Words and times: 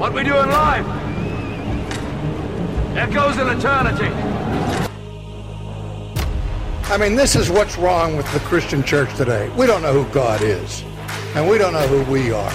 What 0.00 0.14
we 0.14 0.24
do 0.24 0.34
in 0.34 0.48
life 0.48 0.86
echoes 2.96 3.36
in 3.36 3.48
eternity. 3.48 4.06
I 6.84 6.96
mean, 6.98 7.14
this 7.14 7.36
is 7.36 7.50
what's 7.50 7.76
wrong 7.76 8.16
with 8.16 8.24
the 8.32 8.40
Christian 8.40 8.82
church 8.82 9.14
today. 9.14 9.50
We 9.58 9.66
don't 9.66 9.82
know 9.82 9.92
who 9.92 10.10
God 10.10 10.40
is, 10.40 10.82
and 11.34 11.46
we 11.46 11.58
don't 11.58 11.74
know 11.74 11.86
who 11.86 12.10
we 12.10 12.32
are. 12.32 12.50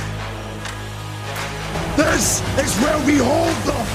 This 1.96 2.42
is 2.58 2.76
where 2.82 3.05
we 3.05 3.20
hold 3.20 3.55
them. 3.57 3.86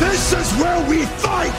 This 0.00 0.32
is 0.32 0.50
where 0.62 0.88
we 0.88 1.04
fight. 1.04 1.52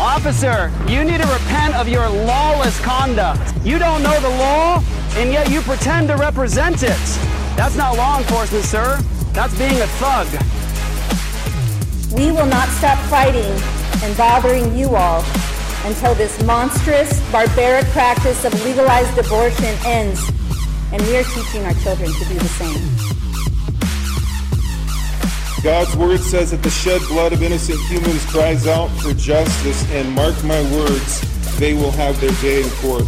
Officer, 0.00 0.72
you 0.88 1.04
need 1.04 1.20
to 1.20 1.28
repent 1.28 1.76
of 1.76 1.86
your 1.86 2.08
lawless 2.08 2.80
conduct. 2.80 3.54
You 3.64 3.78
don't 3.78 4.02
know 4.02 4.18
the 4.18 4.30
law, 4.30 4.82
and 5.16 5.30
yet 5.30 5.50
you 5.50 5.60
pretend 5.62 6.08
to 6.08 6.16
represent 6.16 6.82
it. 6.82 6.98
That's 7.56 7.76
not 7.76 7.96
law 7.96 8.18
enforcement, 8.18 8.64
sir. 8.64 8.98
That's 9.32 9.56
being 9.58 9.80
a 9.80 9.86
thug. 10.00 10.26
We 12.12 12.30
will 12.30 12.46
not 12.46 12.68
stop 12.68 12.98
fighting 13.08 13.52
and 14.02 14.16
bothering 14.16 14.76
you 14.76 14.96
all 14.96 15.24
until 15.84 16.14
this 16.14 16.42
monstrous, 16.44 17.20
barbaric 17.30 17.86
practice 17.86 18.44
of 18.44 18.52
legalized 18.64 19.16
abortion 19.18 19.74
ends, 19.84 20.20
and 20.92 21.02
we 21.02 21.16
are 21.16 21.24
teaching 21.24 21.64
our 21.64 21.74
children 21.74 22.10
to 22.12 22.24
do 22.24 22.34
the 22.34 22.48
same. 22.48 23.12
God's 25.62 25.94
word 25.96 26.20
says 26.20 26.50
that 26.50 26.62
the 26.62 26.70
shed 26.70 27.00
blood 27.08 27.32
of 27.32 27.42
innocent 27.42 27.78
humans 27.82 28.24
cries 28.26 28.66
out 28.66 28.88
for 29.00 29.12
justice, 29.12 29.88
and 29.92 30.10
mark 30.12 30.42
my 30.44 30.60
words, 30.72 31.20
they 31.58 31.74
will 31.74 31.92
have 31.92 32.20
their 32.20 32.32
day 32.42 32.62
in 32.62 32.70
court. 32.80 33.04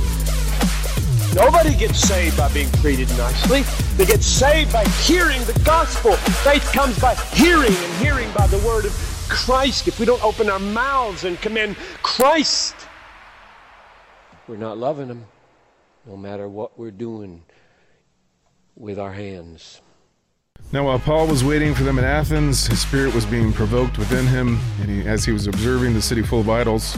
Nobody 1.34 1.74
gets 1.74 1.98
saved 1.98 2.36
by 2.36 2.52
being 2.52 2.70
treated 2.80 3.08
nicely. 3.18 3.62
They 3.96 4.06
get 4.06 4.22
saved 4.22 4.72
by 4.72 4.84
hearing 5.02 5.42
the 5.44 5.60
gospel. 5.64 6.12
Faith 6.12 6.70
comes 6.72 6.96
by 7.00 7.16
hearing, 7.32 7.74
and 7.74 7.92
hearing 7.94 8.30
by 8.32 8.46
the 8.46 8.58
word 8.58 8.84
of 8.84 8.92
Christ. 9.28 9.88
If 9.88 9.98
we 9.98 10.06
don't 10.06 10.22
open 10.22 10.48
our 10.48 10.60
mouths 10.60 11.24
and 11.24 11.40
commend 11.40 11.74
Christ, 12.04 12.76
we're 14.46 14.56
not 14.56 14.78
loving 14.78 15.08
Him, 15.08 15.26
no 16.06 16.16
matter 16.16 16.48
what 16.48 16.78
we're 16.78 16.92
doing 16.92 17.42
with 18.76 19.00
our 19.00 19.12
hands. 19.12 19.80
Now, 20.70 20.84
while 20.84 21.00
Paul 21.00 21.26
was 21.26 21.42
waiting 21.42 21.74
for 21.74 21.82
them 21.82 21.98
in 21.98 22.04
Athens, 22.04 22.68
his 22.68 22.80
spirit 22.80 23.12
was 23.12 23.26
being 23.26 23.52
provoked 23.52 23.98
within 23.98 24.26
him, 24.26 24.60
and 24.80 24.88
he, 24.88 25.06
as 25.06 25.24
he 25.24 25.32
was 25.32 25.48
observing 25.48 25.94
the 25.94 26.02
city 26.02 26.22
full 26.22 26.40
of 26.40 26.48
idols, 26.48 26.96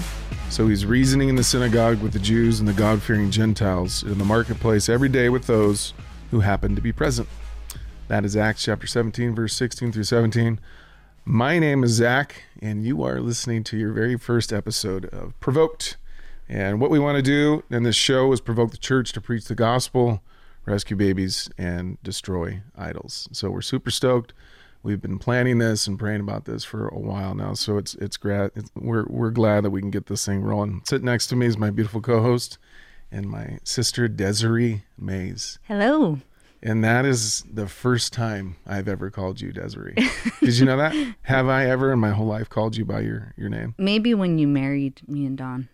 so 0.48 0.68
he's 0.68 0.86
reasoning 0.86 1.28
in 1.28 1.36
the 1.36 1.44
synagogue 1.44 2.00
with 2.00 2.12
the 2.12 2.18
Jews 2.18 2.60
and 2.60 2.68
the 2.68 2.72
God 2.72 3.02
fearing 3.02 3.30
Gentiles, 3.30 4.02
in 4.02 4.18
the 4.18 4.24
marketplace 4.24 4.88
every 4.88 5.08
day 5.08 5.28
with 5.28 5.46
those 5.46 5.92
who 6.30 6.40
happen 6.40 6.74
to 6.74 6.80
be 6.80 6.92
present. 6.92 7.28
That 8.08 8.24
is 8.24 8.36
Acts 8.36 8.62
chapter 8.62 8.86
17, 8.86 9.34
verse 9.34 9.54
16 9.54 9.92
through 9.92 10.04
17. 10.04 10.60
My 11.24 11.58
name 11.58 11.82
is 11.82 11.90
Zach, 11.90 12.44
and 12.62 12.84
you 12.84 13.02
are 13.02 13.20
listening 13.20 13.64
to 13.64 13.76
your 13.76 13.92
very 13.92 14.16
first 14.16 14.52
episode 14.52 15.06
of 15.06 15.38
Provoked. 15.40 15.96
And 16.48 16.80
what 16.80 16.90
we 16.90 17.00
want 17.00 17.16
to 17.16 17.22
do 17.22 17.64
in 17.68 17.82
this 17.82 17.96
show 17.96 18.32
is 18.32 18.40
provoke 18.40 18.70
the 18.70 18.76
church 18.76 19.12
to 19.12 19.20
preach 19.20 19.46
the 19.46 19.56
gospel, 19.56 20.22
rescue 20.64 20.96
babies, 20.96 21.50
and 21.58 22.00
destroy 22.02 22.62
idols. 22.76 23.28
So 23.32 23.50
we're 23.50 23.62
super 23.62 23.90
stoked. 23.90 24.32
We've 24.82 25.00
been 25.00 25.18
planning 25.18 25.58
this 25.58 25.86
and 25.86 25.98
praying 25.98 26.20
about 26.20 26.44
this 26.44 26.64
for 26.64 26.88
a 26.88 26.98
while 26.98 27.34
now. 27.34 27.54
So 27.54 27.76
it's 27.78 27.94
it's 27.94 28.16
great. 28.16 28.52
We're 28.74 29.06
we're 29.08 29.30
glad 29.30 29.64
that 29.64 29.70
we 29.70 29.80
can 29.80 29.90
get 29.90 30.06
this 30.06 30.24
thing 30.24 30.42
rolling. 30.42 30.82
Sitting 30.84 31.06
next 31.06 31.26
to 31.28 31.36
me 31.36 31.46
is 31.46 31.58
my 31.58 31.70
beautiful 31.70 32.00
co-host 32.00 32.58
and 33.10 33.28
my 33.28 33.58
sister 33.64 34.08
Desiree 34.08 34.84
Mays. 34.98 35.58
Hello. 35.64 36.18
And 36.62 36.82
that 36.82 37.04
is 37.04 37.44
the 37.52 37.68
first 37.68 38.12
time 38.12 38.56
I've 38.66 38.88
ever 38.88 39.10
called 39.10 39.40
you 39.40 39.52
Desiree. 39.52 39.94
Did 40.40 40.58
you 40.58 40.64
know 40.64 40.76
that? 40.76 41.14
Have 41.22 41.48
I 41.48 41.66
ever 41.66 41.92
in 41.92 41.98
my 41.98 42.10
whole 42.10 42.26
life 42.26 42.48
called 42.48 42.76
you 42.76 42.84
by 42.84 43.00
your, 43.00 43.34
your 43.36 43.48
name? 43.48 43.74
Maybe 43.78 44.14
when 44.14 44.38
you 44.38 44.48
married 44.48 45.00
me 45.06 45.26
and 45.26 45.38
Don. 45.38 45.68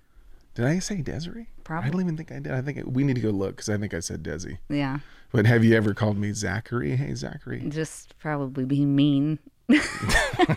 Did 0.55 0.67
I 0.67 0.81
say 0.81 0.97
Desiree? 1.01 1.47
Probably. 1.65 1.89
I 1.89 1.91
don't 1.93 2.01
even 2.03 2.17
think 2.17 2.33
I 2.33 2.41
did. 2.41 2.53
I 2.53 2.61
think 2.61 2.83
we 2.85 3.05
need 3.05 3.15
to 3.15 3.23
go 3.23 3.31
look 3.31 3.57
because 3.57 3.69
I 3.69 3.79
think 3.79 3.95
I 3.95 4.01
said 4.01 4.23
Desi. 4.23 4.59
Yeah. 4.69 4.99
But 5.33 5.47
have 5.47 5.65
you 5.65 5.75
ever 5.75 5.95
called 5.95 6.19
me 6.19 6.33
Zachary? 6.33 6.97
Hey, 6.97 7.15
Zachary. 7.15 7.65
Just 7.69 8.19
probably 8.19 8.65
being 8.75 8.95
mean. 8.95 9.39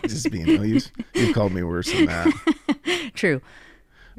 Just 0.06 0.30
being 0.30 0.46
no, 0.46 0.62
you've, 0.62 0.90
you've 1.14 1.34
called 1.34 1.52
me 1.52 1.62
worse 1.62 1.90
than 1.92 2.06
that. 2.06 3.10
True. 3.14 3.40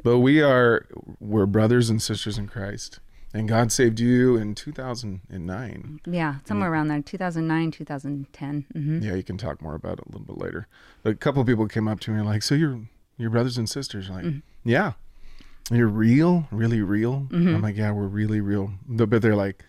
But 0.02 0.18
we 0.18 0.42
are 0.42 0.86
we're 1.20 1.46
brothers 1.46 1.90
and 1.90 2.02
sisters 2.02 2.38
in 2.38 2.48
Christ. 2.48 3.00
And 3.34 3.46
God 3.46 3.70
saved 3.70 4.00
you 4.00 4.36
in 4.36 4.54
2009. 4.54 6.00
Yeah, 6.06 6.36
somewhere 6.46 6.72
around 6.72 6.88
there, 6.88 7.02
2009, 7.02 7.70
2010. 7.70 8.66
hmm 8.72 9.00
Yeah, 9.02 9.14
you 9.14 9.22
can 9.22 9.36
talk 9.36 9.60
more 9.60 9.74
about 9.74 9.98
it 9.98 10.06
a 10.08 10.12
little 10.12 10.26
bit 10.34 10.38
later. 10.42 10.66
But 11.02 11.10
a 11.12 11.16
couple 11.16 11.40
of 11.42 11.46
people 11.46 11.68
came 11.68 11.88
up 11.88 12.00
to 12.00 12.10
me 12.10 12.22
like, 12.22 12.42
"So 12.42 12.54
you're 12.54 12.80
you're 13.18 13.30
brothers 13.30 13.58
and 13.58 13.68
sisters?" 13.68 14.08
I'm 14.08 14.14
like, 14.14 14.42
"Yeah." 14.64 14.92
You're 15.70 15.86
real, 15.88 16.48
really 16.50 16.80
real. 16.80 17.28
I'm 17.30 17.60
like, 17.60 17.76
"Yeah, 17.76 17.92
we're 17.92 18.06
really 18.06 18.40
real." 18.40 18.72
But 18.88 19.20
they're 19.20 19.36
like, 19.36 19.62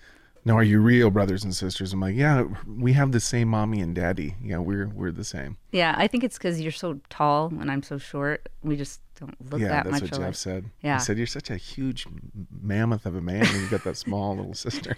"No, 0.49 0.55
are 0.55 0.63
you 0.63 0.79
real 0.79 1.11
brothers 1.11 1.43
and 1.43 1.55
sisters?" 1.55 1.93
I'm 1.93 1.99
like, 1.99 2.15
"Yeah, 2.15 2.45
we 2.67 2.93
have 2.93 3.11
the 3.11 3.19
same 3.19 3.49
mommy 3.49 3.81
and 3.81 3.93
daddy. 3.93 4.35
Yeah, 4.41 4.57
we're 4.57 4.87
we're 4.87 5.11
the 5.11 5.23
same." 5.23 5.57
Yeah, 5.71 5.93
I 5.95 6.07
think 6.07 6.23
it's 6.23 6.39
because 6.39 6.59
you're 6.59 6.71
so 6.71 6.99
tall 7.09 7.53
and 7.59 7.69
I'm 7.69 7.83
so 7.83 7.99
short. 7.99 8.49
We 8.63 8.75
just 8.75 8.99
don't 9.19 9.35
look 9.51 9.61
yeah, 9.61 9.67
that 9.67 9.85
Yeah, 9.85 9.91
that's 9.91 10.01
what 10.01 10.11
alike. 10.13 10.27
Jeff 10.29 10.35
said. 10.35 10.65
Yeah. 10.81 10.97
He 10.97 11.03
said 11.03 11.17
you're 11.19 11.27
such 11.27 11.51
a 11.51 11.55
huge 11.57 12.07
mammoth 12.49 13.05
of 13.05 13.15
a 13.15 13.21
man, 13.21 13.45
and 13.45 13.61
you 13.61 13.69
got 13.69 13.83
that 13.83 13.95
small 13.95 14.35
little 14.35 14.55
sister. 14.55 14.95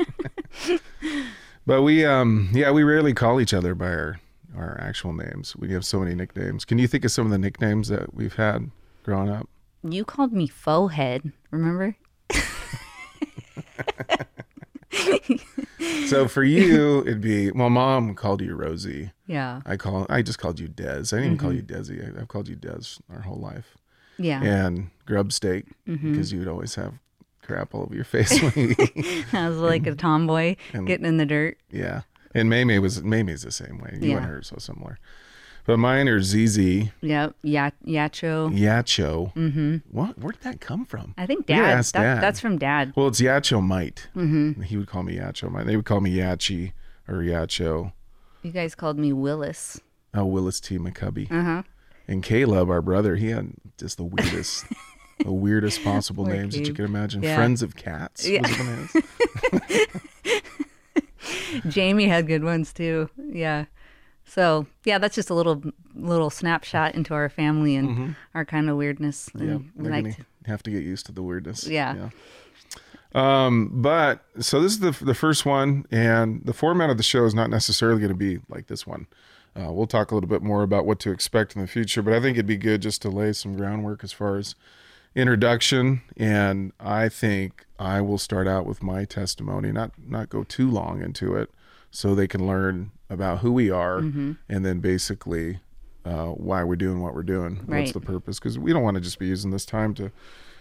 but 1.65 1.81
we, 1.81 2.05
um, 2.05 2.49
yeah, 2.53 2.71
we 2.71 2.83
rarely 2.83 3.13
call 3.13 3.41
each 3.41 3.53
other 3.53 3.75
by 3.75 3.89
our 3.89 4.21
our 4.55 4.79
actual 4.81 5.11
names. 5.11 5.53
We 5.57 5.73
have 5.73 5.83
so 5.83 5.99
many 5.99 6.15
nicknames. 6.15 6.63
Can 6.63 6.77
you 6.77 6.87
think 6.87 7.03
of 7.03 7.11
some 7.11 7.25
of 7.25 7.31
the 7.31 7.37
nicknames 7.37 7.89
that 7.89 8.13
we've 8.13 8.35
had 8.35 8.71
growing 9.03 9.29
up? 9.29 9.49
You 9.83 10.05
called 10.05 10.31
me 10.31 10.47
faux 10.47 10.93
head, 10.93 11.33
remember? 11.51 11.97
So 16.07 16.27
for 16.27 16.43
you, 16.43 17.01
it'd 17.01 17.21
be 17.21 17.51
well, 17.51 17.69
mom 17.69 18.13
called 18.15 18.41
you 18.41 18.53
Rosie. 18.55 19.11
Yeah. 19.27 19.61
I 19.65 19.77
call 19.77 20.05
I 20.09 20.21
just 20.21 20.39
called 20.39 20.59
you 20.59 20.67
Des. 20.67 20.83
I 20.83 20.99
didn't 21.01 21.13
even 21.13 21.31
Mm-hmm. 21.37 21.45
call 21.45 21.53
you 21.53 21.61
Desi. 21.63 22.17
I, 22.17 22.21
I've 22.21 22.27
called 22.27 22.47
you 22.49 22.55
Des 22.55 22.99
our 23.11 23.21
whole 23.21 23.39
life. 23.39 23.77
Yeah. 24.17 24.41
And 24.43 24.89
grub 25.05 25.31
steak 25.31 25.65
Mm-hmm. 25.87 26.11
because 26.11 26.31
you'd 26.33 26.47
always 26.47 26.75
have 26.75 26.95
crap 27.41 27.73
all 27.73 27.83
over 27.83 27.95
your 27.95 28.03
face 28.03 28.39
when 28.41 28.53
you. 28.69 28.75
I 29.33 29.47
was 29.49 29.57
like 29.71 29.87
a 29.87 29.95
tomboy 29.95 30.55
And- 30.73 30.85
getting 30.85 31.05
in 31.05 31.17
the 31.17 31.25
dirt. 31.25 31.57
Yeah. 31.71 32.01
And 32.35 32.49
Maymay 32.51 32.81
was 32.81 33.01
Maymay's 33.01 33.43
the 33.43 33.51
same 33.51 33.79
way. 33.79 33.97
You 34.01 34.09
Yeah. 34.11 34.17
and 34.17 34.25
her 34.25 34.37
are 34.39 34.43
so 34.43 34.57
similar. 34.59 34.99
But 35.65 35.77
mine 35.77 36.07
are 36.09 36.19
ZZ, 36.21 36.57
Yep. 37.01 37.35
Ya- 37.43 37.69
Yacho. 37.85 38.51
Yacho. 38.57 39.33
Mm-hmm. 39.35 39.77
What? 39.91 40.17
Where 40.17 40.31
did 40.31 40.41
that 40.41 40.59
come 40.59 40.85
from? 40.85 41.13
I 41.17 41.25
think 41.25 41.45
dad. 41.45 41.83
That, 41.83 41.91
Dad. 41.93 42.21
That's 42.21 42.39
from 42.39 42.57
dad. 42.57 42.93
Well, 42.95 43.07
it's 43.07 43.21
Yacho 43.21 43.61
Mite. 43.63 44.07
Mm-hmm. 44.15 44.63
He 44.63 44.77
would 44.77 44.87
call 44.87 45.03
me 45.03 45.17
Yacho 45.17 45.51
Mite. 45.51 45.67
They 45.67 45.75
would 45.75 45.85
call 45.85 46.01
me 46.01 46.15
Yachi 46.15 46.73
or 47.07 47.15
Yacho. 47.17 47.93
You 48.41 48.51
guys 48.51 48.73
called 48.73 48.97
me 48.97 49.13
Willis. 49.13 49.79
Oh, 50.13 50.25
Willis 50.25 50.59
T. 50.59 50.77
McCubby. 50.79 51.31
Uh 51.31 51.43
huh. 51.43 51.63
And 52.07 52.23
Caleb, 52.23 52.69
our 52.69 52.81
brother, 52.81 53.15
he 53.15 53.29
had 53.29 53.51
just 53.77 53.97
the 53.97 54.03
weirdest, 54.03 54.65
the 55.23 55.31
weirdest 55.31 55.83
possible 55.83 56.25
Poor 56.25 56.33
names 56.33 56.55
that 56.55 56.67
you 56.67 56.73
could 56.73 56.85
imagine. 56.85 57.21
Yeah. 57.21 57.35
Friends 57.35 57.61
of 57.61 57.75
Cats 57.75 58.27
Yeah. 58.27 58.41
was 58.41 58.57
one 58.59 58.69
of 58.69 59.69
his. 59.69 60.41
Jamie 61.73 62.07
had 62.07 62.27
good 62.27 62.43
ones 62.43 62.73
too. 62.73 63.09
Yeah. 63.31 63.65
So 64.33 64.65
yeah, 64.85 64.97
that's 64.97 65.15
just 65.15 65.29
a 65.29 65.33
little 65.33 65.61
little 65.93 66.29
snapshot 66.29 66.95
into 66.95 67.13
our 67.13 67.27
family 67.27 67.75
and 67.75 68.15
our 68.33 68.45
kind 68.45 68.69
of 68.69 68.77
weirdness. 68.77 69.27
Mm-hmm. 69.35 69.49
Yeah, 69.49 69.57
we 69.75 69.89
like 69.89 70.03
gonna 70.03 70.15
have 70.45 70.63
to 70.63 70.71
get 70.71 70.83
used 70.83 71.05
to 71.07 71.11
the 71.11 71.21
weirdness. 71.21 71.67
Yeah. 71.67 72.11
Um, 73.13 73.81
but 73.81 74.23
so 74.39 74.61
this 74.61 74.71
is 74.71 74.79
the 74.79 74.91
the 75.03 75.13
first 75.13 75.45
one, 75.45 75.85
and 75.91 76.45
the 76.45 76.53
format 76.53 76.89
of 76.89 76.95
the 76.95 77.03
show 77.03 77.25
is 77.25 77.35
not 77.35 77.49
necessarily 77.49 77.99
going 77.99 78.13
to 78.13 78.15
be 78.17 78.39
like 78.47 78.67
this 78.67 78.87
one. 78.87 79.07
Uh, 79.53 79.73
we'll 79.73 79.85
talk 79.85 80.11
a 80.11 80.15
little 80.15 80.29
bit 80.29 80.41
more 80.41 80.63
about 80.63 80.85
what 80.85 81.01
to 81.01 81.11
expect 81.11 81.57
in 81.57 81.61
the 81.61 81.67
future, 81.67 82.01
but 82.01 82.13
I 82.13 82.21
think 82.21 82.37
it'd 82.37 82.45
be 82.45 82.55
good 82.55 82.81
just 82.81 83.01
to 83.01 83.09
lay 83.09 83.33
some 83.33 83.57
groundwork 83.57 84.01
as 84.01 84.13
far 84.13 84.37
as 84.37 84.55
introduction. 85.13 86.03
And 86.15 86.71
I 86.79 87.09
think 87.09 87.65
I 87.77 87.99
will 87.99 88.17
start 88.17 88.47
out 88.47 88.65
with 88.65 88.81
my 88.81 89.03
testimony, 89.03 89.73
not 89.73 89.91
not 90.01 90.29
go 90.29 90.43
too 90.43 90.71
long 90.71 91.01
into 91.01 91.35
it, 91.35 91.49
so 91.91 92.15
they 92.15 92.29
can 92.29 92.47
learn 92.47 92.91
about 93.11 93.39
who 93.39 93.51
we 93.51 93.69
are, 93.69 93.99
and 93.99 94.65
then 94.65 94.79
basically 94.79 95.59
uh, 96.05 96.27
why 96.27 96.63
we're 96.63 96.75
doing 96.75 97.01
what 97.01 97.13
we're 97.13 97.21
doing. 97.23 97.57
What's 97.65 97.91
the 97.91 97.99
purpose? 97.99 98.39
Because 98.39 98.57
we 98.57 98.73
don't 98.73 98.83
want 98.83 98.95
to 98.95 99.01
just 99.01 99.19
be 99.19 99.27
using 99.27 99.51
this 99.51 99.65
time 99.65 99.93
to 99.95 100.11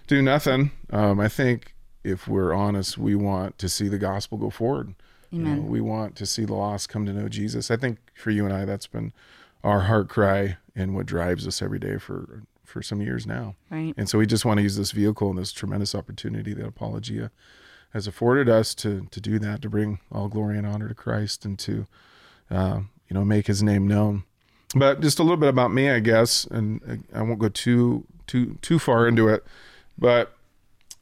do 0.07 0.21
nothing. 0.21 0.73
Um, 0.91 1.21
I 1.21 1.29
think 1.29 1.75
if 2.05 2.27
we're 2.29 2.53
honest, 2.53 2.99
we 2.99 3.15
want 3.15 3.57
to 3.59 3.69
see 3.69 3.89
the 3.89 3.99
gospel 3.99 4.37
go 4.37 4.51
forward. 4.51 4.95
You 5.31 5.43
know, 5.43 5.61
we 5.61 5.81
want 5.81 6.17
to 6.17 6.27
see 6.27 6.45
the 6.45 6.55
lost 6.55 6.89
come 6.89 7.07
to 7.07 7.13
know 7.13 7.29
Jesus. 7.29 7.71
I 7.71 7.77
think 7.77 7.99
for 8.15 8.33
you 8.33 8.45
and 8.45 8.53
I, 8.53 8.65
that's 8.65 8.89
been 8.89 9.13
our 9.63 9.83
heart 9.83 10.09
cry 10.09 10.57
and 10.75 10.97
what 10.97 11.07
drives 11.07 11.47
us 11.47 11.63
every 11.63 11.79
day 11.79 11.99
for 11.99 12.43
for 12.65 12.83
some 12.83 13.01
years 13.01 13.27
now. 13.27 13.55
Right. 13.71 13.95
And 13.97 14.09
so 14.09 14.19
we 14.19 14.27
just 14.27 14.45
want 14.45 14.59
to 14.59 14.63
use 14.63 14.77
this 14.77 14.91
vehicle 14.93 15.31
and 15.31 15.39
this 15.39 15.53
tremendous 15.53 15.95
opportunity 15.95 16.53
that 16.55 16.67
Apologia 16.67 17.31
has 17.93 18.09
afforded 18.09 18.49
us 18.49 18.75
to 18.77 19.07
to 19.11 19.21
do 19.21 19.39
that, 19.39 19.63
to 19.63 19.69
bring 19.69 20.01
all 20.11 20.29
glory 20.29 20.59
and 20.59 20.67
honor 20.67 20.89
to 20.89 20.95
Christ, 20.95 21.45
and 21.45 21.57
to 21.61 21.87
uh, 22.51 22.81
you 23.09 23.15
know 23.15 23.25
make 23.25 23.47
His 23.47 23.63
name 23.63 23.87
known. 23.87 24.25
But 24.75 25.01
just 25.01 25.19
a 25.19 25.23
little 25.23 25.37
bit 25.37 25.49
about 25.49 25.73
me, 25.73 25.91
I 25.91 25.99
guess, 25.99 26.45
and 26.45 27.05
I 27.13 27.23
won't 27.23 27.39
go 27.39 27.49
too 27.49 28.05
too 28.27 28.59
too 28.63 28.79
far 28.79 29.09
into 29.09 29.29
it. 29.29 29.45
But 29.99 30.35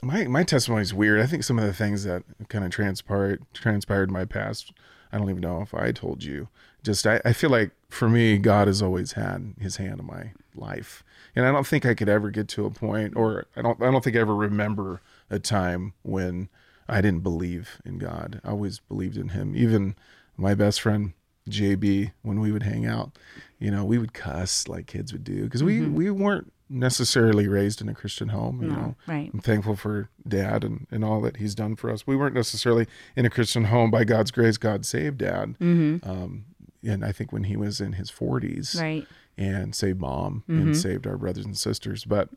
my 0.03 0.27
my 0.27 0.43
testimony 0.43 0.83
is 0.83 0.95
weird. 0.95 1.21
I 1.21 1.27
think 1.27 1.45
some 1.45 1.59
of 1.59 1.65
the 1.65 1.73
things 1.73 2.05
that 2.05 2.23
kind 2.49 2.65
of 2.65 2.71
transpired 2.71 3.43
transpired 3.53 4.09
in 4.09 4.12
my 4.12 4.25
past, 4.25 4.73
I 5.12 5.19
don't 5.19 5.31
even 5.31 5.43
know 5.43 5.61
if 5.61 5.75
I 5.75 5.93
told 5.93 6.25
you. 6.25 6.49
Just 6.83 7.06
I, 7.06 7.21
I 7.25 7.33
feel 7.33 7.50
like 7.50 7.73
for 7.91 8.09
me, 8.09 8.39
God 8.39 8.69
has 8.69 8.81
always 8.81 9.12
had 9.12 9.55
His 9.61 9.77
hand 9.77 10.00
in 10.00 10.06
my 10.06 10.33
life, 10.55 11.03
and 11.35 11.45
I 11.45 11.53
don't 11.53 11.67
think 11.67 11.85
I 11.85 11.95
could 11.95 12.09
ever 12.09 12.31
get 12.31 12.49
to 12.49 12.65
a 12.65 12.71
point, 12.71 13.17
or 13.17 13.47
I 13.56 13.62
don't 13.62 13.83
I 13.83 13.91
don't 13.91 14.03
think 14.03 14.17
I 14.17 14.21
ever 14.21 14.35
remember 14.35 15.03
a 15.29 15.39
time 15.39 15.93
when 16.03 16.49
I 16.89 17.00
didn't 17.00 17.23
believe 17.23 17.83
in 17.85 17.99
God. 17.99 18.41
I 18.45 18.50
always 18.50 18.79
believed 18.79 19.17
in 19.17 19.31
Him. 19.31 19.55
Even 19.56 19.97
my 20.37 20.55
best 20.55 20.81
friend 20.81 21.12
JB, 21.49 22.12
when 22.23 22.41
we 22.41 22.53
would 22.53 22.62
hang 22.62 22.87
out, 22.87 23.19
you 23.59 23.71
know, 23.71 23.85
we 23.85 23.99
would 23.99 24.12
cuss 24.12 24.69
like 24.69 24.87
kids 24.87 25.12
would 25.12 25.25
do 25.25 25.45
because 25.45 25.62
we 25.65 25.83
we 25.87 26.11
weren't 26.11 26.53
necessarily 26.71 27.49
raised 27.49 27.81
in 27.81 27.89
a 27.89 27.95
Christian 27.95 28.29
home. 28.29 28.62
You 28.62 28.69
No, 28.69 28.75
know, 28.77 28.95
right. 29.06 29.31
I'm 29.33 29.41
thankful 29.41 29.75
for 29.77 30.11
Dad 30.27 30.65
and 30.65 30.87
and 30.91 31.05
all 31.05 31.21
that 31.23 31.39
he's 31.39 31.55
done 31.55 31.77
for 31.77 31.91
us. 31.91 32.06
We 32.06 32.15
weren't 32.17 32.35
necessarily 32.35 32.87
in 33.17 33.25
a 33.27 33.31
Christian 33.31 33.65
home. 33.65 33.91
By 33.91 34.05
God's 34.05 34.31
grace, 34.31 34.56
God 34.59 34.85
saved 34.87 35.19
Dad. 35.19 35.55
Um, 35.61 36.45
and 36.85 37.05
I 37.05 37.11
think 37.12 37.33
when 37.33 37.45
he 37.45 37.56
was 37.56 37.81
in 37.81 37.95
his 37.95 38.11
40s, 38.11 38.81
Right. 38.81 39.06
and 39.37 39.75
saved 39.75 40.00
mom 40.00 40.45
Mm-hmm. 40.49 40.61
and 40.62 40.77
saved 40.77 41.06
our 41.06 41.17
brothers 41.17 41.45
and 41.45 41.56
sisters. 41.56 42.05
But 42.05 42.29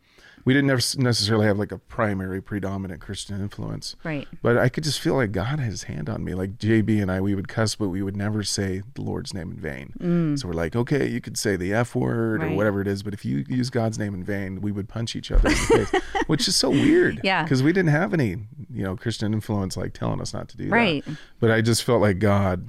we 0.45 0.53
didn't 0.53 0.67
necessarily 0.67 1.45
have 1.45 1.57
like 1.59 1.71
a 1.71 1.77
primary 1.77 2.41
predominant 2.41 3.01
Christian 3.01 3.39
influence. 3.41 3.95
Right. 4.03 4.27
But 4.41 4.57
I 4.57 4.69
could 4.69 4.83
just 4.83 4.99
feel 4.99 5.15
like 5.15 5.31
God 5.31 5.59
had 5.59 5.59
his 5.59 5.83
hand 5.83 6.09
on 6.09 6.23
me. 6.23 6.33
Like 6.33 6.57
JB 6.57 7.01
and 7.01 7.11
I, 7.11 7.21
we 7.21 7.35
would 7.35 7.47
cuss, 7.47 7.75
but 7.75 7.89
we 7.89 8.01
would 8.01 8.15
never 8.17 8.43
say 8.43 8.81
the 8.95 9.01
Lord's 9.01 9.33
name 9.33 9.51
in 9.51 9.57
vain. 9.57 10.37
So 10.37 10.47
we're 10.47 10.53
like, 10.53 10.75
okay, 10.75 11.07
you 11.07 11.21
could 11.21 11.37
say 11.37 11.55
the 11.55 11.73
F 11.73 11.95
word 11.95 12.43
or 12.43 12.47
Mm. 12.47 12.55
Whatever 12.55 12.81
it 12.81 12.87
is, 12.87 13.01
but 13.03 13.13
if 13.13 13.23
you 13.23 13.45
use 13.47 13.69
God's 13.69 13.97
name 13.99 14.13
in 14.13 14.23
vain, 14.23 14.61
we 14.61 14.71
would 14.71 14.89
punch 14.89 15.15
each 15.15 15.31
other 15.31 15.47
in 15.49 15.53
the 15.55 15.85
face, 15.85 16.01
which 16.27 16.47
is 16.47 16.55
so 16.55 16.69
weird. 16.69 17.21
Yeah. 17.23 17.43
Because 17.43 17.63
we 17.63 17.71
didn't 17.71 17.91
have 17.91 18.13
any, 18.13 18.29
you 18.73 18.83
know, 18.83 18.95
Christian 18.97 19.33
influence 19.33 19.77
like 19.77 19.93
telling 19.93 20.19
us 20.21 20.33
not 20.33 20.49
to 20.49 20.57
do 20.57 20.69
Right. 20.69 21.03
that. 21.05 21.11
Right. 21.11 21.17
But 21.39 21.51
I 21.51 21.61
just 21.61 21.83
felt 21.83 22.01
like 22.01 22.19
God 22.19 22.67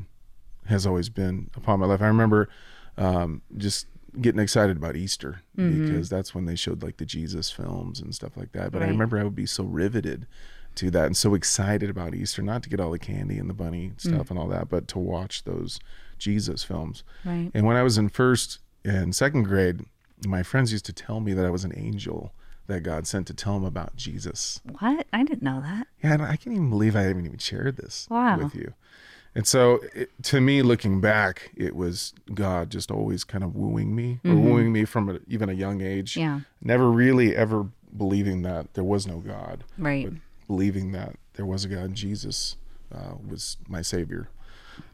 has 0.67 0.87
always 0.87 1.09
been 1.09 1.51
upon 1.57 1.81
my 1.81 1.87
life. 1.87 2.01
I 2.03 2.07
remember 2.07 2.49
um, 2.97 3.43
just 3.57 3.87
getting 4.21 4.41
excited 4.41 4.77
about 4.77 4.97
Easter 4.97 5.41
Mm-hmm. 5.57 5.87
because 5.87 6.09
that's 6.09 6.35
when 6.35 6.47
they 6.47 6.57
showed 6.57 6.83
like 6.83 6.97
the 6.97 7.05
Jesus 7.07 7.51
films 7.51 8.01
and 8.01 8.15
stuff 8.15 8.37
like 8.37 8.53
that. 8.53 8.73
But 8.73 8.83
I 8.83 8.87
remember 8.87 9.19
I 9.19 9.25
would 9.25 9.35
be 9.35 9.47
so 9.47 9.65
riveted 9.65 10.27
to 10.77 10.91
that 10.91 11.05
and 11.07 11.17
so 11.17 11.35
excited 11.35 11.91
about 11.91 12.15
Easter, 12.15 12.41
not 12.43 12.63
to 12.63 12.71
get 12.71 12.81
all 12.81 12.91
the 12.91 12.99
candy 12.99 13.37
and 13.39 13.49
the 13.51 13.55
bunny 13.55 13.93
stuff 13.99 14.31
and 14.31 14.39
all 14.39 14.49
that, 14.49 14.69
but 14.71 14.89
to 14.89 14.99
watch 14.99 15.45
those 15.45 15.79
Jesus 16.19 16.65
films. 16.65 17.05
Right. 17.25 17.51
And 17.53 17.67
when 17.67 17.77
I 17.77 17.83
was 17.83 17.99
in 17.99 18.09
first 18.09 18.59
and 18.85 19.15
second 19.15 19.43
grade, 19.45 19.81
my 20.27 20.43
friends 20.43 20.73
used 20.73 20.87
to 20.87 20.93
tell 20.95 21.21
me 21.21 21.35
that 21.35 21.45
I 21.45 21.51
was 21.51 21.65
an 21.65 21.73
angel 21.77 22.33
that 22.69 22.81
God 22.81 23.07
sent 23.07 23.27
to 23.27 23.35
tell 23.35 23.55
them 23.55 23.65
about 23.65 23.97
Jesus. 23.97 24.61
What? 24.79 25.07
I 25.13 25.25
didn't 25.25 25.43
know 25.43 25.61
that. 25.61 25.89
Yeah, 26.03 26.15
and 26.15 26.23
I 26.23 26.37
can't 26.37 26.55
even 26.55 26.71
believe 26.71 26.97
I 26.97 27.03
haven't 27.03 27.27
even 27.27 27.39
shared 27.39 27.77
this 27.77 28.07
Wow. 28.09 28.39
with 28.39 28.55
you. 28.55 28.73
And 29.35 29.47
so, 29.47 29.81
it, 29.95 30.11
to 30.25 30.41
me, 30.41 30.61
looking 30.63 31.01
back, 31.01 31.53
it 31.57 31.75
was 31.75 32.13
God 32.35 32.71
just 32.71 32.91
always 32.91 33.25
kind 33.25 33.43
of 33.43 33.55
wooing 33.55 33.95
me, 33.95 34.21
or 34.25 34.35
wooing 34.35 34.73
me 34.73 34.85
from 34.85 35.09
a, 35.09 35.19
even 35.27 35.49
a 35.49 35.55
young 35.55 35.81
age. 35.81 36.13
Mm-hmm. 36.15 36.21
Yeah. 36.21 36.41
Never 36.61 36.91
really 36.91 37.35
ever 37.35 37.67
believing 37.97 38.43
that 38.43 38.75
there 38.75 38.85
was 38.85 39.07
no 39.07 39.19
God, 39.19 39.65
Right. 39.79 40.11
but 40.11 40.21
believing 40.47 40.93
that 40.93 41.17
there 41.35 41.47
was 41.47 41.65
a 41.65 41.69
God. 41.69 41.95
Jesus 41.95 42.57
uh, 42.95 43.15
was 43.27 43.57
my 43.69 43.81
Savior, 43.81 44.29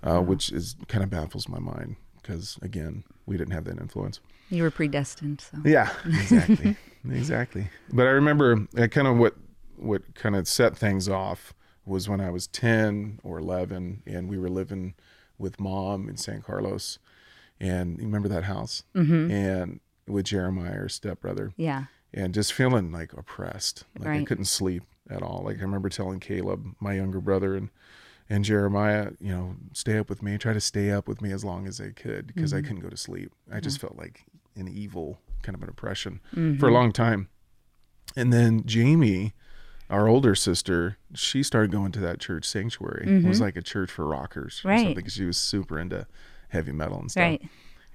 uh, 0.05 0.20
which 0.20 0.52
is 0.52 0.76
kind 0.87 1.02
of 1.02 1.11
baffles 1.11 1.49
my 1.49 1.58
mind 1.58 1.96
because 2.29 2.58
again, 2.62 3.05
we 3.26 3.37
didn't 3.37 3.52
have 3.55 3.64
that 3.64 3.79
influence. 3.81 4.20
You 4.50 4.62
were 4.62 4.70
predestined. 4.70 5.40
So. 5.40 5.58
Yeah, 5.64 5.90
exactly, 6.05 6.76
exactly. 7.11 7.70
But 7.93 8.06
I 8.06 8.11
remember 8.11 8.67
uh, 8.76 8.87
kind 8.87 9.06
of 9.08 9.17
what 9.17 9.35
what 9.76 10.14
kind 10.14 10.35
of 10.37 10.49
set 10.49 10.76
things 10.76 11.08
off 11.08 11.55
was 11.88 12.08
when 12.08 12.20
I 12.20 12.31
was 12.31 12.46
ten 12.46 13.19
or 13.23 13.38
eleven, 13.38 14.02
and 14.06 14.29
we 14.29 14.38
were 14.38 14.49
living 14.50 14.94
with 15.38 15.61
mom 15.61 16.08
in 16.08 16.17
San 16.17 16.43
Carlos, 16.43 16.99
and 17.61 17.99
you 17.99 18.05
remember 18.05 18.29
that 18.29 18.44
house, 18.44 18.85
mm-hmm. 18.94 19.31
and 19.31 19.81
with 20.06 20.26
Jeremiah, 20.26 20.73
our 20.81 20.88
stepbrother, 20.88 21.52
Yeah. 21.56 21.85
and 22.14 22.32
just 22.35 22.52
feeling 22.52 22.90
like 22.93 23.12
oppressed, 23.12 23.85
like 23.99 24.08
I 24.08 24.25
couldn't 24.25 24.46
sleep 24.46 24.82
at 25.11 25.23
all. 25.23 25.43
Like 25.44 25.58
I 25.58 25.62
remember 25.62 25.88
telling 25.88 26.20
Caleb, 26.20 26.64
my 26.81 26.94
younger 26.94 27.20
brother, 27.20 27.55
and 27.55 27.70
and 28.31 28.44
Jeremiah, 28.44 29.12
you 29.20 29.31
know, 29.35 29.56
stay 29.73 29.96
up 29.99 30.11
with 30.11 30.23
me, 30.23 30.37
try 30.37 30.52
to 30.52 30.61
stay 30.61 30.90
up 30.90 31.08
with 31.08 31.23
me 31.23 31.32
as 31.32 31.44
long 31.46 31.67
as 31.67 31.79
they 31.79 31.93
could 31.93 32.26
because 32.26 32.52
I 32.52 32.61
couldn't 32.61 32.81
go 32.81 32.90
to 32.90 32.96
sleep. 32.96 33.32
I 33.50 33.61
just 33.61 33.81
felt 33.81 33.96
like 33.96 34.25
an 34.55 34.69
evil 34.69 35.19
kind 35.43 35.55
of 35.56 35.62
an 35.62 35.70
oppression 35.70 36.20
for 36.58 36.69
a 36.69 36.73
long 36.73 36.93
time. 36.93 37.29
And 38.17 38.31
then 38.32 38.64
Jamie, 38.67 39.32
our 39.90 40.08
older 40.08 40.35
sister, 40.35 40.99
she 41.14 41.43
started 41.43 41.70
going 41.73 41.93
to 41.93 42.00
that 42.00 42.19
church 42.20 42.44
sanctuary. 42.44 43.06
It 43.25 43.25
was 43.25 43.40
like 43.40 43.56
a 43.56 43.62
church 43.62 43.90
for 43.90 44.06
rockers 44.06 44.62
or 44.64 44.69
Right. 44.69 44.85
something 44.85 45.05
'cause 45.05 45.14
she 45.14 45.25
was 45.25 45.37
super 45.38 45.79
into 45.79 46.06
heavy 46.49 46.73
metal 46.73 46.99
and 47.00 47.11
stuff. 47.11 47.23
Right. 47.23 47.43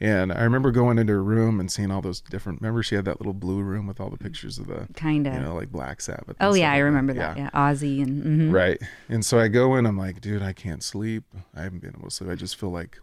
And 0.01 0.33
I 0.33 0.43
remember 0.43 0.71
going 0.71 0.97
into 0.97 1.13
her 1.13 1.23
room 1.23 1.59
and 1.59 1.71
seeing 1.71 1.89
all 1.91 2.01
those 2.01 2.19
different. 2.19 2.59
Remember, 2.61 2.81
she 2.83 2.95
had 2.95 3.05
that 3.05 3.19
little 3.21 3.33
blue 3.33 3.61
room 3.61 3.85
with 3.87 4.01
all 4.01 4.09
the 4.09 4.17
pictures 4.17 4.57
of 4.59 4.67
the 4.67 4.87
Kinda. 4.95 5.31
you 5.33 5.39
know, 5.39 5.55
like 5.55 5.71
Black 5.71 6.01
Sabbath. 6.01 6.35
Oh 6.41 6.55
yeah, 6.55 6.71
I 6.73 6.79
that. 6.79 6.83
remember 6.83 7.13
that. 7.13 7.37
Yeah, 7.37 7.49
Ozzy 7.51 8.01
and 8.01 8.23
mhm. 8.23 8.51
Right. 8.53 8.81
And 9.07 9.23
so 9.23 9.39
I 9.39 9.47
go 9.47 9.75
in, 9.75 9.85
I'm 9.85 9.97
like, 9.97 10.19
dude, 10.19 10.41
I 10.41 10.51
can't 10.51 10.83
sleep. 10.83 11.23
I 11.55 11.61
haven't 11.61 11.79
been 11.83 11.93
able 11.97 12.09
to 12.09 12.15
sleep. 12.15 12.29
I 12.31 12.35
just 12.35 12.57
feel 12.59 12.71
like 12.71 12.97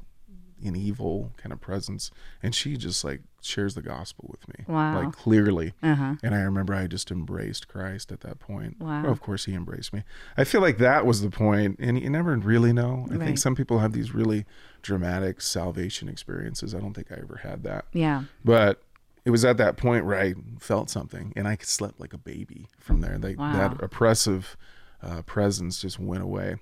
an 0.63 0.77
evil 0.77 1.33
kind 1.37 1.53
of 1.53 1.61
presence. 1.61 2.11
And 2.43 2.55
she 2.55 2.77
just 2.77 3.05
like 3.05 3.21
shares 3.43 3.75
the 3.75 3.83
gospel 3.83 4.27
with 4.31 4.47
me. 4.49 4.65
Wow. 4.69 5.03
Like 5.05 5.13
clearly. 5.13 5.73
Uh-huh. 5.83 6.17
And 6.23 6.35
I 6.35 6.41
remember 6.43 6.75
I 6.75 6.87
just 6.87 7.11
embraced 7.11 7.69
Christ 7.69 8.13
at 8.13 8.21
that 8.21 8.39
point. 8.39 8.79
Wow. 8.81 9.03
Well, 9.05 9.13
of 9.13 9.21
course, 9.21 9.47
he 9.47 9.55
embraced 9.55 9.93
me. 9.93 10.05
I 10.37 10.45
feel 10.45 10.61
like 10.61 10.79
that 10.79 11.07
was 11.07 11.23
the 11.23 11.31
point, 11.31 11.77
And 11.79 11.99
you 11.99 12.11
never 12.11 12.37
really 12.37 12.73
know. 12.73 13.07
I 13.11 13.15
Right. 13.15 13.27
think 13.27 13.39
some 13.39 13.55
people 13.55 13.79
have 13.79 13.93
these 13.93 14.15
really 14.15 14.45
dramatic 14.83 15.41
salvation 15.41 16.09
experiences. 16.09 16.75
I 16.75 16.81
don't 16.81 16.95
think 16.95 17.11
I 17.13 17.17
ever 17.21 17.41
had 17.43 17.63
that. 17.65 17.87
Yeah. 17.93 18.25
But 18.45 18.83
it 19.25 19.31
was 19.31 19.45
at 19.45 19.57
that 19.59 19.77
point 19.77 20.07
where 20.07 20.19
I 20.19 20.35
felt 20.59 20.89
something 20.91 21.33
and 21.37 21.47
I 21.47 21.57
slept 21.61 22.01
like 22.01 22.13
a 22.15 22.19
baby 22.19 22.67
from 22.79 23.01
there. 23.01 23.19
Like 23.19 23.39
Wow. 23.39 23.53
that 23.53 23.83
oppressive 23.83 24.57
uh, 25.03 25.23
presence 25.23 25.81
just 25.81 25.99
went 25.99 26.23
away. 26.23 26.57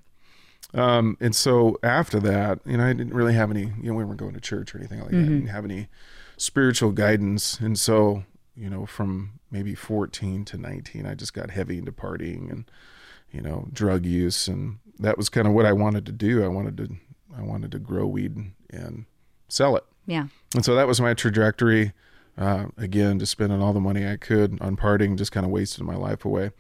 Um, 0.75 1.17
and 1.21 1.35
so 1.35 1.79
after 1.83 2.21
that, 2.21 2.61
you 2.67 2.77
know, 2.77 2.85
I 2.85 2.93
didn't 2.93 3.15
really 3.15 3.35
have 3.35 3.51
any, 3.51 3.73
you 3.81 3.91
know, 3.91 3.95
we 3.95 4.05
weren't 4.05 4.19
going 4.19 4.35
to 4.35 4.41
church 4.41 4.75
or 4.75 4.79
anything 4.79 5.01
like 5.01 5.11
that. 5.11 5.17
I 5.17 5.23
didn't 5.23 5.47
have 5.49 5.65
any 5.65 5.89
spiritual 6.37 6.93
guidance. 6.93 7.59
And 7.59 7.79
so, 7.79 8.25
you 8.55 8.69
know, 8.69 8.85
from 8.85 9.41
maybe 9.51 9.75
14 9.75 10.45
to 10.45 10.59
19, 10.59 11.07
I 11.07 11.15
just 11.15 11.33
got 11.33 11.51
heavy 11.51 11.79
into 11.79 11.93
partying 11.93 12.51
and, 12.51 12.71
you 13.31 13.41
know, 13.41 13.69
drug 13.73 14.05
use. 14.05 14.47
And 14.47 14.79
that 14.99 15.17
was 15.17 15.29
kind 15.29 15.47
of 15.47 15.55
what 15.55 15.65
I 15.65 15.73
wanted 15.73 16.05
to 16.07 16.13
do. 16.13 16.45
I 16.45 16.49
wanted 16.49 16.77
to, 16.79 16.97
I 17.37 17.43
wanted 17.43 17.73
to 17.73 17.79
grow 17.79 18.07
weed 18.07 18.37
and, 18.37 18.53
and 18.71 19.05
sell 19.49 19.77
it. 19.77 19.85
Yeah. 20.07 20.27
And 20.55 20.65
so 20.65 20.75
that 20.75 20.87
was 20.87 21.01
my 21.01 21.15
trajectory. 21.15 21.93
Uh, 22.37 22.67
again, 22.77 23.19
just 23.19 23.33
spending 23.33 23.61
all 23.61 23.73
the 23.73 23.81
money 23.81 24.07
I 24.07 24.17
could 24.17 24.59
on 24.61 24.77
partying, 24.77 25.17
just 25.17 25.33
kind 25.33 25.45
of 25.45 25.51
wasted 25.51 25.85
my 25.85 25.97
life 25.97 26.25
away. 26.25 26.51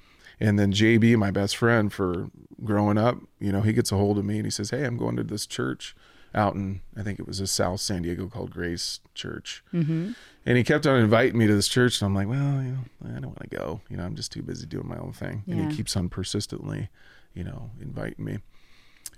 And 0.40 0.58
then 0.58 0.72
JB, 0.72 1.16
my 1.16 1.30
best 1.30 1.56
friend 1.56 1.92
for 1.92 2.30
growing 2.64 2.98
up, 2.98 3.18
you 3.38 3.52
know, 3.52 3.62
he 3.62 3.72
gets 3.72 3.92
a 3.92 3.96
hold 3.96 4.18
of 4.18 4.24
me 4.24 4.36
and 4.36 4.46
he 4.46 4.50
says, 4.50 4.70
Hey, 4.70 4.84
I'm 4.84 4.96
going 4.96 5.16
to 5.16 5.22
this 5.22 5.46
church 5.46 5.94
out 6.34 6.54
in, 6.54 6.80
I 6.96 7.02
think 7.02 7.18
it 7.18 7.26
was 7.26 7.40
a 7.40 7.46
South 7.46 7.80
San 7.80 8.02
Diego 8.02 8.26
called 8.26 8.50
Grace 8.50 9.00
Church. 9.14 9.62
Mm-hmm. 9.72 10.12
And 10.44 10.56
he 10.58 10.64
kept 10.64 10.86
on 10.86 11.00
inviting 11.00 11.38
me 11.38 11.46
to 11.46 11.54
this 11.54 11.68
church. 11.68 12.00
And 12.00 12.06
I'm 12.06 12.14
like, 12.14 12.28
Well, 12.28 12.62
you 12.62 12.72
know, 12.72 12.84
I 13.04 13.20
don't 13.20 13.26
want 13.26 13.50
to 13.50 13.56
go. 13.56 13.80
You 13.88 13.96
know, 13.96 14.04
I'm 14.04 14.16
just 14.16 14.32
too 14.32 14.42
busy 14.42 14.66
doing 14.66 14.88
my 14.88 14.98
own 14.98 15.12
thing. 15.12 15.44
And 15.46 15.70
he 15.70 15.76
keeps 15.76 15.96
on 15.96 16.08
persistently, 16.08 16.88
you 17.34 17.44
know, 17.44 17.70
inviting 17.80 18.24
me. 18.24 18.38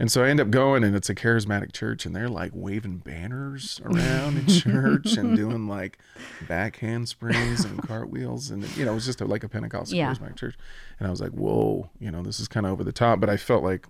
And 0.00 0.10
so 0.10 0.24
I 0.24 0.28
end 0.30 0.40
up 0.40 0.50
going, 0.50 0.82
and 0.82 0.96
it's 0.96 1.10
a 1.10 1.14
charismatic 1.14 1.72
church, 1.72 2.06
and 2.06 2.16
they're 2.16 2.28
like 2.30 2.52
waving 2.54 2.96
banners 2.98 3.80
around 3.84 4.38
in 4.38 4.46
church 4.46 5.12
and 5.18 5.36
doing 5.42 5.68
like 5.68 5.98
back 6.48 6.76
handsprings 6.76 7.66
and 7.66 7.82
cartwheels, 7.86 8.50
and 8.50 8.64
you 8.78 8.86
know, 8.86 8.92
it 8.92 8.94
was 8.94 9.04
just 9.04 9.20
a, 9.20 9.26
like 9.26 9.44
a 9.44 9.48
Pentecostal 9.48 9.96
Yeah. 9.98 10.10
charismatic 10.12 10.36
church. 10.36 10.56
And 10.98 11.06
I 11.06 11.10
was 11.10 11.20
like, 11.20 11.32
whoa, 11.32 11.90
you 12.00 12.10
know, 12.10 12.22
this 12.22 12.40
is 12.40 12.48
kind 12.48 12.64
of 12.64 12.72
over 12.72 12.82
the 12.82 12.92
top. 12.92 13.20
But 13.20 13.28
I 13.28 13.36
felt 13.36 13.62
like, 13.62 13.86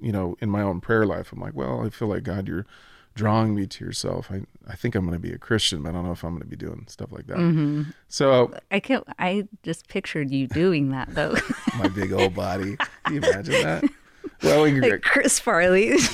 you 0.00 0.10
know, 0.10 0.36
in 0.40 0.50
my 0.50 0.62
own 0.62 0.80
prayer 0.80 1.06
life, 1.06 1.32
I'm 1.32 1.40
like, 1.40 1.54
well, 1.54 1.86
I 1.86 1.90
feel 1.90 2.08
like 2.08 2.24
God, 2.24 2.48
you're 2.48 2.66
drawing 3.14 3.54
me 3.54 3.66
to 3.66 3.84
yourself. 3.84 4.32
I 4.32 4.42
I 4.66 4.74
think 4.74 4.96
I'm 4.96 5.04
going 5.06 5.14
to 5.14 5.22
be 5.22 5.32
a 5.32 5.38
Christian, 5.38 5.82
but 5.84 5.90
I 5.90 5.92
don't 5.92 6.04
know 6.04 6.12
if 6.12 6.24
I'm 6.24 6.30
going 6.30 6.42
to 6.42 6.48
be 6.48 6.56
doing 6.56 6.86
stuff 6.88 7.12
like 7.12 7.28
that. 7.28 7.36
Mm-hmm. 7.36 7.82
So 8.08 8.52
I 8.72 8.80
can't. 8.80 9.04
I 9.18 9.46
just 9.62 9.86
pictured 9.86 10.32
you 10.32 10.48
doing 10.48 10.88
that 10.90 11.14
though, 11.14 11.36
my 11.78 11.86
big 11.86 12.12
old 12.12 12.34
body, 12.34 12.76
can 13.04 13.14
you 13.14 13.20
imagine 13.20 13.62
that? 13.62 13.84
Well, 14.42 14.62
we 14.62 14.80
like 14.90 15.02
Chris 15.02 15.38
Farley. 15.38 15.96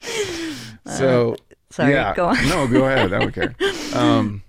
So 0.86 1.36
sorry, 1.70 1.92
yeah, 1.92 2.14
go 2.14 2.26
on. 2.28 2.48
no, 2.48 2.66
go 2.66 2.84
ahead. 2.86 3.12
I 3.12 3.18
don't 3.18 3.32
care. 3.34 3.54
Um, 3.94 4.42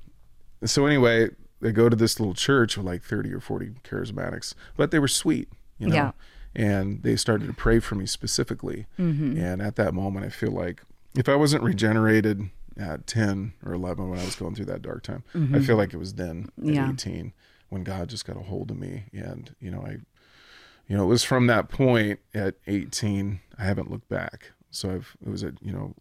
so 0.63 0.85
anyway, 0.85 1.29
they 1.59 1.71
go 1.71 1.89
to 1.89 1.95
this 1.95 2.19
little 2.19 2.33
church 2.33 2.77
with 2.77 2.85
like 2.85 3.03
thirty 3.03 3.33
or 3.33 3.41
forty 3.41 3.71
charismatics, 3.83 4.53
but 4.77 4.91
they 4.91 4.99
were 4.99 5.07
sweet, 5.09 5.49
you 5.77 5.87
know. 5.89 5.95
Yeah. 5.95 6.11
and 6.55 7.03
they 7.03 7.15
started 7.17 7.47
to 7.47 7.53
pray 7.53 7.79
for 7.79 7.95
me 7.95 8.05
specifically. 8.05 8.85
Mm-hmm. 8.97 9.37
And 9.37 9.61
at 9.61 9.75
that 9.75 9.93
moment, 9.93 10.25
I 10.25 10.29
feel 10.29 10.51
like 10.51 10.81
if 11.15 11.27
I 11.27 11.35
wasn't 11.35 11.63
regenerated 11.63 12.49
at 12.77 13.05
10 13.07 13.53
or 13.65 13.73
11 13.73 14.09
when 14.09 14.17
I 14.19 14.23
was 14.23 14.35
going 14.35 14.55
through 14.55 14.65
that 14.65 14.81
dark 14.81 15.03
time, 15.03 15.23
I 15.53 15.59
feel 15.59 15.75
like 15.75 15.93
it 15.93 15.97
was 15.97 16.13
then 16.13 16.49
at 16.57 16.63
Mm-hmm. 16.63 16.73
Yeah. 16.73 16.91
18 16.91 17.33
when 17.67 17.83
God 17.83 18.07
just 18.09 18.25
got 18.25 18.37
a 18.37 18.41
hold 18.41 18.71
of 18.71 18.77
me. 18.79 19.03
And, 19.11 19.53
you 19.59 19.69
know, 19.69 19.81
I, 19.81 19.97
you 20.89 20.97
know, 20.97 21.03
it 21.03 21.07
was 21.07 21.23
from 21.23 21.47
that 21.47 21.69
point 21.69 22.19
at 22.33 22.55
18, 22.67 23.39
I 23.57 23.63
haven't 23.63 23.89
looked 23.89 24.09
back. 24.09 24.51
So 24.71 24.91
I've, 24.91 25.15
it 25.25 25.29
was 25.29 25.43
at, 25.43 25.53
you 25.61 25.71
know, 25.71 25.95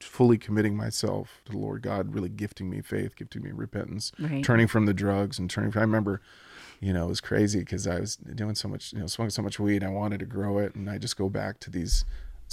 fully 0.00 0.36
committing 0.38 0.76
myself 0.76 1.40
to 1.46 1.52
the 1.52 1.58
Lord 1.58 1.82
God, 1.82 2.14
really 2.14 2.28
gifting 2.28 2.68
me 2.70 2.80
faith, 2.82 3.16
gifting 3.16 3.42
me 3.42 3.50
repentance, 3.52 4.12
Right. 4.18 4.44
turning 4.44 4.66
from 4.68 4.84
the 4.86 4.94
drugs 4.94 5.38
and 5.38 5.48
turning. 5.50 5.76
I 5.76 5.80
remember, 5.80 6.20
you 6.80 6.92
know, 6.92 7.06
it 7.06 7.08
was 7.08 7.20
crazy 7.22 7.60
because 7.60 7.86
I 7.86 7.98
was 8.00 8.16
doing 8.16 8.54
so 8.54 8.68
much, 8.68 8.92
you 8.92 8.98
know, 9.00 9.06
smoking 9.06 9.30
so 9.30 9.42
much 9.42 9.58
weed. 9.58 9.82
I 9.82 9.88
wanted 9.88 10.20
to 10.20 10.26
grow 10.26 10.58
it, 10.58 10.74
and 10.74 10.90
I 10.90 10.98
just 10.98 11.16
go 11.16 11.28
back 11.30 11.58
to 11.60 11.70
these 11.70 12.04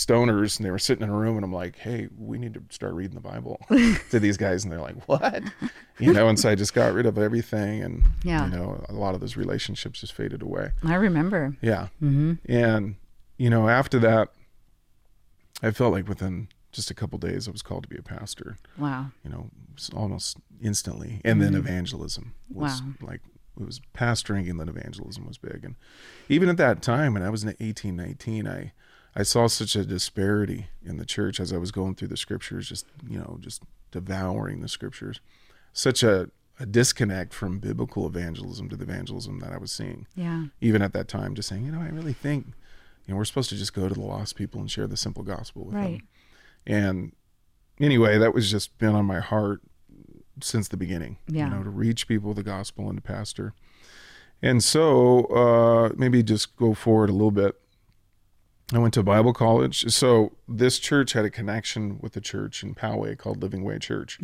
stoners, 0.06 0.58
and 0.58 0.66
they 0.66 0.72
were 0.72 0.80
sitting 0.80 1.04
in 1.04 1.10
a 1.10 1.16
room, 1.16 1.36
and 1.36 1.44
I'm 1.46 1.54
like, 1.54 1.78
"Hey, 1.78 2.08
we 2.18 2.38
need 2.38 2.54
to 2.56 2.62
start 2.70 2.94
reading 2.94 3.16
the 3.16 3.22
Bible 3.22 3.60
to 4.10 4.20
these 4.20 4.38
guys," 4.38 4.64
and 4.64 4.72
they're 4.72 4.80
like, 4.82 5.08
"What?" 5.08 5.44
You 6.00 6.14
know, 6.14 6.28
and 6.28 6.40
so 6.40 6.50
I 6.50 6.56
just 6.56 6.74
got 6.74 6.94
rid 6.94 7.06
of 7.06 7.18
everything, 7.18 7.82
and 7.84 8.04
Yeah. 8.24 8.46
you 8.46 8.52
know, 8.52 8.84
a 8.90 8.94
lot 8.94 9.14
of 9.16 9.22
those 9.22 9.38
relationships 9.38 10.02
just 10.02 10.14
faded 10.14 10.42
away. 10.42 10.72
I 10.84 10.96
remember. 10.96 11.56
Yeah. 11.62 11.88
Mm-hmm. 12.02 12.34
And, 12.52 12.96
you 13.38 13.50
know, 13.50 13.70
after 13.70 14.00
that, 14.00 14.30
I 15.62 15.72
felt 15.72 15.94
like 15.94 16.08
within 16.08 16.48
just 16.72 16.90
a 16.90 16.94
couple 16.94 17.20
days, 17.20 17.48
I 17.48 17.52
was 17.52 17.62
called 17.62 17.84
to 17.84 17.90
be 17.90 17.98
a 17.98 18.02
pastor, 18.02 18.58
Wow. 18.78 19.08
you 19.24 19.30
know, 19.30 19.50
almost 19.94 20.38
instantly. 20.62 21.22
And 21.24 21.42
then 21.42 21.50
mm-hmm. 21.54 21.68
evangelism 21.68 22.34
was 22.50 22.82
Wow. 22.82 22.88
like, 23.02 23.22
it 23.60 23.66
was 23.66 23.82
pastoring 23.94 24.50
and 24.50 24.60
then 24.60 24.70
evangelism 24.70 25.28
was 25.28 25.38
big. 25.38 25.66
And 25.66 25.76
even 26.30 26.48
at 26.50 26.58
that 26.58 26.82
time, 26.82 27.14
when 27.14 27.22
I 27.24 27.30
was 27.30 27.44
in 27.44 27.54
18, 27.60 27.96
19, 27.96 28.48
I, 28.48 28.72
I 29.16 29.24
saw 29.24 29.48
such 29.48 29.76
a 29.76 29.84
disparity 29.86 30.68
in 30.86 30.98
the 30.98 31.06
church 31.06 31.40
as 31.40 31.52
I 31.52 31.58
was 31.58 31.72
going 31.72 31.96
through 31.96 32.08
the 32.10 32.18
scriptures, 32.18 32.70
just, 32.70 32.86
you 33.10 33.18
know, 33.18 33.38
just 33.42 33.64
devouring 33.92 34.62
the 34.62 34.70
scriptures, 34.70 35.20
such 35.74 36.02
a, 36.02 36.30
a 36.60 36.66
disconnect 36.66 37.34
from 37.34 37.60
biblical 37.60 38.06
evangelism 38.08 38.70
to 38.70 38.78
the 38.78 38.84
evangelism 38.84 39.40
that 39.40 39.52
I 39.52 39.58
was 39.58 39.72
seeing 39.72 40.08
Yeah. 40.16 40.46
even 40.62 40.82
at 40.82 40.94
that 40.94 41.08
time, 41.10 41.36
just 41.36 41.50
saying, 41.50 41.66
you 41.66 41.72
know, 41.72 41.82
I 41.82 41.90
really 41.90 42.14
think, 42.14 42.48
you 43.06 43.14
know, 43.14 43.18
we're 43.18 43.26
supposed 43.26 43.50
to 43.50 43.58
just 43.58 43.74
go 43.74 43.88
to 43.90 43.94
the 43.94 44.00
lost 44.02 44.36
people 44.38 44.62
and 44.62 44.72
share 44.72 44.88
the 44.88 44.96
simple 44.98 45.24
gospel 45.24 45.66
with 45.66 45.76
Right. 45.76 46.00
them. 46.00 46.08
And 46.66 47.12
anyway, 47.80 48.18
that 48.18 48.34
was 48.34 48.50
just 48.50 48.78
been 48.78 48.96
on 48.96 49.06
my 49.06 49.20
heart 49.20 49.62
since 50.42 50.68
the 50.70 50.78
beginning. 50.78 51.18
Yeah. 51.28 51.50
You 51.50 51.56
know, 51.56 51.64
to 51.64 51.70
reach 51.70 52.08
people 52.08 52.30
with 52.30 52.38
the 52.38 52.44
gospel 52.44 52.88
and 52.88 52.98
to 52.98 53.02
pastor. 53.02 53.54
And 54.42 54.64
so 54.64 55.26
uh, 55.26 55.94
maybe 55.98 56.24
just 56.24 56.56
go 56.56 56.74
forward 56.74 57.10
a 57.10 57.14
little 57.14 57.32
bit. 57.32 57.61
I 58.74 58.80
went 58.80 58.94
to 58.94 59.04
Bible 59.04 59.34
college. 59.34 59.92
So 59.92 60.32
this 60.48 60.80
church 60.80 61.14
had 61.14 61.26
a 61.26 61.30
connection 61.30 62.00
with 62.02 62.16
a 62.16 62.22
church 62.22 62.64
in 62.64 62.74
Poway 62.76 63.18
called 63.18 63.42
Living 63.42 63.64
Way 63.64 63.80
Church. 63.80 64.18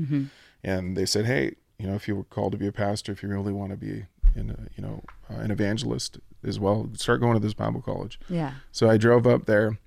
And 0.63 0.95
they 0.95 1.05
said, 1.05 1.25
hey, 1.25 1.55
you 1.77 1.87
know, 1.87 1.95
if 1.95 2.07
you 2.07 2.15
were 2.15 2.23
called 2.23 2.53
to 2.53 2.57
be 2.57 2.67
a 2.67 2.71
pastor, 2.71 3.11
if 3.11 3.21
you 3.21 3.29
really 3.29 3.53
want 3.53 3.71
to 3.71 3.77
be 3.77 4.05
in 4.35 4.49
a, 4.49 4.57
you 4.75 4.83
know, 4.83 5.03
uh, 5.29 5.39
an 5.39 5.51
evangelist 5.51 6.19
as 6.43 6.59
well, 6.59 6.89
start 6.95 7.19
going 7.21 7.33
to 7.33 7.39
this 7.39 7.53
Bible 7.53 7.81
college. 7.81 8.19
Yeah. 8.29 8.53
So 8.71 8.89
I 8.89 8.97
drove 8.97 9.27
up 9.27 9.45
there. 9.45 9.77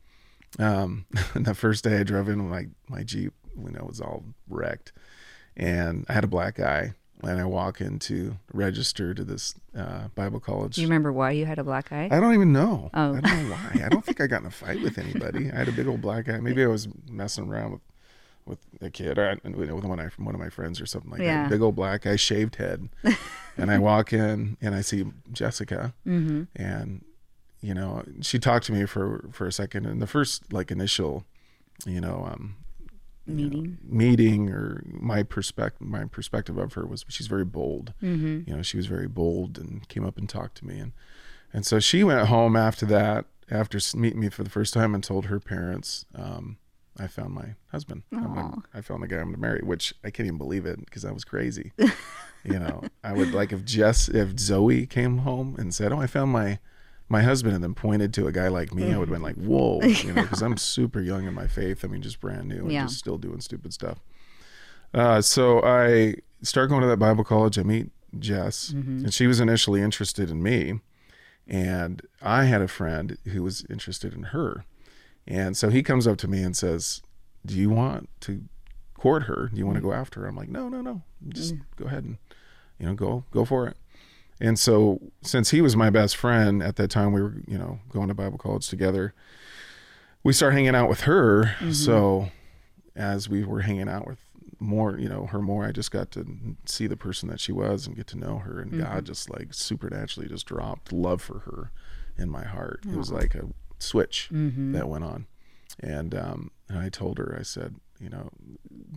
Um, 0.58 1.06
and 1.34 1.46
the 1.46 1.54
first 1.54 1.84
day 1.84 1.98
I 1.98 2.02
drove 2.02 2.28
in, 2.28 2.48
my 2.48 2.66
my 2.88 3.02
Jeep, 3.02 3.32
you 3.56 3.70
know, 3.70 3.84
was 3.84 4.00
all 4.00 4.24
wrecked, 4.48 4.92
and 5.56 6.04
I 6.08 6.12
had 6.12 6.24
a 6.24 6.28
black 6.28 6.58
eye. 6.58 6.94
And 7.22 7.38
I 7.40 7.44
walk 7.44 7.80
into 7.82 8.36
register 8.52 9.12
to 9.14 9.22
this 9.24 9.54
uh, 9.76 10.08
Bible 10.14 10.40
college. 10.40 10.76
Do 10.76 10.80
you 10.80 10.86
remember 10.86 11.12
why 11.12 11.32
you 11.32 11.44
had 11.46 11.58
a 11.58 11.64
black 11.64 11.92
eye? 11.92 12.08
I 12.10 12.18
don't 12.20 12.32
even 12.34 12.52
know. 12.52 12.90
Oh. 12.94 13.14
I 13.16 13.20
don't 13.20 13.48
know 13.48 13.54
why. 13.54 13.82
I 13.84 13.88
don't 13.90 14.04
think 14.04 14.20
I 14.20 14.26
got 14.26 14.40
in 14.40 14.46
a 14.46 14.50
fight 14.50 14.80
with 14.82 14.96
anybody. 14.96 15.50
I 15.52 15.56
had 15.56 15.68
a 15.68 15.72
big 15.72 15.86
old 15.86 16.00
black 16.00 16.28
eye. 16.30 16.38
Maybe 16.40 16.64
I 16.64 16.66
was 16.66 16.88
messing 17.10 17.48
around 17.48 17.72
with 17.72 17.80
with 18.46 18.58
a 18.80 18.88
kid 18.90 19.18
or 19.18 19.38
you 19.44 19.50
know, 19.50 19.74
with 19.76 19.84
one 19.84 20.00
of 20.00 20.18
my 20.18 20.24
one 20.24 20.34
of 20.34 20.40
my 20.40 20.48
friends 20.48 20.80
or 20.80 20.86
something 20.86 21.10
like 21.10 21.20
Yeah. 21.20 21.42
that. 21.42 21.50
Big 21.50 21.60
old 21.60 21.76
black 21.76 22.06
eye, 22.06 22.16
shaved 22.16 22.56
head. 22.56 22.88
and 23.58 23.70
I 23.70 23.78
walk 23.78 24.12
in 24.14 24.56
and 24.62 24.74
I 24.74 24.80
see 24.80 25.04
Jessica, 25.30 25.92
Mm-hmm. 26.06 26.44
and 26.56 27.04
you 27.60 27.74
know 27.74 28.02
she 28.22 28.38
talked 28.38 28.64
to 28.66 28.72
me 28.72 28.86
for 28.86 29.28
for 29.30 29.46
a 29.46 29.52
second. 29.52 29.84
And 29.84 30.00
the 30.00 30.06
first 30.06 30.52
like 30.54 30.70
initial, 30.70 31.24
you 31.84 32.00
know, 32.00 32.26
um, 32.32 32.56
Meeting. 33.26 33.78
meeting 33.84 34.50
or 34.50 34.82
my 34.86 35.22
perspective 35.22 35.86
my 35.86 36.04
perspective 36.04 36.56
of 36.58 36.72
her 36.72 36.84
was 36.86 37.04
she's 37.08 37.26
very 37.28 37.44
bold. 37.44 37.92
Mm-hmm. 38.02 38.48
you 38.50 38.56
know 38.56 38.62
she 38.62 38.76
was 38.76 38.86
very 38.86 39.06
bold 39.06 39.56
and 39.58 39.86
came 39.88 40.04
up 40.04 40.18
and 40.18 40.28
talked 40.28 40.56
to 40.58 40.66
me. 40.66 40.78
And 40.80 40.92
and 41.52 41.64
so 41.66 41.78
she 41.80 42.02
went 42.02 42.26
home 42.28 42.56
after 42.56 42.86
that 42.86 43.26
after 43.50 43.78
meeting 43.96 44.20
me 44.20 44.30
for 44.30 44.42
the 44.44 44.50
first 44.50 44.72
time 44.74 44.94
and 44.94 45.02
told 45.04 45.26
her 45.26 45.38
parents 45.40 46.06
um, 46.14 46.56
I 46.98 47.06
found 47.06 47.34
my 47.34 47.54
husband. 47.70 48.02
Gonna- 48.12 48.62
I 48.74 48.80
found 48.80 49.02
the 49.02 49.08
guy 49.08 49.16
I'm 49.18 49.26
gonna 49.26 49.38
marry 49.38 49.60
which 49.62 49.94
I 50.04 50.10
can't 50.10 50.26
even 50.26 50.38
believe 50.38 50.66
it 50.66 50.84
because 50.84 51.02
that 51.02 51.14
was 51.14 51.24
crazy. 51.24 51.72
You 52.42 52.58
know 52.58 52.84
I 53.04 53.12
would 53.12 53.34
like 53.34 53.52
if 53.52 53.66
Jess 53.66 54.08
if 54.08 54.38
Zoe 54.38 54.86
came 54.86 55.18
home 55.18 55.56
and 55.58 55.74
said 55.74 55.92
oh 55.92 56.00
I 56.00 56.06
found 56.06 56.32
my 56.32 56.58
my 57.10 57.22
husband 57.22 57.54
and 57.56 57.62
then 57.62 57.74
pointed 57.74 58.14
to 58.14 58.28
a 58.28 58.32
guy 58.32 58.48
like 58.48 58.72
me, 58.72 58.92
I 58.92 58.96
would 58.96 59.08
have 59.08 59.14
been 59.14 59.22
like, 59.22 59.34
mm-hmm. 59.34 59.48
whoa, 59.48 59.80
you 59.82 60.12
know, 60.12 60.22
because 60.22 60.42
I'm 60.42 60.56
super 60.56 61.00
young 61.00 61.26
in 61.26 61.34
my 61.34 61.48
faith. 61.48 61.84
I 61.84 61.88
mean, 61.88 62.02
just 62.02 62.20
brand 62.20 62.48
new 62.48 62.60
and 62.60 62.72
Yeah. 62.72 62.84
just 62.84 62.98
still 62.98 63.18
doing 63.18 63.40
stupid 63.40 63.74
stuff. 63.74 63.98
Uh, 64.94 65.20
so 65.20 65.60
I 65.62 66.14
start 66.42 66.70
going 66.70 66.82
to 66.82 66.86
that 66.86 66.98
Bible 66.98 67.24
college. 67.24 67.58
I 67.58 67.64
meet 67.64 67.90
Jess, 68.18 68.70
mm-hmm. 68.70 69.04
and 69.04 69.14
she 69.14 69.26
was 69.26 69.40
initially 69.40 69.82
interested 69.82 70.30
in 70.30 70.42
me, 70.42 70.80
and 71.48 72.02
I 72.22 72.44
had 72.44 72.62
a 72.62 72.68
friend 72.68 73.18
who 73.26 73.42
was 73.42 73.64
interested 73.68 74.14
in 74.14 74.24
her, 74.24 74.64
and 75.26 75.56
so 75.56 75.68
he 75.68 75.82
comes 75.82 76.06
up 76.06 76.16
to 76.18 76.28
me 76.28 76.42
and 76.42 76.56
says, 76.56 77.02
"Do 77.46 77.56
you 77.56 77.70
want 77.70 78.08
to 78.22 78.42
court 78.94 79.24
her? 79.24 79.48
Do 79.52 79.58
you 79.58 79.66
want 79.66 79.76
to 79.76 79.80
mm. 79.80 79.90
go 79.90 79.92
after 79.92 80.20
her?" 80.20 80.26
I'm 80.26 80.36
like, 80.36 80.48
"No, 80.48 80.68
no, 80.68 80.80
no. 80.80 81.02
Just 81.28 81.54
mm. 81.54 81.60
go 81.76 81.84
ahead 81.86 82.02
and 82.02 82.18
you 82.80 82.86
know 82.86 82.94
go 82.94 83.24
go 83.30 83.44
for 83.44 83.68
it." 83.68 83.76
And 84.40 84.58
so, 84.58 85.00
since 85.22 85.50
he 85.50 85.60
was 85.60 85.76
my 85.76 85.90
best 85.90 86.16
friend 86.16 86.62
at 86.62 86.76
that 86.76 86.90
time, 86.90 87.12
we 87.12 87.20
were, 87.20 87.42
you 87.46 87.58
know, 87.58 87.80
going 87.90 88.08
to 88.08 88.14
Bible 88.14 88.38
college 88.38 88.68
together. 88.68 89.12
We 90.22 90.32
started 90.32 90.56
hanging 90.56 90.74
out 90.74 90.88
with 90.88 91.02
her. 91.02 91.56
Mm-hmm. 91.58 91.72
So, 91.72 92.30
as 92.96 93.28
we 93.28 93.44
were 93.44 93.60
hanging 93.60 93.88
out 93.88 94.06
with 94.06 94.18
more, 94.58 94.98
you 94.98 95.08
know, 95.08 95.26
her 95.26 95.40
more, 95.40 95.66
I 95.66 95.72
just 95.72 95.90
got 95.90 96.10
to 96.12 96.26
see 96.64 96.86
the 96.86 96.96
person 96.96 97.28
that 97.28 97.40
she 97.40 97.52
was 97.52 97.86
and 97.86 97.96
get 97.96 98.06
to 98.08 98.18
know 98.18 98.38
her. 98.38 98.60
And 98.60 98.78
God 98.78 98.88
mm-hmm. 98.88 99.04
just 99.04 99.30
like 99.30 99.52
supernaturally 99.52 100.28
just 100.28 100.46
dropped 100.46 100.92
love 100.92 101.20
for 101.20 101.40
her 101.40 101.70
in 102.16 102.30
my 102.30 102.44
heart. 102.44 102.84
It 102.86 102.96
was 102.96 103.12
like 103.12 103.34
a 103.34 103.48
switch 103.78 104.28
mm-hmm. 104.32 104.72
that 104.72 104.88
went 104.88 105.04
on. 105.04 105.26
And, 105.78 106.14
um, 106.14 106.50
and 106.68 106.78
I 106.78 106.88
told 106.88 107.18
her, 107.18 107.36
I 107.38 107.42
said, 107.42 107.76
you 108.00 108.08
know, 108.08 108.30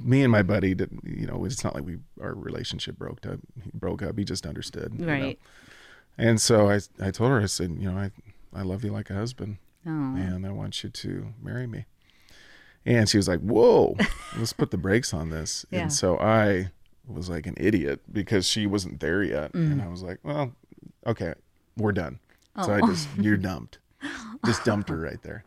me 0.01 0.23
and 0.23 0.31
my 0.31 0.43
buddy 0.43 0.73
didn't, 0.73 1.01
you 1.03 1.25
know, 1.27 1.43
it's 1.45 1.63
not 1.63 1.75
like 1.75 1.85
we, 1.85 1.97
our 2.21 2.33
relationship 2.33 2.97
broke 2.97 3.25
up, 3.25 3.39
he 3.63 3.71
broke 3.73 4.01
up. 4.01 4.17
He 4.17 4.23
just 4.25 4.45
understood. 4.45 4.93
you 4.97 5.05
know. 5.05 5.11
Right. 5.11 5.39
And 6.17 6.39
so 6.39 6.69
I, 6.69 6.79
I 7.01 7.11
told 7.11 7.31
her, 7.31 7.41
I 7.41 7.45
said, 7.47 7.75
you 7.79 7.91
know, 7.91 7.97
I, 7.97 8.11
I 8.53 8.61
love 8.61 8.83
you 8.83 8.91
like 8.91 9.09
a 9.09 9.13
husband 9.15 9.57
Oh. 9.85 9.89
and 9.89 10.45
I 10.45 10.51
want 10.51 10.83
you 10.83 10.89
to 10.89 11.27
marry 11.41 11.67
me. 11.67 11.85
And 12.85 13.09
she 13.09 13.17
was 13.17 13.27
like, 13.27 13.39
whoa, 13.41 13.97
let's 14.37 14.53
put 14.53 14.71
the 14.71 14.77
brakes 14.77 15.13
on 15.13 15.29
this. 15.29 15.65
Yeah. 15.71 15.81
And 15.83 15.93
so 15.93 16.17
I 16.19 16.71
was 17.07 17.29
like 17.29 17.45
an 17.47 17.55
idiot 17.57 18.01
because 18.11 18.47
she 18.47 18.65
wasn't 18.67 18.99
there 19.01 19.23
yet. 19.23 19.51
Mm. 19.53 19.73
And 19.73 19.81
I 19.81 19.87
was 19.87 20.01
like, 20.03 20.19
well, 20.23 20.53
okay, 21.05 21.33
we're 21.77 21.91
done. 21.91 22.19
Oh. 22.55 22.63
So 22.65 22.71
Oh. 22.71 22.75
I 22.75 22.81
just, 22.87 23.07
you're 23.17 23.37
dumped. 23.37 23.79
Just 24.45 24.65
dumped 24.65 24.89
her 24.89 24.97
right 24.97 25.21
there. 25.23 25.45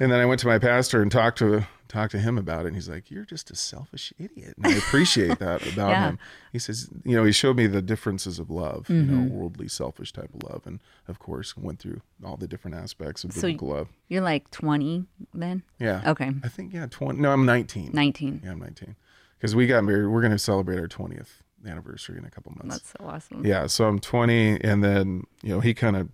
And 0.00 0.12
then 0.12 0.20
I 0.20 0.26
went 0.26 0.40
to 0.40 0.46
my 0.46 0.58
pastor 0.58 1.00
and 1.00 1.10
talked 1.10 1.38
to 1.38 1.66
talked 1.88 2.12
to 2.12 2.18
him 2.18 2.36
about 2.38 2.64
it. 2.64 2.68
And 2.68 2.76
he's 2.76 2.88
like, 2.88 3.10
"You're 3.10 3.24
just 3.24 3.50
a 3.50 3.56
selfish 3.56 4.12
idiot." 4.18 4.54
And 4.56 4.66
I 4.66 4.76
appreciate 4.76 5.38
that 5.40 5.66
about 5.66 5.90
Yeah. 5.90 6.08
him. 6.10 6.18
He 6.52 6.58
says, 6.58 6.88
you 7.04 7.16
know, 7.16 7.24
he 7.24 7.32
showed 7.32 7.56
me 7.56 7.66
the 7.66 7.82
differences 7.82 8.38
of 8.38 8.50
love, 8.50 8.88
you 8.88 8.96
Mm-hmm. 9.02 9.28
know, 9.28 9.32
worldly, 9.34 9.68
selfish 9.68 10.12
type 10.12 10.30
of 10.34 10.42
love, 10.48 10.62
and 10.66 10.80
of 11.08 11.18
course, 11.18 11.56
went 11.56 11.78
through 11.78 12.00
all 12.24 12.36
the 12.36 12.46
different 12.48 12.76
aspects 12.76 13.24
of 13.24 13.32
So 13.32 13.40
biblical 13.42 13.68
love. 13.68 13.88
You're 14.08 14.22
like 14.22 14.50
20 14.50 15.06
then? 15.34 15.62
Yeah. 15.78 16.02
Okay. 16.06 16.32
I 16.44 16.48
think 16.48 16.72
yeah, 16.72 16.86
twenty. 16.90 17.20
No, 17.20 17.32
I'm 17.32 17.44
19. 17.46 17.90
19. 17.92 18.42
Yeah, 18.44 18.52
I'm 18.52 18.58
19. 18.58 18.94
Because 19.38 19.54
we 19.56 19.66
got 19.66 19.84
married. 19.84 20.06
We're 20.08 20.20
going 20.20 20.32
to 20.32 20.38
celebrate 20.38 20.78
our 20.78 20.88
20th 20.88 21.28
anniversary 21.66 22.18
in 22.18 22.24
a 22.24 22.30
couple 22.30 22.52
months. 22.52 22.78
That's 22.78 22.90
so 23.00 23.08
awesome. 23.08 23.44
Yeah, 23.46 23.66
so 23.66 23.86
I'm 23.86 23.98
20, 23.98 24.60
and 24.62 24.82
then 24.84 25.24
you 25.42 25.50
know 25.50 25.60
he 25.60 25.74
kind 25.74 25.96
of 25.96 26.08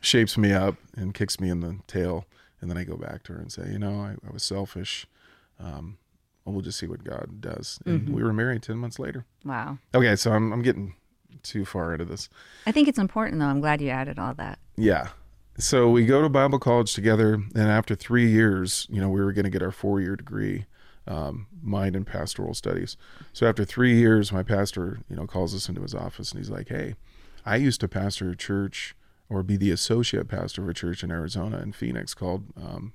shapes 0.00 0.38
me 0.38 0.52
up 0.52 0.76
and 0.96 1.12
kicks 1.14 1.38
me 1.40 1.50
in 1.50 1.60
the 1.60 1.78
tail, 1.86 2.24
and 2.60 2.70
then 2.70 2.76
I 2.76 2.84
go 2.84 2.96
back 2.96 3.22
to 3.24 3.32
her 3.34 3.38
and 3.38 3.50
say, 3.50 3.68
you 3.70 3.78
know, 3.78 4.00
I, 4.00 4.14
I 4.26 4.32
was 4.32 4.42
selfish. 4.42 5.06
Um, 5.58 5.98
well, 6.44 6.54
we'll 6.54 6.62
just 6.62 6.78
see 6.78 6.86
what 6.86 7.04
God 7.04 7.40
does. 7.40 7.78
And 7.84 8.10
we 8.10 8.22
were 8.22 8.32
married 8.32 8.62
10 8.62 8.76
months 8.76 8.98
later. 8.98 9.26
Wow. 9.44 9.78
Okay, 9.94 10.16
so 10.16 10.32
I'm 10.32 10.52
I'm 10.52 10.62
getting 10.62 10.94
too 11.42 11.64
far 11.64 11.92
into 11.92 12.04
this. 12.04 12.28
I 12.66 12.72
think 12.72 12.88
it's 12.88 12.98
important 12.98 13.38
though. 13.38 13.46
I'm 13.46 13.60
glad 13.60 13.80
you 13.80 13.90
added 13.90 14.18
all 14.18 14.34
that. 14.34 14.58
Yeah. 14.76 15.08
So 15.58 15.90
we 15.90 16.06
go 16.06 16.22
to 16.22 16.28
Bible 16.28 16.58
college 16.58 16.94
together, 16.94 17.34
and 17.34 17.56
after 17.56 17.94
three 17.94 18.30
years, 18.30 18.86
you 18.88 19.00
know, 19.00 19.10
we 19.10 19.20
were 19.20 19.32
going 19.32 19.44
to 19.44 19.50
get 19.50 19.62
our 19.62 19.72
four 19.72 20.00
year 20.00 20.16
degree, 20.16 20.64
um, 21.06 21.48
mind 21.62 21.94
and 21.96 22.06
pastoral 22.06 22.54
studies. 22.54 22.96
So 23.34 23.46
after 23.46 23.64
three 23.64 23.98
years, 23.98 24.32
my 24.32 24.42
pastor, 24.42 25.00
you 25.10 25.16
know, 25.16 25.26
calls 25.26 25.54
us 25.54 25.68
into 25.68 25.82
his 25.82 25.94
office 25.94 26.32
and 26.32 26.40
he's 26.40 26.50
like, 26.50 26.68
"Hey, 26.68 26.94
I 27.44 27.56
used 27.56 27.80
to 27.80 27.88
pastor 27.88 28.30
a 28.30 28.36
church 28.36 28.94
or 29.30 29.42
be 29.42 29.56
the 29.56 29.70
associate 29.70 30.28
pastor 30.28 30.62
of 30.62 30.68
a 30.68 30.74
church 30.74 31.02
in 31.04 31.10
Arizona 31.10 31.60
in 31.60 31.72
Phoenix 31.72 32.12
called 32.14 32.44
um, 32.56 32.92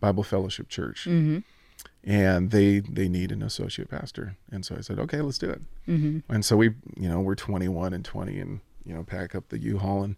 Bible 0.00 0.22
Fellowship 0.24 0.68
Church. 0.68 1.06
And 2.04 2.50
they 2.50 2.80
they 2.80 3.08
need 3.08 3.32
an 3.32 3.42
associate 3.42 3.88
pastor, 3.90 4.36
and 4.52 4.64
so 4.64 4.76
I 4.76 4.80
said, 4.80 4.98
okay, 5.00 5.20
let's 5.22 5.38
do 5.38 5.50
it. 5.50 5.60
And 6.28 6.44
so 6.44 6.56
we, 6.56 6.74
you 6.96 7.08
know, 7.08 7.20
we're 7.20 7.34
21 7.34 7.92
and 7.92 8.04
20, 8.04 8.38
and 8.38 8.60
you 8.84 8.94
know, 8.94 9.02
pack 9.02 9.34
up 9.34 9.48
the 9.48 9.58
U-Haul 9.58 10.04
and 10.04 10.16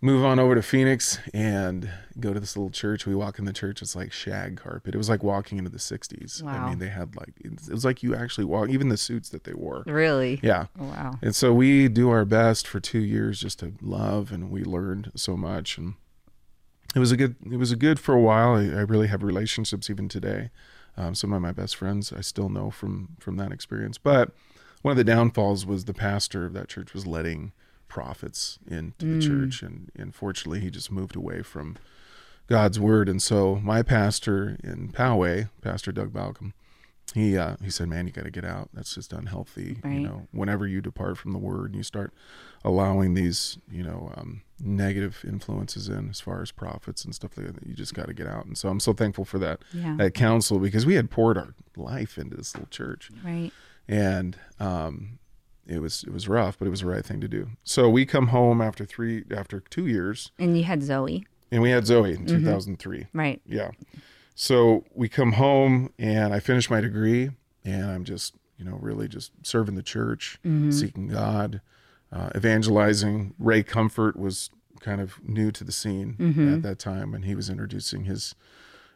move 0.00 0.24
on 0.24 0.38
over 0.38 0.54
to 0.54 0.62
Phoenix 0.62 1.18
and 1.34 1.90
go 2.20 2.32
to 2.32 2.40
this 2.40 2.56
little 2.56 2.70
church. 2.70 3.06
We 3.06 3.14
walk 3.14 3.38
in 3.38 3.44
the 3.44 3.52
church, 3.52 3.82
it's 3.82 3.96
like 3.96 4.12
shag 4.12 4.56
carpet. 4.56 4.94
It 4.94 4.98
was 4.98 5.08
like 5.08 5.22
walking 5.22 5.58
into 5.58 5.70
the 5.70 5.78
60s. 5.78 6.44
I 6.44 6.68
mean, 6.68 6.78
they 6.78 6.88
had 6.88 7.16
like 7.16 7.34
it 7.40 7.70
was 7.70 7.84
like 7.84 8.02
you 8.02 8.14
actually 8.14 8.44
walk, 8.44 8.68
even 8.70 8.88
the 8.88 8.96
suits 8.96 9.28
that 9.30 9.44
they 9.44 9.54
wore. 9.54 9.82
Really? 9.86 10.40
Yeah. 10.42 10.66
Wow. 10.78 11.18
And 11.22 11.34
so 11.34 11.52
we 11.52 11.88
do 11.88 12.10
our 12.10 12.24
best 12.24 12.66
for 12.66 12.80
two 12.80 13.00
years 13.00 13.40
just 13.40 13.58
to 13.60 13.72
love, 13.80 14.30
and 14.32 14.50
we 14.50 14.62
learned 14.62 15.12
so 15.14 15.36
much. 15.36 15.78
And 15.78 15.94
it 16.94 17.00
was 17.00 17.12
a 17.12 17.16
good, 17.16 17.36
it 17.50 17.56
was 17.56 17.72
a 17.72 17.76
good 17.76 17.98
for 17.98 18.14
a 18.14 18.20
while. 18.20 18.54
I, 18.54 18.64
I 18.64 18.82
really 18.82 19.08
have 19.08 19.22
relationships 19.22 19.90
even 19.90 20.08
today. 20.08 20.50
Um, 20.96 21.14
some 21.14 21.32
of 21.32 21.40
my 21.40 21.52
best 21.52 21.76
friends 21.76 22.12
I 22.12 22.22
still 22.22 22.48
know 22.48 22.70
from 22.70 23.16
from 23.20 23.36
that 23.36 23.52
experience. 23.52 23.98
But 23.98 24.32
one 24.82 24.92
of 24.92 24.96
the 24.96 25.04
downfalls 25.04 25.66
was 25.66 25.84
the 25.84 25.94
pastor 25.94 26.46
of 26.46 26.52
that 26.54 26.68
church 26.68 26.94
was 26.94 27.06
letting 27.06 27.52
prophets 27.88 28.58
into 28.66 29.06
the 29.06 29.20
church, 29.20 29.62
and 29.62 29.90
unfortunately, 29.96 30.60
he 30.60 30.70
just 30.70 30.90
moved 30.92 31.16
away 31.16 31.42
from 31.42 31.76
God's 32.46 32.78
word. 32.80 33.08
And 33.08 33.20
so 33.22 33.56
my 33.56 33.82
pastor 33.82 34.56
in 34.62 34.88
Poway, 34.92 35.48
Pastor 35.62 35.92
Doug 35.92 36.12
Balcom, 36.12 36.52
he 37.14 37.36
uh, 37.38 37.56
he 37.62 37.70
said, 37.70 37.88
"Man, 37.88 38.06
you 38.06 38.12
got 38.12 38.24
to 38.26 38.30
get 38.30 38.44
out. 38.44 38.68
That's 38.74 38.94
just 38.94 39.12
unhealthy. 39.14 39.78
Right. 39.82 39.94
You 39.94 40.00
know, 40.00 40.28
whenever 40.30 40.66
you 40.66 40.80
depart 40.82 41.16
from 41.16 41.32
the 41.32 41.38
word, 41.38 41.66
and 41.70 41.76
you 41.76 41.82
start 41.82 42.12
allowing 42.64 43.14
these, 43.14 43.56
you 43.70 43.82
know, 43.82 44.12
um, 44.16 44.42
negative 44.60 45.24
influences 45.26 45.88
in 45.88 46.10
as 46.10 46.20
far 46.20 46.42
as 46.42 46.50
prophets 46.52 47.04
and 47.06 47.14
stuff 47.14 47.36
like 47.38 47.46
that. 47.46 47.66
You 47.66 47.72
just 47.74 47.94
got 47.94 48.08
to 48.08 48.12
get 48.14 48.26
out." 48.26 48.44
And 48.44 48.58
so 48.58 48.68
I'm 48.68 48.80
so 48.80 48.92
thankful 48.92 49.24
for 49.24 49.38
that 49.38 49.60
Yeah. 49.72 49.96
that 49.96 50.12
counsel 50.12 50.58
because 50.58 50.84
we 50.84 50.94
had 50.94 51.10
poured 51.10 51.38
our 51.38 51.54
life 51.76 52.18
into 52.18 52.36
this 52.36 52.54
little 52.54 52.68
church 52.68 53.10
Right. 53.24 53.52
and 53.88 54.36
um, 54.60 55.18
it 55.68 55.80
was 55.80 56.02
it 56.04 56.12
was 56.12 56.28
rough, 56.28 56.58
but 56.58 56.66
it 56.66 56.70
was 56.70 56.80
the 56.80 56.86
right 56.86 57.04
thing 57.04 57.20
to 57.20 57.28
do. 57.28 57.50
So 57.64 57.88
we 57.88 58.06
come 58.06 58.28
home 58.28 58.60
after 58.60 58.84
three 58.84 59.24
after 59.34 59.60
two 59.60 59.86
years, 59.86 60.32
And 60.38 60.56
you 60.56 60.64
had 60.64 60.82
Zoe. 60.82 61.26
and 61.52 61.62
we 61.62 61.70
had 61.70 61.86
Zoe 61.86 62.10
in 62.14 62.24
Mm-hmm. 62.26 62.38
2003. 62.44 63.06
Right. 63.12 63.40
Yeah. 63.46 63.70
So 64.34 64.84
we 64.94 65.08
come 65.08 65.32
home, 65.32 65.92
and 65.98 66.32
I 66.32 66.38
finish 66.40 66.70
my 66.70 66.80
degree, 66.80 67.30
and 67.64 67.84
I'm 67.86 68.04
just 68.04 68.34
you 68.56 68.64
know 68.64 68.78
really 68.80 69.08
just 69.08 69.32
serving 69.42 69.74
the 69.74 69.82
church, 69.82 70.38
seeking 70.70 71.08
God, 71.08 71.60
uh, 72.12 72.30
evangelizing. 72.36 73.34
Ray 73.38 73.62
Comfort 73.62 74.16
was 74.16 74.50
kind 74.80 75.00
of 75.00 75.14
new 75.28 75.50
to 75.50 75.64
the 75.64 75.72
scene 75.72 76.16
at 76.54 76.62
that 76.62 76.78
time, 76.78 77.14
and 77.14 77.24
he 77.24 77.34
was 77.34 77.50
introducing 77.50 78.04
his 78.04 78.34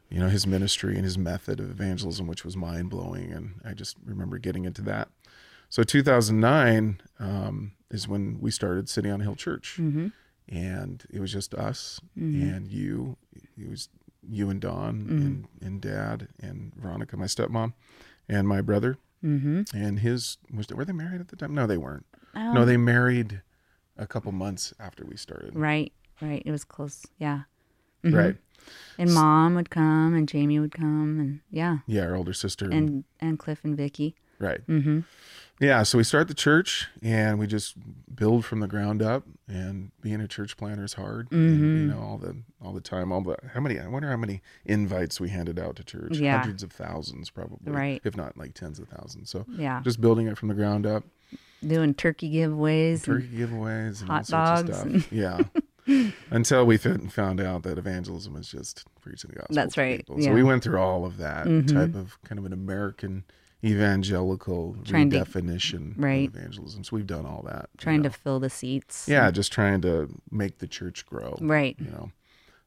you 0.08 0.20
know 0.20 0.28
his 0.28 0.46
ministry 0.46 0.94
and 0.94 1.04
his 1.04 1.16
method 1.18 1.58
of 1.58 1.70
evangelism 1.70 2.26
which 2.26 2.44
was 2.44 2.54
mind 2.54 2.90
blowing 2.90 3.32
and 3.32 3.54
i 3.64 3.72
just 3.72 3.96
remember 4.04 4.36
getting 4.36 4.66
into 4.66 4.82
that 4.82 5.08
so 5.72 5.82
2009 5.82 7.00
um, 7.18 7.72
is 7.90 8.06
when 8.06 8.38
we 8.40 8.50
started 8.50 8.90
city 8.90 9.08
on 9.08 9.20
hill 9.20 9.34
church 9.34 9.78
mm-hmm. 9.80 10.08
and 10.48 11.04
it 11.10 11.20
was 11.20 11.32
just 11.32 11.54
us 11.54 11.98
mm-hmm. 12.18 12.42
and 12.42 12.68
you 12.68 13.16
it 13.56 13.70
was 13.70 13.88
you 14.28 14.50
and 14.50 14.60
don 14.60 15.00
mm-hmm. 15.00 15.16
and, 15.16 15.48
and 15.62 15.80
dad 15.80 16.28
and 16.38 16.74
veronica 16.76 17.16
my 17.16 17.24
stepmom 17.24 17.72
and 18.28 18.46
my 18.46 18.60
brother 18.60 18.98
and 19.74 20.00
his 20.00 20.36
was 20.54 20.68
were 20.68 20.84
they 20.84 20.92
married 20.92 21.20
at 21.20 21.28
the 21.28 21.36
time 21.36 21.54
no 21.54 21.66
they 21.66 21.78
weren't 21.78 22.06
um, 22.34 22.54
no 22.54 22.64
they 22.64 22.76
married 22.76 23.40
a 23.96 24.06
couple 24.06 24.32
months 24.32 24.74
after 24.78 25.04
we 25.06 25.16
started 25.16 25.54
Right. 25.54 25.92
Right. 26.20 26.42
It 26.44 26.50
was 26.50 26.64
close. 26.64 27.04
Yeah. 27.18 27.42
right 28.04 28.36
And 28.98 29.12
mom 29.12 29.54
would 29.54 29.70
come 29.70 30.14
and 30.14 30.28
Jamie 30.28 30.60
would 30.60 30.72
come 30.72 31.18
and 31.18 31.40
yeah. 31.50 31.78
yeah 31.86 32.02
our 32.02 32.14
older 32.14 32.32
sister 32.32 32.70
And 32.70 33.04
and 33.20 33.38
Cliff 33.38 33.60
and 33.64 33.76
Vicky. 33.76 34.14
Right. 34.42 34.66
Mm-hmm. 34.66 35.00
Yeah. 35.60 35.82
So 35.84 35.96
we 35.98 36.04
start 36.04 36.26
the 36.28 36.34
church 36.34 36.88
and 37.02 37.38
we 37.38 37.46
just 37.46 37.74
build 38.14 38.44
from 38.44 38.60
the 38.60 38.66
ground 38.68 39.00
up. 39.02 39.24
And 39.48 39.90
being 40.00 40.20
a 40.20 40.26
church 40.26 40.56
planter 40.56 40.82
is 40.84 40.94
hard. 40.94 41.30
And, 41.30 41.60
you 41.60 41.86
know, 41.94 42.00
all 42.00 42.16
the 42.18 42.36
all 42.64 42.72
the 42.72 42.80
time, 42.80 43.12
all 43.12 43.20
the 43.20 43.36
how 43.52 43.60
many? 43.60 43.78
I 43.78 43.86
wonder 43.86 44.08
how 44.08 44.16
many 44.16 44.40
invites 44.64 45.20
we 45.20 45.28
handed 45.28 45.58
out 45.58 45.76
to 45.76 45.84
church. 45.84 46.16
Yeah. 46.16 46.38
Hundreds 46.38 46.62
of 46.62 46.72
thousands, 46.72 47.28
probably. 47.30 47.70
Right. 47.72 48.00
If 48.02 48.16
not 48.16 48.36
like 48.36 48.54
tens 48.54 48.78
of 48.78 48.88
thousands. 48.88 49.30
So 49.30 49.44
Yeah. 49.48 49.80
just 49.84 50.00
building 50.00 50.26
it 50.26 50.36
from 50.38 50.48
the 50.48 50.54
ground 50.54 50.86
up. 50.86 51.04
Doing 51.66 51.94
turkey 51.94 52.32
giveaways. 52.32 52.94
and- 52.94 53.04
Turkey 53.04 53.28
giveaways 53.28 54.00
and 54.00 54.10
all 54.10 54.16
hot 54.16 54.26
sorts 54.26 54.60
of 54.62 54.66
dogs 54.68 55.04
stuff. 55.04 55.12
Yeah. 55.12 55.40
Until 56.30 56.64
we 56.64 56.76
found 56.78 57.40
out 57.40 57.62
that 57.64 57.76
evangelism 57.76 58.36
is 58.36 58.48
just 58.50 58.84
preaching 59.00 59.30
the 59.30 59.36
gospel. 59.36 59.54
That's 59.54 59.76
right, 59.76 59.98
people. 59.98 60.16
yeah. 60.18 60.26
Mm-hmm. 60.26 60.30
So 60.32 60.34
we 60.36 60.42
went 60.42 60.62
through 60.62 60.78
all 60.78 61.04
of 61.04 61.18
that 61.18 61.44
type 61.68 61.94
of 61.94 62.16
kind 62.24 62.38
of 62.38 62.46
an 62.46 62.52
American 62.52 63.24
evangelical 63.64 64.76
Trying 64.84 65.10
to- 65.10 65.20
redefinition 65.24 65.94
right. 65.96 66.28
of 66.28 66.36
evangelism. 66.36 66.84
So 66.84 66.96
we've 66.96 67.06
done 67.06 67.26
all 67.26 67.42
that. 67.46 67.68
you 67.74 67.78
trying 67.78 68.02
know. 68.02 68.08
to 68.08 68.14
fill 68.14 68.40
the 68.40 68.50
seats. 68.50 69.06
yeah, 69.08 69.30
just 69.30 69.52
trying 69.52 69.80
to 69.82 70.08
make 70.30 70.58
the 70.58 70.66
church 70.66 71.06
grow. 71.06 71.36
Right. 71.40 71.76
You 71.78 71.90
know, 71.90 72.12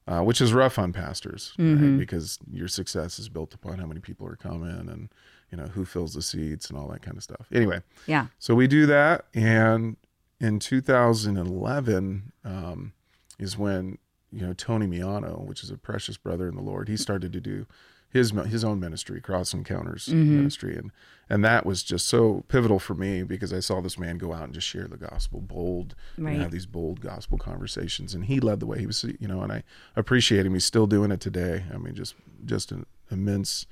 uh, 0.08 0.22
which 0.24 0.40
is 0.42 0.54
rough 0.54 0.78
on 0.80 0.94
pastors, 0.94 1.54
Mm-hmm. 1.58 1.92
right? 1.92 2.00
Because 2.00 2.40
your 2.52 2.68
success 2.68 3.20
is 3.20 3.30
built 3.30 3.54
upon 3.54 3.80
how 3.80 3.86
many 3.88 4.00
people 4.00 4.28
are 4.28 4.36
coming 4.36 4.90
and 4.90 5.10
you 5.52 5.58
know 5.58 5.66
who 5.68 5.86
fills 5.86 6.14
the 6.14 6.22
seats 6.22 6.70
and 6.70 6.78
all 6.78 6.88
that 6.90 7.02
kind 7.02 7.18
of 7.18 7.24
stuff. 7.24 7.48
Anyway, 7.54 7.82
Yeah. 8.08 8.28
so 8.40 8.56
we 8.56 8.68
do 8.68 8.86
that, 8.88 9.26
and 9.34 9.96
in 10.40 10.60
2011 10.60 12.32
um, 12.44 12.94
is 13.40 13.58
when 13.58 13.98
you 14.32 14.42
know 14.46 14.54
Tony 14.54 14.88
Miano, 14.88 15.46
which 15.46 15.64
is 15.64 15.70
a 15.72 15.78
precious 15.78 16.18
brother 16.18 16.48
in 16.48 16.56
the 16.56 16.62
Lord, 16.62 16.88
he 16.90 16.98
started 16.98 17.32
to 17.34 17.40
do 17.42 17.66
his 18.15 18.32
his 18.32 18.63
own 18.63 18.80
ministry, 18.80 19.19
Cross 19.19 19.54
Encounters 19.54 20.08
mm-hmm. 20.08 20.38
ministry, 20.38 20.78
and 20.78 20.91
and 21.30 21.43
that 21.43 21.65
was 21.65 21.84
just 21.84 22.08
so 22.08 22.45
pivotal 22.47 22.80
for 22.80 22.93
me 22.93 23.23
because 23.23 23.51
I 23.51 23.60
saw 23.60 23.82
this 23.82 23.99
man 23.99 24.17
go 24.17 24.32
out 24.32 24.43
and 24.43 24.54
just 24.54 24.65
share 24.67 24.88
the 24.88 24.95
gospel, 24.95 25.41
bold, 25.41 25.95
Right. 26.17 26.32
and 26.32 26.41
have 26.41 26.51
these 26.51 26.65
bold 26.65 27.01
gospel 27.01 27.38
conversations, 27.38 28.13
and 28.13 28.25
he 28.25 28.39
led 28.39 28.62
the 28.62 28.65
way. 28.65 28.80
He 28.80 28.88
was, 28.88 29.04
you 29.04 29.28
know, 29.28 29.41
and 29.41 29.51
I 29.51 29.63
appreciate 29.97 30.45
him. 30.45 30.54
He's 30.54 30.63
still 30.63 30.88
doing 30.88 31.12
it 31.12 31.19
today. 31.19 31.65
I 31.73 31.78
mean, 31.78 31.93
just 31.93 32.15
just 32.45 32.71
an 32.71 32.86
immense 33.12 33.65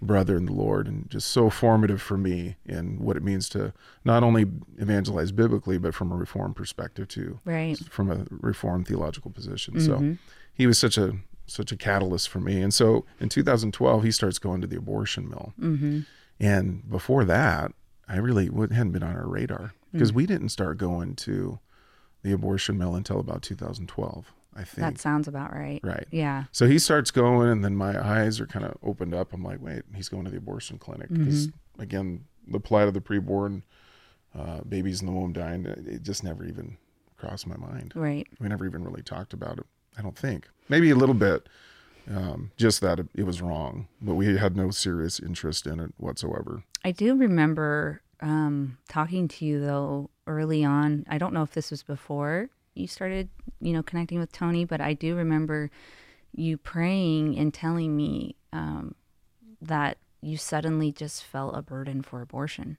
brother 0.00 0.36
in 0.36 0.46
the 0.46 0.52
Lord 0.52 0.86
and 0.86 1.10
just 1.10 1.28
so 1.28 1.50
formative 1.50 2.00
for 2.00 2.16
me 2.16 2.56
in 2.64 3.00
what 3.00 3.16
it 3.16 3.24
means 3.24 3.48
to 3.50 3.72
not 4.04 4.22
only 4.22 4.46
evangelize 4.78 5.32
biblically, 5.32 5.78
but 5.78 5.94
from 5.94 6.12
a 6.12 6.16
reformed 6.16 6.54
perspective 6.54 7.08
too. 7.08 7.40
Right. 7.44 7.76
From 7.76 8.08
a 8.08 8.24
reformed 8.30 8.86
theological 8.86 9.32
position. 9.32 9.80
So 9.80 9.96
mm-hmm. 9.96 10.12
he 10.54 10.68
was 10.68 10.78
such 10.78 10.96
a 10.96 11.16
such 11.50 11.72
a 11.72 11.76
catalyst 11.76 12.28
for 12.28 12.40
me. 12.40 12.60
And 12.60 12.72
so 12.72 13.04
in 13.18 13.28
2012, 13.28 14.04
he 14.04 14.10
starts 14.10 14.38
going 14.38 14.60
to 14.60 14.66
the 14.66 14.76
abortion 14.76 15.28
mill. 15.28 15.52
Mm-hmm. 15.60 16.00
And 16.38 16.88
before 16.88 17.24
that, 17.24 17.72
I 18.08 18.16
really 18.16 18.46
hadn't 18.46 18.92
been 18.92 19.02
on 19.02 19.16
our 19.16 19.28
radar 19.28 19.74
because 19.92 20.12
we 20.12 20.26
didn't 20.26 20.50
start 20.50 20.78
going 20.78 21.16
to 21.16 21.58
the 22.22 22.32
abortion 22.32 22.78
mill 22.78 22.94
until 22.94 23.20
about 23.20 23.42
2012. 23.42 24.32
I 24.54 24.64
think. 24.64 24.78
That 24.78 24.98
sounds 24.98 25.28
about 25.28 25.52
right. 25.52 25.80
Right. 25.82 26.06
Yeah. 26.10 26.44
So 26.50 26.66
he 26.66 26.78
starts 26.78 27.10
going, 27.12 27.48
and 27.48 27.64
then 27.64 27.76
my 27.76 28.04
eyes 28.04 28.40
are 28.40 28.46
kind 28.46 28.64
of 28.64 28.76
opened 28.82 29.14
up. 29.14 29.32
I'm 29.32 29.44
like, 29.44 29.60
wait, 29.60 29.82
he's 29.94 30.08
going 30.08 30.24
to 30.24 30.30
the 30.30 30.38
abortion 30.38 30.76
clinic 30.76 31.08
because, 31.08 31.48
again, 31.78 32.24
the 32.48 32.58
plight 32.58 32.88
of 32.88 32.94
the 32.94 33.00
preborn, 33.00 33.62
uh, 34.36 34.62
babies 34.68 35.00
in 35.00 35.06
the 35.06 35.12
womb 35.12 35.32
dying, 35.32 35.66
it 35.66 36.02
just 36.02 36.24
never 36.24 36.44
even 36.44 36.78
crossed 37.16 37.46
my 37.46 37.56
mind. 37.56 37.92
Right. 37.94 38.26
We 38.40 38.48
never 38.48 38.66
even 38.66 38.82
really 38.82 39.02
talked 39.02 39.32
about 39.32 39.58
it. 39.58 39.66
I 39.96 40.02
don't 40.02 40.18
think. 40.18 40.48
Maybe 40.70 40.90
a 40.90 40.94
little 40.94 41.14
bit, 41.14 41.48
um, 42.08 42.52
just 42.56 42.80
that 42.80 43.00
it, 43.14 43.24
was 43.24 43.42
wrong, 43.42 43.88
but 44.00 44.14
we 44.14 44.36
had 44.36 44.56
no 44.56 44.70
serious 44.70 45.20
interest 45.20 45.66
in 45.66 45.80
it 45.80 45.92
whatsoever. 45.96 46.62
I 46.84 46.92
do 46.92 47.16
remember 47.16 48.02
um, 48.20 48.78
talking 48.88 49.28
to 49.28 49.44
you 49.44 49.60
though 49.60 50.10
early 50.26 50.64
on. 50.64 51.04
I 51.08 51.18
don't 51.18 51.34
know 51.34 51.42
if 51.42 51.50
this 51.50 51.70
was 51.70 51.82
before 51.82 52.48
you 52.74 52.86
started, 52.86 53.28
you 53.60 53.72
know, 53.72 53.82
connecting 53.82 54.18
with 54.18 54.32
Tony, 54.32 54.64
but 54.64 54.80
I 54.80 54.94
do 54.94 55.14
remember 55.14 55.70
you 56.32 56.56
praying 56.56 57.36
and 57.36 57.52
telling 57.52 57.96
me 57.96 58.36
um, 58.52 58.94
that 59.60 59.98
you 60.20 60.36
suddenly 60.36 60.92
just 60.92 61.24
felt 61.24 61.56
a 61.56 61.62
burden 61.62 62.02
for 62.02 62.20
abortion. 62.20 62.78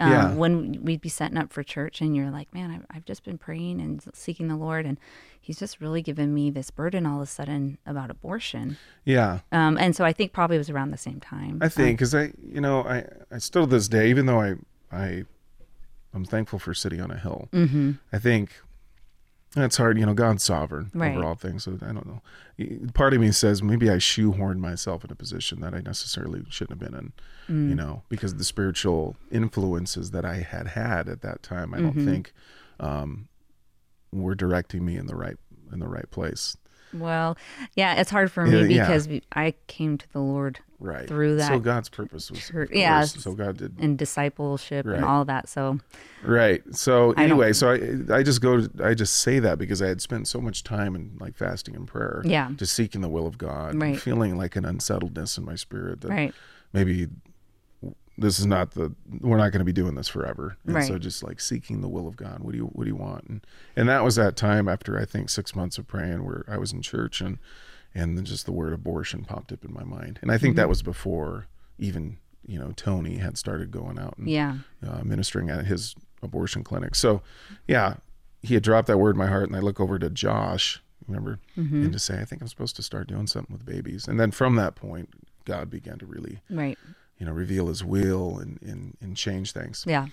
Um, 0.00 0.10
Yeah. 0.10 0.34
When 0.34 0.84
we'd 0.84 1.00
be 1.00 1.08
setting 1.08 1.36
up 1.36 1.52
for 1.52 1.62
church, 1.62 2.00
and 2.00 2.14
you're 2.16 2.30
like, 2.30 2.52
"Man, 2.54 2.70
I've, 2.70 2.86
I've 2.90 3.04
just 3.04 3.24
been 3.24 3.38
praying 3.38 3.80
and 3.80 4.02
seeking 4.14 4.48
the 4.48 4.56
Lord, 4.56 4.86
and 4.86 4.98
He's 5.40 5.58
just 5.58 5.80
really 5.80 6.02
given 6.02 6.34
me 6.34 6.50
this 6.50 6.70
burden 6.70 7.06
all 7.06 7.16
of 7.16 7.22
a 7.22 7.26
sudden 7.26 7.78
about 7.86 8.10
abortion." 8.10 8.76
Yeah, 9.04 9.40
Um, 9.50 9.78
and 9.78 9.96
so 9.96 10.04
I 10.04 10.12
think 10.12 10.32
probably 10.32 10.56
it 10.56 10.58
was 10.60 10.68
around 10.68 10.90
the 10.90 10.98
same 10.98 11.20
time. 11.20 11.58
I 11.62 11.68
think 11.70 11.98
because 11.98 12.14
I, 12.14 12.32
you 12.46 12.60
know, 12.60 12.82
I, 12.82 13.06
I 13.32 13.38
still 13.38 13.64
to 13.64 13.70
this 13.70 13.88
day, 13.88 14.10
even 14.10 14.26
though 14.26 14.40
I, 14.40 14.56
I, 14.92 15.24
I'm 16.12 16.24
thankful 16.26 16.58
for 16.58 16.74
City 16.74 17.00
on 17.00 17.10
a 17.10 17.18
Hill. 17.18 17.48
Mm-hmm. 17.52 17.92
I 18.12 18.18
think 18.18 18.60
that's 19.54 19.76
hard. 19.76 19.98
You 19.98 20.06
know, 20.06 20.14
God's 20.14 20.42
sovereign 20.42 20.90
Right. 20.94 21.16
over 21.16 21.24
all 21.26 21.34
things. 21.34 21.64
So 21.64 21.78
I 21.82 21.92
don't 21.92 22.06
know. 22.06 22.22
Part 22.94 23.14
of 23.14 23.20
me 23.20 23.30
says 23.32 23.62
maybe 23.62 23.88
I 23.90 23.94
shoehorned 23.96 24.58
myself 24.58 25.04
in 25.04 25.10
a 25.10 25.14
position 25.14 25.60
that 25.60 25.74
I 25.74 25.80
necessarily 25.80 26.44
shouldn't 26.50 26.80
have 26.80 26.90
been 26.92 26.98
in. 26.98 27.12
You 27.68 27.74
know, 27.74 28.02
because 28.10 28.34
the 28.34 28.44
spiritual 28.44 29.16
influences 29.30 30.10
that 30.10 30.26
I 30.26 30.36
had 30.40 30.66
had 30.68 31.08
at 31.08 31.22
that 31.22 31.42
time, 31.42 31.72
I 31.72 31.80
don't 31.80 32.04
think, 32.04 32.32
um, 32.78 33.28
were 34.12 34.34
directing 34.34 34.84
me 34.84 34.98
in 34.98 35.06
the 35.06 35.16
right 35.16 35.36
in 35.72 35.78
the 35.78 35.88
right 35.88 36.10
place. 36.10 36.58
Well, 36.92 37.38
yeah, 37.74 37.94
it's 38.00 38.10
hard 38.10 38.30
for 38.30 38.44
me 38.46 38.52
Yeah, 38.60 38.64
yeah. 38.66 38.86
because 38.86 39.08
we- 39.08 39.22
I 39.32 39.54
came 39.66 39.96
to 39.98 40.12
the 40.12 40.20
Lord 40.20 40.60
Right. 40.80 41.08
through 41.08 41.36
that. 41.36 41.48
So 41.48 41.58
God's 41.58 41.88
purpose 41.88 42.30
was 42.30 42.46
church- 42.46 42.70
yeah, 42.72 43.02
so 43.04 43.32
God 43.34 43.56
did 43.56 43.74
and 43.80 43.98
discipleship 43.98 44.86
Right. 44.86 44.96
and 44.96 45.04
all 45.04 45.24
that. 45.24 45.48
So 45.48 45.80
Right. 46.22 46.62
So 46.74 47.14
I 47.16 47.24
anyway, 47.24 47.52
so 47.52 47.70
I 47.72 48.18
I 48.18 48.22
just 48.22 48.40
go 48.40 48.60
to, 48.66 48.84
I 48.84 48.94
just 48.94 49.14
say 49.20 49.38
that 49.40 49.58
because 49.58 49.82
I 49.82 49.88
had 49.88 50.00
spent 50.00 50.28
so 50.28 50.40
much 50.40 50.62
time 50.62 50.94
in 50.94 51.16
like 51.18 51.36
fasting 51.36 51.74
and 51.74 51.86
prayer. 51.88 52.22
Yeah. 52.24 52.50
Just 52.56 52.74
seeking 52.74 53.00
the 53.00 53.08
will 53.08 53.26
of 53.26 53.38
God. 53.38 53.72
and 53.72 53.82
Right. 53.82 53.98
Feeling 54.00 54.36
like 54.38 54.54
an 54.56 54.64
unsettledness 54.64 55.36
in 55.36 55.44
my 55.44 55.56
spirit 55.56 56.00
that 56.02 56.10
Right. 56.10 56.34
maybe 56.72 57.08
this 58.20 58.38
is 58.40 58.46
not 58.46 58.72
the 58.72 58.92
we're 59.20 59.36
not 59.36 59.52
going 59.52 59.60
to 59.60 59.64
be 59.64 59.72
doing 59.72 59.94
this 59.94 60.08
forever. 60.08 60.56
And 60.66 60.74
Right. 60.74 60.86
so 60.88 60.98
just 60.98 61.22
like 61.22 61.40
seeking 61.40 61.80
the 61.80 61.88
will 61.88 62.08
of 62.08 62.16
God. 62.16 62.40
What 62.40 62.52
do 62.52 62.58
you 62.58 62.66
what 62.66 62.84
do 62.84 62.88
you 62.90 62.96
want? 62.96 63.26
And 63.28 63.46
and 63.76 63.88
that 63.88 64.02
was 64.04 64.16
that 64.16 64.36
time 64.36 64.68
after 64.68 64.98
I 64.98 65.04
think 65.04 65.28
6 65.30 65.54
months 65.56 65.78
of 65.78 65.86
praying 65.86 66.24
where 66.24 66.44
I 66.48 66.56
was 66.58 66.72
in 66.72 66.82
church 66.82 67.20
and 67.20 67.38
and 68.00 68.16
then 68.16 68.24
just 68.24 68.46
the 68.46 68.52
word 68.52 68.72
abortion 68.72 69.24
popped 69.24 69.52
up 69.52 69.64
in 69.64 69.72
my 69.72 69.84
mind. 69.84 70.18
And 70.22 70.30
I 70.30 70.38
think 70.38 70.52
Mm-hmm. 70.52 70.56
that 70.60 70.68
was 70.68 70.82
before 70.82 71.46
even, 71.78 72.18
you 72.46 72.58
know, 72.58 72.72
Tony 72.76 73.16
had 73.16 73.36
started 73.38 73.70
going 73.70 73.98
out 73.98 74.14
and 74.18 74.28
yeah, 74.28 74.58
uh, 74.86 75.02
ministering 75.04 75.50
at 75.50 75.64
his 75.66 75.94
abortion 76.22 76.62
clinic. 76.64 76.94
So, 76.94 77.22
yeah, 77.66 77.94
he 78.42 78.54
had 78.54 78.62
dropped 78.62 78.86
that 78.88 78.98
word 78.98 79.14
in 79.16 79.18
my 79.18 79.26
heart, 79.26 79.48
and 79.48 79.56
I 79.56 79.60
look 79.60 79.80
over 79.80 79.98
to 79.98 80.10
Josh, 80.10 80.82
remember, 81.06 81.38
Mm-hmm. 81.56 81.82
and 81.84 81.92
to 81.92 81.98
say, 81.98 82.20
I 82.20 82.24
think 82.24 82.40
I'm 82.42 82.48
supposed 82.48 82.76
to 82.76 82.82
start 82.82 83.08
doing 83.08 83.26
something 83.26 83.52
with 83.52 83.64
babies. 83.66 84.06
And 84.08 84.18
then 84.20 84.30
from 84.30 84.56
that 84.56 84.74
point, 84.74 85.08
God 85.44 85.68
began 85.70 85.98
to 85.98 86.06
really, 86.06 86.40
right. 86.50 86.78
you 87.18 87.26
know, 87.26 87.32
reveal 87.32 87.66
His 87.68 87.82
will 87.84 88.38
and 88.38 88.60
and, 88.62 88.96
and 89.00 89.16
change 89.16 89.52
things. 89.52 89.84
Yeah. 89.86 90.06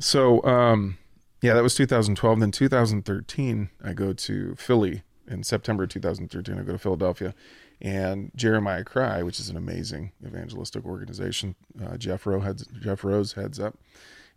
So, 0.00 0.42
um, 0.44 0.98
yeah, 1.42 1.54
that 1.54 1.62
was 1.62 1.74
2012. 1.74 2.40
Then 2.40 2.50
2013, 2.50 3.70
I 3.84 3.92
go 3.92 4.12
to 4.12 4.54
Philly 4.56 5.02
in 5.28 5.42
September 5.42 5.86
2013. 5.86 6.58
I 6.58 6.62
go 6.62 6.72
to 6.72 6.78
Philadelphia, 6.78 7.34
and 7.80 8.30
Jeremiah 8.34 8.84
Cry, 8.84 9.22
which 9.22 9.38
is 9.38 9.48
an 9.48 9.56
amazing 9.56 10.12
evangelistic 10.26 10.84
organization. 10.84 11.54
Uh, 11.82 11.96
Jeff 11.96 12.26
Rowe 12.26 12.40
heads 12.40 12.66
Jeff 12.80 13.04
Rose 13.04 13.34
heads 13.34 13.60
up, 13.60 13.76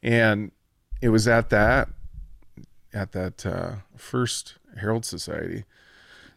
and 0.04 0.52
it 1.02 1.10
was 1.10 1.28
at 1.28 1.50
that 1.50 1.90
at 2.94 3.12
that 3.14 3.46
uh, 3.46 3.72
first 3.96 4.56
Herald 4.78 5.06
Society 5.06 5.66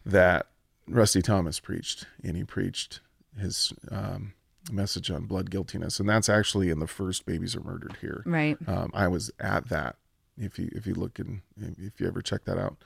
that 0.05 0.47
Rusty 0.87 1.21
Thomas 1.21 1.59
preached, 1.59 2.07
and 2.23 2.37
he 2.37 2.43
preached 2.43 3.01
his 3.39 3.73
um, 3.91 4.33
message 4.71 5.11
on 5.11 5.25
blood 5.25 5.49
guiltiness, 5.51 5.99
and 5.99 6.07
that's 6.07 6.29
actually 6.29 6.69
in 6.69 6.79
the 6.79 6.87
first 6.87 7.25
"Babies 7.25 7.55
Are 7.55 7.61
Murdered 7.61 7.97
Here." 8.01 8.23
Right. 8.25 8.57
Um, 8.67 8.91
I 8.93 9.07
was 9.07 9.31
at 9.39 9.69
that. 9.69 9.97
If 10.37 10.59
you 10.59 10.69
if 10.73 10.85
you 10.85 10.93
look 10.93 11.19
and 11.19 11.41
if 11.57 11.99
you 11.99 12.07
ever 12.07 12.21
check 12.21 12.43
that 12.45 12.57
out, 12.57 12.77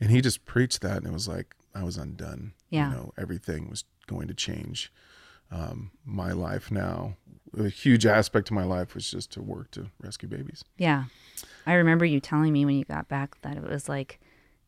and 0.00 0.10
he 0.10 0.20
just 0.20 0.44
preached 0.44 0.80
that, 0.82 0.98
and 0.98 1.06
it 1.06 1.12
was 1.12 1.28
like 1.28 1.54
I 1.74 1.82
was 1.82 1.96
undone. 1.96 2.52
Yeah. 2.70 2.90
You 2.90 2.94
know, 2.96 3.12
everything 3.18 3.68
was 3.70 3.84
going 4.06 4.28
to 4.28 4.34
change. 4.34 4.92
Um, 5.50 5.92
my 6.04 6.32
life 6.32 6.70
now, 6.70 7.16
a 7.56 7.68
huge 7.68 8.04
aspect 8.04 8.48
of 8.48 8.54
my 8.54 8.64
life 8.64 8.94
was 8.94 9.08
just 9.10 9.30
to 9.32 9.42
work 9.42 9.70
to 9.72 9.90
rescue 10.00 10.28
babies. 10.28 10.64
Yeah. 10.76 11.04
I 11.66 11.74
remember 11.74 12.04
you 12.04 12.18
telling 12.20 12.52
me 12.52 12.64
when 12.64 12.76
you 12.76 12.84
got 12.84 13.08
back 13.08 13.40
that 13.42 13.56
it 13.56 13.62
was 13.62 13.88
like 13.88 14.18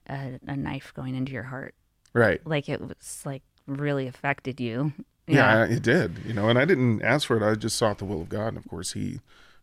a, 0.09 0.39
a 0.47 0.57
knife 0.57 0.93
going 0.95 1.15
into 1.17 1.33
your 1.33 1.43
heart. 1.45 1.75
Right. 2.13 2.45
Like 2.47 2.69
it 2.69 2.81
was 2.81 3.23
like 3.25 3.43
really 3.67 4.07
affected 4.07 4.61
you. 4.61 4.93
Yeah, 5.27 5.65
it 5.67 5.83
did. 5.83 6.19
You 6.27 6.33
know, 6.33 6.49
and 6.49 6.59
I 6.59 6.65
didn't 6.65 7.03
ask 7.03 7.27
for 7.27 7.37
it. 7.37 7.43
I 7.49 7.55
just 7.55 7.77
sought 7.77 7.99
the 7.99 8.07
will 8.07 8.23
of 8.23 8.29
God, 8.31 8.49
and 8.49 8.57
of 8.57 8.67
course, 8.67 8.93
He 8.93 9.21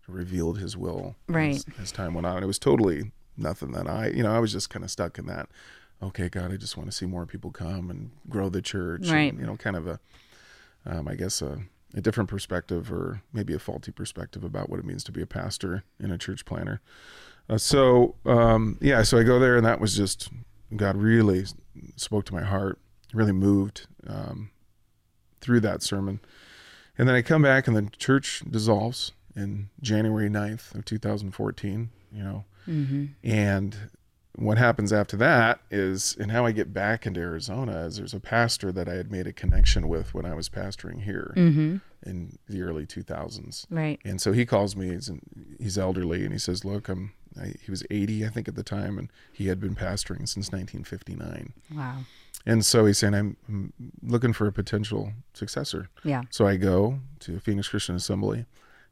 revealed 0.07 0.59
His 0.59 0.77
will 0.77 1.15
Right. 1.27 1.55
as, 1.55 1.65
as 1.81 1.91
time 1.91 2.13
went 2.13 2.27
on. 2.27 2.43
It 2.43 2.45
was 2.45 2.59
totally 2.59 3.11
nothing 3.37 3.71
that 3.71 3.87
I, 3.87 4.07
you 4.07 4.23
know, 4.23 4.33
I 4.33 4.39
was 4.39 4.51
just 4.51 4.69
kind 4.69 4.83
of 4.83 4.91
stuck 4.91 5.17
in 5.17 5.25
that. 5.27 5.49
Okay, 6.01 6.29
God, 6.29 6.51
I 6.51 6.57
just 6.57 6.77
want 6.77 6.89
to 6.89 6.95
see 6.95 7.05
more 7.05 7.25
people 7.25 7.51
come 7.51 7.89
and 7.89 8.11
grow 8.29 8.49
the 8.49 8.61
church. 8.61 9.09
Right. 9.09 9.31
And, 9.31 9.39
you 9.39 9.45
know, 9.45 9.55
kind 9.55 9.75
of 9.75 9.87
a, 9.87 9.99
um, 10.85 11.07
I 11.07 11.15
guess 11.15 11.41
a, 11.41 11.59
a 11.93 12.01
different 12.01 12.29
perspective, 12.29 12.91
or 12.91 13.21
maybe 13.31 13.53
a 13.53 13.59
faulty 13.59 13.91
perspective 13.91 14.43
about 14.43 14.69
what 14.69 14.79
it 14.79 14.85
means 14.85 15.03
to 15.05 15.11
be 15.11 15.21
a 15.21 15.27
pastor 15.27 15.83
and 15.99 16.11
a 16.11 16.17
church 16.17 16.45
planter. 16.45 16.81
Uh, 17.49 17.57
so 17.57 18.15
um, 18.25 18.77
yeah, 18.81 19.03
so 19.03 19.17
I 19.17 19.23
go 19.23 19.39
there, 19.39 19.55
and 19.55 19.65
that 19.65 19.79
was 19.79 19.95
just 19.95 20.29
God 20.75 20.97
really 20.97 21.45
spoke 21.95 22.25
to 22.25 22.33
my 22.33 22.43
heart, 22.43 22.79
really 23.13 23.31
moved. 23.31 23.87
Um, 24.05 24.49
through 25.45 25.59
that 25.59 25.83
sermon. 25.83 26.19
And 26.97 27.07
then 27.07 27.15
I 27.15 27.21
come 27.21 27.43
back 27.43 27.67
and 27.67 27.77
the 27.77 27.89
church 27.97 28.41
dissolves 28.49 29.11
in 29.35 29.69
January 29.79 30.29
9th 30.29 30.73
of 30.73 30.85
2014, 30.85 31.89
you 32.11 32.23
know. 32.23 32.45
Mm-hmm. 32.67 33.05
And 33.23 33.75
what 34.37 34.57
happens 34.57 34.91
after 34.91 35.15
that 35.17 35.59
is, 35.71 36.15
and 36.19 36.31
how 36.31 36.45
I 36.45 36.51
get 36.51 36.73
back 36.73 37.05
into 37.05 37.19
Arizona 37.19 37.85
is 37.85 37.97
there's 37.97 38.13
a 38.13 38.19
pastor 38.19 38.71
that 38.71 38.87
I 38.87 38.93
had 38.93 39.11
made 39.11 39.27
a 39.27 39.33
connection 39.33 39.87
with 39.87 40.13
when 40.13 40.25
I 40.25 40.33
was 40.33 40.49
pastoring 40.49 41.03
here 41.03 41.33
mm-hmm. 41.35 41.77
in 42.05 42.37
the 42.47 42.61
early 42.61 42.85
2000s. 42.85 43.65
Right. 43.69 43.99
And 44.03 44.19
so 44.19 44.33
he 44.33 44.45
calls 44.45 44.75
me. 44.75 44.89
He's 44.89 45.11
he's 45.59 45.77
elderly, 45.77 46.23
and 46.23 46.33
he 46.33 46.39
says, 46.39 46.65
"Look, 46.65 46.89
I'm." 46.89 47.13
I, 47.37 47.53
he 47.61 47.69
was 47.69 47.83
80, 47.91 48.25
I 48.25 48.29
think, 48.29 48.47
at 48.47 48.55
the 48.55 48.63
time, 48.63 48.97
and 48.97 49.11
he 49.33 49.47
had 49.47 49.59
been 49.59 49.75
pastoring 49.75 50.25
since 50.25 50.53
1959. 50.53 51.51
Wow. 51.75 51.97
And 52.45 52.65
so 52.65 52.85
he's 52.85 52.97
saying, 52.99 53.13
I'm, 53.13 53.35
I'm 53.49 53.73
looking 54.01 54.31
for 54.31 54.47
a 54.47 54.53
potential 54.53 55.11
successor. 55.33 55.89
Yeah. 56.05 56.23
So 56.29 56.47
I 56.47 56.55
go 56.55 56.99
to 57.21 57.39
Phoenix 57.41 57.67
Christian 57.67 57.95
Assembly, 57.95 58.45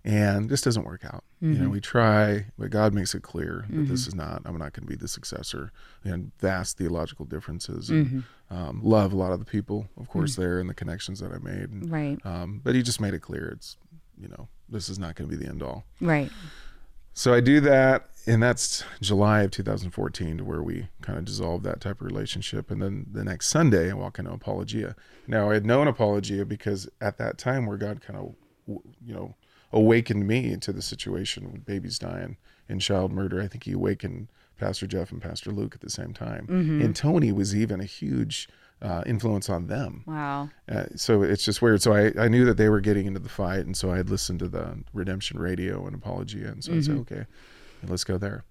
and 0.06 0.50
this 0.50 0.62
doesn't 0.62 0.86
work 0.86 1.06
out. 1.06 1.24
You 1.40 1.56
know, 1.56 1.70
we 1.70 1.82
try, 1.82 2.46
but 2.58 2.70
God 2.70 2.94
makes 2.94 3.14
it 3.14 3.22
clear 3.22 3.66
that 3.70 3.88
this 3.88 4.08
is 4.08 4.16
not. 4.16 4.42
I'm 4.46 4.58
not 4.58 4.72
going 4.74 4.84
to 4.84 4.88
be 4.88 4.96
the 4.96 5.10
successor. 5.10 5.72
And 6.06 6.32
vast 6.40 6.78
theological 6.78 7.26
differences, 7.26 7.90
and 7.90 8.24
um, 8.50 8.80
love 8.84 9.12
a 9.12 9.18
lot 9.18 9.32
of 9.34 9.40
the 9.40 9.46
people, 9.46 9.88
of 10.00 10.08
course, 10.10 10.36
there 10.38 10.60
and 10.60 10.70
the 10.70 10.74
connections 10.74 11.20
that 11.20 11.32
I 11.34 11.40
made. 11.40 11.70
And, 11.70 11.92
Right. 11.92 12.18
Um, 12.26 12.62
but 12.64 12.76
He 12.76 12.82
just 12.82 13.02
made 13.02 13.14
it 13.14 13.20
clear 13.22 13.50
it's, 13.50 13.78
you 14.18 14.30
know, 14.30 14.48
this 14.70 14.88
is 14.90 15.00
not 15.00 15.16
going 15.16 15.30
to 15.30 15.36
be 15.36 15.44
the 15.44 15.50
end 15.50 15.62
all. 15.62 15.84
Right. 16.00 16.32
So 17.14 17.34
I 17.34 17.42
do 17.42 17.60
that, 17.62 18.10
and 18.26 18.42
that's 18.42 18.84
July 19.02 19.44
of 19.44 19.52
2014, 19.52 20.38
to 20.38 20.44
where 20.44 20.64
we 20.64 20.88
kind 21.02 21.20
of 21.20 21.26
dissolved 21.26 21.64
that 21.66 21.80
type 21.80 22.02
of 22.02 22.08
relationship. 22.08 22.72
And 22.72 22.82
then 22.82 23.06
the 23.12 23.24
next 23.24 23.50
Sunday, 23.50 23.92
I 23.92 23.94
walk 23.94 24.18
into 24.18 24.32
Apologia. 24.32 24.96
Now 25.28 25.52
I 25.52 25.56
had 25.56 25.66
known 25.66 25.88
Apologia 25.88 26.46
because 26.46 26.90
at 27.02 27.18
that 27.20 27.38
time, 27.38 27.66
where 27.66 27.78
God 27.78 28.02
kind 28.02 28.18
of, 28.18 28.34
you 28.66 29.14
know, 29.14 29.36
awakened 29.74 30.26
me 30.28 30.56
to 30.58 30.72
the 30.72 30.82
situation 30.82 31.52
with 31.52 31.66
babies 31.66 32.00
dying 32.00 32.38
and 32.70 32.80
child 32.80 33.12
murder. 33.12 33.42
I 33.42 33.48
think 33.48 33.66
He 33.66 33.74
awakened 33.74 34.30
Pastor 34.58 34.88
Jeff 34.88 35.12
and 35.12 35.22
Pastor 35.22 35.52
Luke 35.52 35.74
at 35.76 35.82
the 35.82 35.90
same 35.90 36.14
time, 36.14 36.46
and 36.48 36.96
Tony 36.96 37.32
was 37.34 37.54
even 37.56 37.82
a 37.82 37.86
huge 37.86 38.48
uh, 38.82 39.02
influence 39.06 39.50
on 39.50 39.68
them. 39.68 40.04
Wow. 40.06 40.50
Uh, 40.72 40.86
so 40.96 41.24
it's 41.24 41.44
just 41.44 41.62
weird. 41.62 41.82
So 41.82 41.94
I, 41.94 42.12
I 42.18 42.28
knew 42.28 42.46
that 42.46 42.58
they 42.58 42.70
were 42.70 42.80
getting 42.82 43.06
into 43.08 43.20
the 43.20 43.30
fight, 43.30 43.66
and 43.66 43.76
so 43.76 43.92
I 43.92 43.98
had 43.98 44.10
listened 44.10 44.40
to 44.40 44.48
the 44.48 44.84
Redemption 44.94 45.40
Radio 45.40 45.86
and 45.86 45.96
Apologia, 45.96 46.48
and 46.50 46.64
so 46.64 46.74
I 46.74 46.82
said, 46.82 46.98
okay, 47.00 47.26
let's 47.88 48.04
go 48.04 48.18
there. 48.18 48.44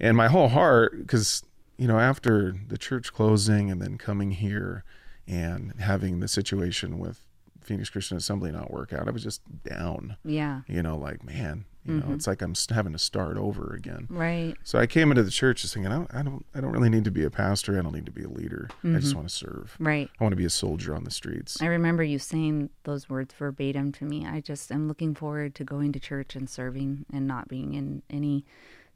And 0.00 0.16
my 0.16 0.28
whole 0.28 0.48
heart, 0.48 0.98
because 0.98 1.42
you 1.78 1.86
know, 1.86 1.98
after 1.98 2.54
the 2.68 2.78
church 2.78 3.12
closing 3.12 3.70
and 3.70 3.82
then 3.82 3.98
coming 3.98 4.30
here 4.30 4.84
and 5.26 5.74
having 5.78 6.20
the 6.20 6.28
situation 6.28 6.98
with 6.98 7.25
Phoenix 7.66 7.90
Christian 7.90 8.16
Assembly 8.16 8.52
not 8.52 8.70
work 8.70 8.92
out, 8.92 9.08
I 9.08 9.10
was 9.10 9.22
just 9.22 9.42
down. 9.64 10.16
Yeah. 10.24 10.60
You 10.66 10.82
know, 10.82 10.96
like 10.96 11.24
man, 11.24 11.64
you 11.86 11.94
know, 11.94 12.02
mm-hmm. 12.02 12.14
it's 12.14 12.26
like 12.26 12.42
I'm 12.42 12.54
having 12.70 12.92
to 12.92 12.98
start 12.98 13.36
over 13.36 13.72
again. 13.74 14.08
Right. 14.10 14.54
So 14.64 14.78
I 14.78 14.86
came 14.86 15.10
into 15.10 15.22
the 15.22 15.30
church 15.30 15.62
just 15.62 15.74
thinking, 15.74 15.92
I 15.92 15.96
don't, 15.96 16.14
I 16.14 16.22
don't, 16.22 16.44
I 16.54 16.60
don't 16.60 16.72
really 16.72 16.88
need 16.88 17.04
to 17.04 17.10
be 17.10 17.24
a 17.24 17.30
pastor. 17.30 17.78
I 17.78 17.82
don't 17.82 17.94
need 17.94 18.06
to 18.06 18.12
be 18.12 18.24
a 18.24 18.28
leader. 18.28 18.68
I 18.82 18.98
just 18.98 19.08
mm-hmm. 19.08 19.16
want 19.16 19.28
to 19.28 19.34
serve. 19.34 19.76
Right. 19.78 20.10
I 20.20 20.24
want 20.24 20.32
to 20.32 20.36
be 20.36 20.44
a 20.44 20.50
soldier 20.50 20.96
on 20.96 21.04
the 21.04 21.10
streets. 21.10 21.62
I 21.62 21.66
remember 21.66 22.02
you 22.02 22.18
saying 22.18 22.70
those 22.84 23.08
words 23.08 23.34
verbatim 23.34 23.92
to 23.92 24.04
me. 24.04 24.26
I 24.26 24.40
just 24.40 24.72
am 24.72 24.88
looking 24.88 25.14
forward 25.14 25.54
to 25.56 25.64
going 25.64 25.92
to 25.92 26.00
church 26.00 26.34
and 26.34 26.50
serving 26.50 27.06
and 27.12 27.26
not 27.26 27.48
being 27.48 27.74
in 27.74 28.02
any 28.10 28.44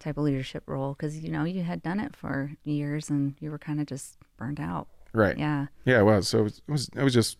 type 0.00 0.16
of 0.16 0.24
leadership 0.24 0.64
role 0.66 0.94
because 0.94 1.18
you 1.18 1.30
know 1.30 1.44
you 1.44 1.62
had 1.62 1.82
done 1.82 2.00
it 2.00 2.16
for 2.16 2.52
years 2.64 3.10
and 3.10 3.34
you 3.38 3.50
were 3.50 3.58
kind 3.58 3.80
of 3.80 3.86
just 3.86 4.16
burned 4.36 4.58
out. 4.58 4.88
Right. 5.12 5.36
Yeah, 5.38 5.66
Yeah, 5.84 6.00
it 6.00 6.04
was. 6.04 6.28
So 6.28 6.38
it 6.38 6.42
was, 6.42 6.62
it 6.66 6.70
was, 6.70 6.90
it 6.96 7.02
was 7.02 7.14
just, 7.14 7.38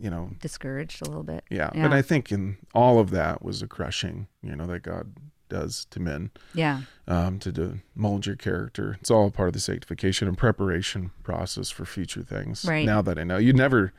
you 0.00 0.10
know, 0.10 0.30
discouraged 0.40 1.02
a 1.02 1.04
little 1.06 1.22
bit. 1.22 1.44
yeah. 1.50 1.70
Yeah. 1.74 1.82
But 1.88 1.92
I 1.92 2.02
think 2.02 2.30
in 2.32 2.56
all 2.74 2.98
of 2.98 3.10
that 3.10 3.42
was 3.42 3.62
a 3.62 3.66
crushing, 3.66 4.28
you 4.42 4.54
know, 4.56 4.66
that 4.66 4.82
God 4.82 5.14
does 5.48 5.86
to 5.86 5.98
men 6.00 6.30
Yeah. 6.54 6.82
um, 7.06 7.38
to, 7.40 7.50
to 7.52 7.78
mold 7.94 8.26
your 8.26 8.36
character. 8.36 8.96
It's 9.00 9.10
all 9.10 9.30
part 9.30 9.48
of 9.48 9.52
the 9.54 9.60
sanctification 9.60 10.28
and 10.28 10.36
preparation 10.36 11.10
process 11.22 11.70
for 11.70 11.84
future 11.86 12.22
things. 12.22 12.64
Right. 12.66 12.84
Now 12.84 13.00
that 13.02 13.18
I 13.18 13.24
know, 13.24 13.38
you 13.38 13.52
never, 13.54 13.92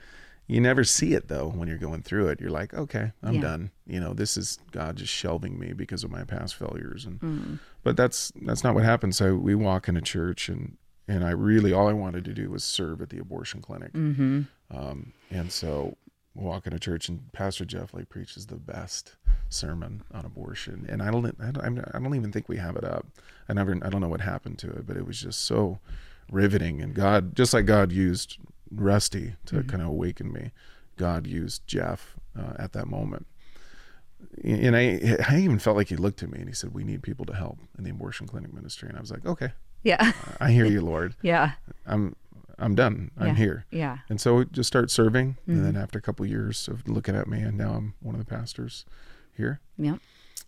you 0.48 0.62
never 0.62 0.84
see 0.84 1.14
it 1.16 1.28
though 1.28 1.48
when 1.50 1.68
you're 1.68 1.78
going 1.80 2.04
through 2.04 2.28
it. 2.30 2.40
You're 2.40 2.52
like, 2.52 2.74
okay, 2.76 3.12
I'm 3.24 3.36
Yeah. 3.36 3.42
done. 3.42 3.72
You 3.88 4.00
know, 4.00 4.14
this 4.14 4.38
is 4.38 4.60
God 4.72 4.98
just 4.98 5.12
shelving 5.12 5.58
me 5.60 5.74
because 5.74 6.04
of 6.04 6.12
my 6.12 6.24
past 6.24 6.56
failures. 6.56 7.06
And 7.06 7.20
Mm-hmm. 7.20 7.56
but 7.84 7.98
that's 7.98 8.32
that's 8.44 8.64
not 8.64 8.76
what 8.76 8.84
happened. 8.84 9.16
So 9.16 9.36
we 9.36 9.56
walk 9.56 9.88
into 9.88 10.02
church 10.02 10.50
and 10.50 10.78
and 11.08 11.24
I 11.26 11.32
really 11.32 11.74
all 11.74 11.88
I 11.88 11.94
wanted 11.94 12.26
to 12.26 12.34
do 12.36 12.52
was 12.52 12.64
serve 12.64 13.02
at 13.02 13.10
the 13.10 13.18
abortion 13.18 13.62
clinic. 13.62 13.94
Mm-hmm. 13.94 14.42
Um, 14.72 15.14
and 15.32 15.52
so 15.52 15.98
we 16.36 16.46
walk 16.46 16.68
into 16.68 16.80
church 16.80 17.10
and 17.10 17.32
Pastor 17.34 17.66
Jeff 17.66 17.94
like 17.94 18.10
preaches 18.10 18.48
the 18.48 18.56
best 18.56 19.16
sermon 19.50 20.04
on 20.14 20.26
abortion, 20.26 20.86
and 20.90 21.02
I 21.02 21.10
don't, 21.12 21.26
I 21.42 21.52
don't, 21.52 21.80
I 21.94 22.00
don't 22.00 22.16
even 22.16 22.32
think 22.32 22.48
we 22.48 22.58
have 22.58 22.76
it 22.76 22.84
up. 22.84 23.06
I 23.48 23.54
never, 23.54 23.78
I 23.84 23.90
don't 23.90 24.02
know 24.02 24.10
what 24.10 24.22
happened 24.22 24.60
to 24.60 24.70
it, 24.70 24.86
but 24.86 24.96
it 24.96 25.06
was 25.08 25.20
just 25.20 25.46
so 25.46 25.80
riveting. 26.32 26.82
And 26.82 26.94
God, 26.94 27.36
just 27.36 27.54
like 27.54 27.66
God 27.66 27.92
used 27.92 28.38
Rusty 28.72 29.36
to 29.48 29.64
kind 29.64 29.82
of 29.82 29.88
awaken 29.90 30.32
me, 30.32 30.52
God 30.98 31.26
used 31.26 31.66
Jeff 31.66 32.16
uh, 32.38 32.54
at 32.60 32.74
that 32.74 32.88
moment. 32.88 33.26
And 34.44 34.76
I, 34.76 35.18
I 35.28 35.40
even 35.40 35.58
felt 35.60 35.78
like 35.78 35.88
he 35.90 35.96
looked 35.96 36.22
at 36.22 36.30
me 36.30 36.40
and 36.40 36.48
he 36.48 36.54
said, 36.54 36.74
"We 36.74 36.84
need 36.84 37.02
people 37.02 37.26
to 37.26 37.34
help 37.34 37.58
in 37.78 37.86
the 37.86 37.90
abortion 37.90 38.28
clinic 38.28 38.54
ministry." 38.54 38.90
And 38.90 38.98
I 38.98 39.02
was 39.02 39.12
like, 39.12 39.26
"Okay, 39.26 39.52
Yeah. 39.84 40.12
I 40.40 40.52
hear 40.52 40.66
you, 40.66 40.82
Lord. 40.82 41.16
yeah. 41.22 41.54
I'm, 41.88 42.16
I'm 42.60 42.76
done. 42.76 43.12
I'm 43.18 43.28
Yeah. 43.28 43.36
here." 43.36 43.66
Yeah. 43.72 43.98
And 44.10 44.20
so 44.22 44.36
we 44.38 44.46
just 44.46 44.68
start 44.68 44.92
serving, 44.92 45.38
and 45.48 45.58
Mm-hmm. 45.58 45.66
then 45.66 45.76
after 45.78 45.98
a 45.98 46.02
couple 46.02 46.26
years 46.26 46.68
of 46.68 46.88
looking 46.88 47.16
at 47.16 47.28
me, 47.28 47.42
and 47.42 47.58
now 47.58 47.74
I'm 47.74 47.94
one 48.02 48.16
of 48.16 48.20
the 48.20 48.26
pastors 48.26 48.86
here. 49.36 49.60
Yeah. 49.78 49.98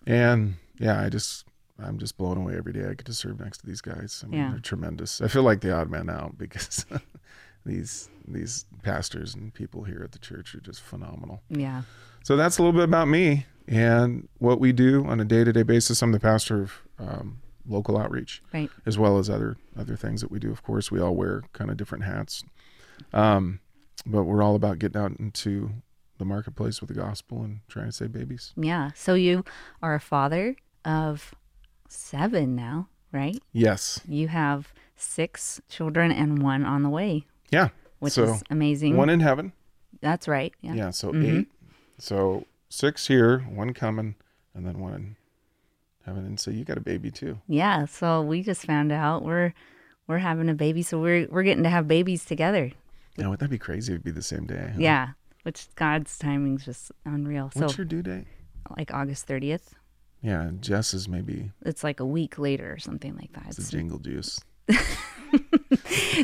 And 0.05 0.55
yeah, 0.77 1.01
I 1.01 1.09
just 1.09 1.45
I'm 1.83 1.97
just 1.97 2.17
blown 2.17 2.37
away 2.37 2.55
every 2.57 2.73
day. 2.73 2.81
I 2.85 2.93
get 2.93 3.05
to 3.05 3.13
serve 3.13 3.39
next 3.39 3.59
to 3.59 3.65
these 3.65 3.81
guys. 3.81 4.21
I 4.23 4.27
mean, 4.27 4.39
Yeah. 4.39 4.51
they're 4.51 4.59
tremendous. 4.59 5.19
I 5.21 5.27
feel 5.27 5.41
like 5.43 5.61
the 5.61 5.71
odd 5.73 5.89
man 5.89 6.09
out 6.09 6.37
because 6.37 6.85
these 7.65 8.09
these 8.27 8.65
pastors 8.83 9.33
and 9.35 9.53
people 9.53 9.83
here 9.83 10.01
at 10.03 10.11
the 10.11 10.19
church 10.19 10.53
are 10.55 10.59
just 10.59 10.81
phenomenal. 10.81 11.41
Yeah. 11.49 11.83
So 12.23 12.35
that's 12.37 12.57
a 12.57 12.61
little 12.63 12.77
bit 12.79 12.83
about 12.83 13.07
me 13.07 13.45
and 13.67 14.27
what 14.37 14.59
we 14.59 14.71
do 14.71 15.05
on 15.05 15.19
a 15.19 15.25
day 15.25 15.43
to 15.43 15.51
day 15.51 15.63
basis. 15.63 16.01
I'm 16.03 16.11
the 16.11 16.19
pastor 16.19 16.61
of 16.63 16.73
um, 16.99 17.37
local 17.67 17.97
outreach, 17.97 18.41
Right. 18.53 18.69
as 18.85 18.97
well 18.97 19.17
as 19.17 19.29
other 19.29 19.57
other 19.75 19.95
things 19.95 20.21
that 20.21 20.31
we 20.31 20.39
do. 20.39 20.51
Of 20.51 20.63
course, 20.63 20.91
we 20.91 20.99
all 20.99 21.15
wear 21.15 21.43
kind 21.53 21.69
of 21.71 21.77
different 21.77 22.03
hats, 22.05 22.43
um, 23.13 23.59
but 24.05 24.23
we're 24.23 24.41
all 24.43 24.55
about 24.55 24.79
getting 24.79 25.01
out 25.01 25.11
into 25.19 25.71
the 26.17 26.25
marketplace 26.25 26.81
with 26.81 26.87
the 26.89 26.93
gospel 26.95 27.43
and 27.43 27.59
trying 27.67 27.87
to 27.87 27.91
save 27.91 28.11
babies. 28.11 28.53
Yeah. 28.55 28.91
So 28.95 29.13
you 29.15 29.43
are 29.81 29.95
a 29.95 29.99
father 29.99 30.55
of 30.85 31.33
seven 31.87 32.55
now, 32.55 32.87
right? 33.11 33.41
Yes. 33.51 34.01
You 34.07 34.27
have 34.27 34.73
six 34.95 35.61
children 35.67 36.11
and 36.11 36.41
one 36.43 36.63
on 36.63 36.83
the 36.83 36.89
way, 36.89 37.25
Yeah. 37.51 37.69
which 37.99 38.13
so 38.13 38.35
is 38.35 38.43
amazing. 38.49 38.95
one 38.97 39.09
in 39.09 39.19
heaven. 39.19 39.53
That's 40.01 40.27
right. 40.27 40.53
Yeah. 40.61 40.73
Yeah. 40.75 40.89
so 40.91 41.11
Mhm. 41.11 41.39
eight. 41.41 41.51
So 41.97 42.45
six 42.69 43.07
here, 43.07 43.39
one 43.39 43.73
coming, 43.73 44.15
and 44.53 44.65
then 44.65 44.79
one 44.79 44.93
in. 44.93 45.15
And 46.05 46.39
so 46.39 46.51
you 46.51 46.63
got 46.65 46.77
a 46.77 46.81
baby 46.81 47.11
too. 47.11 47.39
Yeah. 47.47 47.85
So 47.85 48.21
we 48.21 48.41
just 48.43 48.65
found 48.65 48.91
out 48.91 49.23
we're 49.23 49.53
we're 50.07 50.17
having 50.19 50.49
a 50.49 50.53
baby, 50.53 50.81
so 50.81 50.99
we're 50.99 51.27
we're 51.29 51.43
getting 51.43 51.63
to 51.63 51.69
have 51.69 51.87
babies 51.87 52.25
together. 52.25 52.71
Yeah, 53.17 53.27
would 53.27 53.39
that 53.39 53.49
be 53.49 53.57
crazy? 53.59 53.93
It'd 53.93 54.03
be 54.03 54.11
the 54.11 54.21
same 54.21 54.45
day. 54.47 54.69
huh? 54.73 54.77
Yeah. 54.79 55.09
Which 55.43 55.67
God's 55.75 56.17
timing's 56.17 56.65
just 56.65 56.91
unreal. 57.05 57.49
What's 57.53 57.73
so 57.73 57.77
your 57.77 57.85
due 57.85 58.01
date? 58.03 58.25
like 58.77 58.93
August 58.93 59.25
thirtieth. 59.27 59.73
Yeah, 60.21 60.51
Jess 60.59 60.93
is 60.93 61.07
maybe 61.09 61.51
It's 61.65 61.83
like 61.83 61.99
a 61.99 62.05
week 62.05 62.37
later 62.37 62.71
or 62.71 62.77
something 62.77 63.15
like 63.15 63.33
that. 63.33 63.45
it's 63.47 63.57
a 63.67 63.71
jingle 63.71 63.97
juice. 63.99 64.39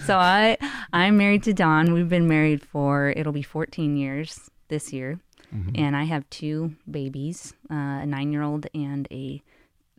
so 0.04 0.18
I 0.18 0.58
I'm 0.94 1.18
married 1.18 1.44
to 1.44 1.54
Don. 1.54 1.94
We've 1.94 2.10
been 2.10 2.28
married 2.28 2.62
for 2.64 3.10
it'll 3.16 3.34
be 3.34 3.42
14 3.42 3.98
years 3.98 4.50
this 4.68 4.92
year, 4.94 5.20
Mm-hmm. 5.56 5.72
and 5.82 5.96
I 5.96 6.04
have 6.04 6.30
two 6.30 6.76
babies, 6.92 7.54
uh, 7.72 7.74
a 8.04 8.06
nine 8.06 8.34
year 8.34 8.42
old 8.44 8.68
and 8.74 9.08
a 9.12 9.42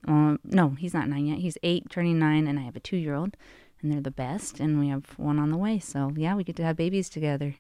um, 0.06 0.38
no, 0.44 0.70
he's 0.70 0.94
not 0.94 1.08
nine 1.08 1.26
yet. 1.26 1.38
He's 1.38 1.58
eight, 1.62 1.90
turning 1.90 2.18
nine, 2.18 2.46
and 2.46 2.58
I 2.58 2.62
have 2.62 2.76
a 2.76 2.80
two 2.80 2.96
year 2.96 3.14
old, 3.14 3.36
and 3.82 3.92
they're 3.92 4.00
the 4.00 4.10
best. 4.10 4.60
And 4.60 4.78
we 4.78 4.88
have 4.88 5.04
one 5.18 5.38
on 5.38 5.50
the 5.50 5.56
way. 5.56 5.78
So 5.78 6.12
yeah, 6.16 6.34
we 6.34 6.44
get 6.44 6.56
to 6.56 6.64
have 6.64 6.76
babies 6.76 7.08
together. 7.08 7.56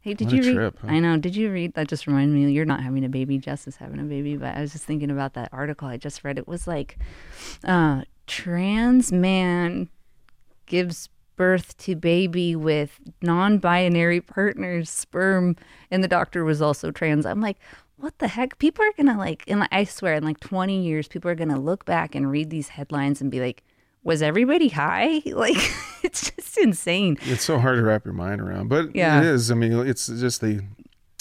Hey, 0.00 0.14
did 0.14 0.26
What 0.28 0.36
you 0.36 0.42
read? 0.42 0.54
trip, 0.54 0.78
huh? 0.80 0.88
I 0.88 1.00
know. 1.00 1.16
Did 1.16 1.34
you 1.34 1.50
read? 1.50 1.74
That 1.74 1.88
just 1.88 2.06
reminded 2.06 2.34
me. 2.34 2.50
You're 2.52 2.64
not 2.64 2.82
having 2.82 3.04
a 3.04 3.08
baby. 3.08 3.38
Jess 3.38 3.66
is 3.66 3.76
having 3.76 3.98
a 3.98 4.04
baby. 4.04 4.36
But 4.36 4.54
I 4.56 4.60
was 4.60 4.72
just 4.72 4.84
thinking 4.84 5.10
about 5.10 5.34
that 5.34 5.48
article 5.52 5.88
I 5.88 5.96
just 5.96 6.22
read. 6.22 6.38
It 6.38 6.46
was 6.46 6.66
like, 6.68 6.98
uh, 7.64 8.02
trans 8.26 9.10
man 9.10 9.88
gives 10.66 11.08
birth 11.36 11.76
to 11.78 11.94
baby 11.96 12.54
with 12.56 13.00
non-binary 13.22 14.20
partners 14.20 14.90
sperm 14.90 15.56
and 15.90 16.02
the 16.04 16.08
doctor 16.08 16.44
was 16.44 16.60
also 16.60 16.90
trans 16.90 17.24
i'm 17.24 17.40
like 17.40 17.56
what 17.98 18.18
the 18.18 18.28
heck 18.28 18.58
people 18.58 18.84
are 18.84 18.92
gonna 18.96 19.18
like 19.18 19.44
and 19.48 19.66
i 19.72 19.84
swear 19.84 20.14
in 20.14 20.24
like 20.24 20.40
20 20.40 20.80
years 20.82 21.08
people 21.08 21.30
are 21.30 21.34
gonna 21.34 21.60
look 21.60 21.84
back 21.84 22.14
and 22.14 22.30
read 22.30 22.48
these 22.50 22.68
headlines 22.68 23.20
and 23.20 23.30
be 23.30 23.40
like 23.40 23.62
was 24.04 24.22
everybody 24.22 24.68
high 24.68 25.20
like 25.26 25.56
it's 26.02 26.30
just 26.30 26.56
insane 26.58 27.18
It's 27.22 27.44
so 27.44 27.58
hard 27.58 27.76
to 27.76 27.82
wrap 27.82 28.04
your 28.04 28.14
mind 28.14 28.40
around, 28.40 28.68
but 28.68 28.94
Yeah. 28.94 29.18
it 29.20 29.26
is. 29.26 29.50
I 29.50 29.54
mean, 29.54 29.72
it's 29.86 30.06
just 30.06 30.40
the 30.40 30.60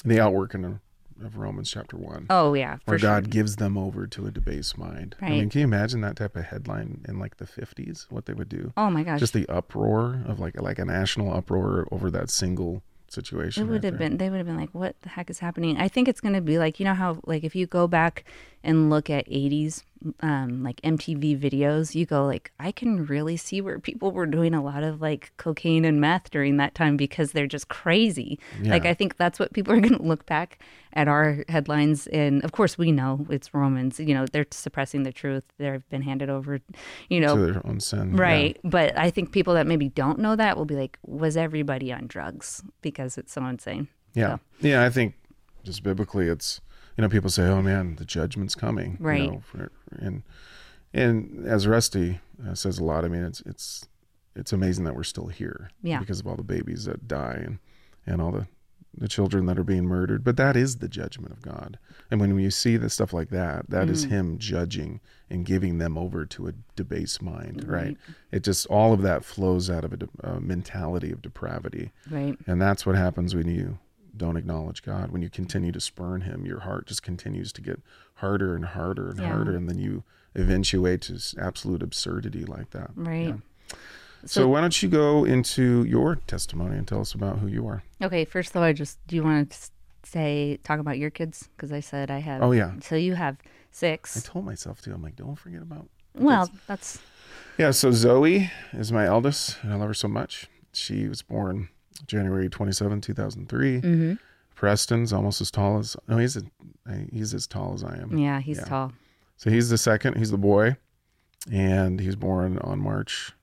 the 0.05 0.19
outworking 0.19 0.63
of, 0.63 0.79
of 1.25 1.37
Romans 1.37 1.69
chapter 1.69 1.97
one. 1.97 2.27
oh 2.29 2.53
yeah 2.53 2.75
for 2.77 2.91
where 2.91 2.99
sure 2.99 3.09
God 3.09 3.29
gives 3.31 3.55
them 3.57 3.77
over 3.77 4.05
to 4.07 4.27
a 4.27 4.31
debased 4.31 4.77
mind. 4.77 5.15
I 5.21 5.31
mean, 5.31 5.49
can 5.49 5.59
you 5.61 5.65
imagine 5.65 6.01
that 6.01 6.15
type 6.15 6.35
of 6.35 6.45
headline 6.45 7.03
in 7.09 7.17
like 7.19 7.37
the 7.37 7.47
fifties? 7.47 8.05
What 8.09 8.25
they 8.27 8.33
would 8.33 8.49
do? 8.49 8.71
oh 8.77 8.89
my 8.91 9.03
gosh 9.03 9.19
Just 9.19 9.33
the 9.33 9.47
uproar 9.49 10.21
of 10.27 10.39
like 10.39 10.59
like 10.61 10.77
a 10.79 10.85
national 10.85 11.33
uproar 11.33 11.87
over 11.91 12.09
that 12.11 12.29
single 12.29 12.83
situation. 13.11 13.63
It 13.63 13.65
would 13.67 13.83
right 13.83 13.83
have 13.85 13.97
there. 13.99 14.09
been. 14.09 14.17
They 14.17 14.29
would 14.29 14.37
have 14.37 14.45
been 14.45 14.57
like, 14.57 14.73
"What 14.73 14.95
the 15.01 15.09
heck 15.09 15.29
is 15.29 15.39
happening?" 15.39 15.77
I 15.77 15.87
think 15.87 16.07
it's 16.07 16.21
going 16.21 16.35
to 16.35 16.41
be 16.41 16.57
like 16.57 16.79
you 16.79 16.85
know 16.85 16.93
how 16.93 17.19
like 17.25 17.43
if 17.43 17.55
you 17.55 17.65
go 17.67 17.87
back 17.87 18.23
and 18.63 18.89
look 18.89 19.09
at 19.09 19.27
'80s 19.27 19.83
um, 20.21 20.63
like 20.63 20.81
MTV 20.81 21.39
videos, 21.39 21.95
you 21.95 22.05
go 22.05 22.25
like, 22.25 22.51
I 22.59 22.71
can 22.71 23.05
really 23.05 23.37
see 23.37 23.61
where 23.61 23.79
people 23.79 24.11
were 24.11 24.25
doing 24.25 24.53
a 24.53 24.63
lot 24.63 24.83
of 24.83 25.01
like 25.01 25.31
cocaine 25.37 25.85
and 25.85 25.99
meth 26.01 26.29
during 26.31 26.57
that 26.57 26.75
time 26.75 26.97
because 26.97 27.31
they're 27.31 27.47
just 27.47 27.67
crazy. 27.69 28.39
Like 28.61 28.85
I 28.85 28.93
think 28.93 29.17
that's 29.17 29.39
what 29.39 29.53
people 29.53 29.73
are 29.77 29.79
going 29.79 29.97
to 29.97 30.03
look 30.03 30.25
back 30.25 30.59
at 30.93 31.07
our 31.07 31.43
headlines, 31.47 32.07
and 32.07 32.43
of 32.43 32.53
course 32.53 32.77
we 32.77 32.91
know 32.91 33.25
it's 33.29 33.53
Romans. 33.53 33.99
You 33.99 34.13
know 34.15 34.25
they're 34.25 34.47
suppressing 34.51 35.03
the 35.03 35.11
truth. 35.11 35.43
They've 35.57 35.87
been 35.89 36.01
handed 36.01 36.29
over. 36.29 36.59
You 37.09 37.19
know 37.19 37.35
to 37.35 37.51
their 37.53 37.67
own 37.67 37.79
sin. 37.79 38.13
yeah. 38.15 38.21
Right. 38.21 38.57
But 38.63 38.97
I 38.97 39.11
think 39.11 39.31
people 39.31 39.53
that 39.55 39.67
maybe 39.67 39.89
don't 39.89 40.19
know 40.19 40.35
that 40.35 40.57
will 40.57 40.65
be 40.65 40.75
like, 40.75 40.97
was 41.05 41.37
everybody 41.37 41.93
on 41.93 42.07
drugs? 42.07 42.63
Because 42.81 43.17
it's 43.17 43.33
so 43.33 43.45
insane. 43.45 43.87
Yeah. 44.13 44.37
So, 44.61 44.67
Yeah. 44.67 44.83
I 44.83 44.89
think 44.89 45.13
just 45.63 45.83
biblically, 45.83 46.27
it's, 46.27 46.61
you 46.97 47.01
know, 47.03 47.09
people 47.09 47.29
say, 47.29 47.43
oh 47.43 47.61
man, 47.61 47.95
the 47.97 48.05
judgment's 48.05 48.55
coming. 48.55 48.97
you 48.99 49.05
Right. 49.05 49.31
know, 49.31 49.41
for, 49.45 49.71
and, 49.91 50.23
and 50.93 51.45
as 51.47 51.67
Rusty 51.67 52.19
uh, 52.47 52.55
says 52.55 52.79
a 52.79 52.83
lot, 52.83 53.05
I 53.05 53.07
mean, 53.07 53.23
it's, 53.23 53.41
it's, 53.41 53.87
it's 54.35 54.53
amazing 54.53 54.85
that 54.85 54.95
we're 54.95 55.03
still 55.03 55.27
here 55.27 55.69
Yeah. 55.83 55.99
because 55.99 56.19
of 56.19 56.27
all 56.27 56.35
the 56.35 56.43
babies 56.43 56.85
that 56.85 57.07
die 57.07 57.41
and, 57.45 57.59
and 58.05 58.21
all 58.21 58.31
the, 58.31 58.47
the 58.99 59.07
children 59.07 59.45
that 59.45 59.59
are 59.59 59.63
being 59.63 59.85
murdered. 59.85 60.23
But 60.23 60.37
that 60.37 60.55
is 60.55 60.77
the 60.77 60.87
judgment 60.87 61.31
of 61.33 61.41
God. 61.41 61.77
And 62.09 62.19
when 62.19 62.37
you 62.39 62.49
see 62.49 62.77
the 62.77 62.89
stuff 62.89 63.13
like 63.13 63.29
that, 63.29 63.69
that 63.69 63.89
is 63.89 64.05
Mm. 64.05 64.09
Him 64.09 64.37
judging 64.39 64.99
and 65.29 65.45
giving 65.45 65.77
them 65.77 65.97
over 65.99 66.25
to 66.25 66.47
a 66.47 66.53
debased 66.75 67.21
mind, 67.21 67.67
right? 67.67 67.95
It 68.31 68.43
just, 68.43 68.65
all 68.67 68.93
of 68.93 69.01
that 69.03 69.23
flows 69.25 69.69
out 69.69 69.83
of 69.83 69.93
a, 69.93 69.97
de- 69.97 70.09
a 70.21 70.39
mentality 70.39 71.11
of 71.11 71.21
depravity. 71.21 71.91
right. 72.09 72.37
And 72.47 72.59
that's 72.61 72.85
what 72.87 72.95
happens 72.95 73.35
when 73.35 73.47
you 73.47 73.77
don't 74.17 74.37
acknowledge 74.37 74.81
God. 74.83 75.11
When 75.11 75.21
you 75.21 75.29
continue 75.29 75.71
to 75.71 75.79
spurn 75.79 76.21
Him, 76.21 76.45
your 76.45 76.61
heart 76.61 76.87
just 76.87 77.03
continues 77.03 77.51
to 77.53 77.61
get 77.61 77.81
harder 78.15 78.55
and 78.55 78.65
harder 78.65 79.09
and 79.09 79.19
Yeah. 79.19 79.31
harder. 79.31 79.55
And 79.55 79.69
then 79.69 79.79
you 79.79 80.03
eventuate 80.35 81.01
to 81.03 81.19
absolute 81.39 81.81
absurdity 81.83 82.45
like 82.45 82.71
that. 82.71 82.91
Right. 82.95 83.35
So, 84.21 84.41
So- 84.41 84.47
why 84.49 84.61
don't 84.61 84.81
you 84.81 84.89
go 84.89 85.23
into 85.25 85.83
your 85.85 86.15
testimony 86.15 86.77
and 86.77 86.87
tell 86.87 87.01
us 87.01 87.13
about 87.13 87.39
who 87.39 87.47
you 87.47 87.67
are? 87.67 87.83
Okay. 88.01 88.25
First, 88.25 88.53
though, 88.53 88.63
I 88.63 88.73
just, 88.73 88.97
do 89.07 89.15
you 89.15 89.23
want 89.23 89.51
to 89.51 89.57
say, 90.03 90.59
talk 90.63 90.79
about 90.79 90.97
your 90.97 91.09
kids? 91.09 91.49
Because 91.55 91.71
I 91.71 91.79
said 91.79 92.09
I 92.09 92.19
have. 92.19 92.41
Oh, 92.41 92.51
yeah. 92.51 92.73
So 92.81 92.95
you 92.95 93.15
have 93.15 93.37
six. 93.71 94.17
I 94.17 94.27
told 94.27 94.45
myself 94.45 94.81
to. 94.81 94.93
I'm 94.93 95.01
like, 95.03 95.15
don't 95.15 95.35
forget 95.37 95.61
about. 95.61 95.87
well, 96.15 96.49
that's, 96.65 96.99
Yeah. 97.59 97.71
So 97.71 97.91
Zoe 97.91 98.51
is 98.73 98.91
my 98.91 99.05
eldest, 99.05 99.57
and 99.63 99.71
I 99.71 99.75
love 99.75 99.89
her 99.89 99.93
so 99.93 100.07
much. 100.07 100.47
She 100.73 101.07
was 101.07 101.21
born 101.21 101.69
January 102.05 102.49
27, 102.49 103.01
2003. 103.01 103.81
mm-hmm. 103.81 104.13
Preston's 104.55 105.13
almost 105.13 105.39
as 105.39 105.51
tall 105.51 105.77
as. 105.77 105.95
No, 106.07 106.17
he's 106.17 106.35
a, 106.35 106.41
he's 107.11 107.33
as 107.35 107.45
tall 107.45 107.73
as 107.75 107.83
I 107.83 107.95
am. 107.97 108.17
yeah, 108.17 108.39
he's 108.39 108.57
Yeah. 108.57 108.65
tall. 108.65 108.91
So 109.35 109.51
he's 109.51 109.69
the 109.69 109.77
second. 109.77 110.17
He's 110.17 110.31
the 110.31 110.37
boy, 110.37 110.77
and 111.51 111.99
he's 111.99 112.15
born 112.15 112.57
on 112.59 112.79
March. 112.79 113.33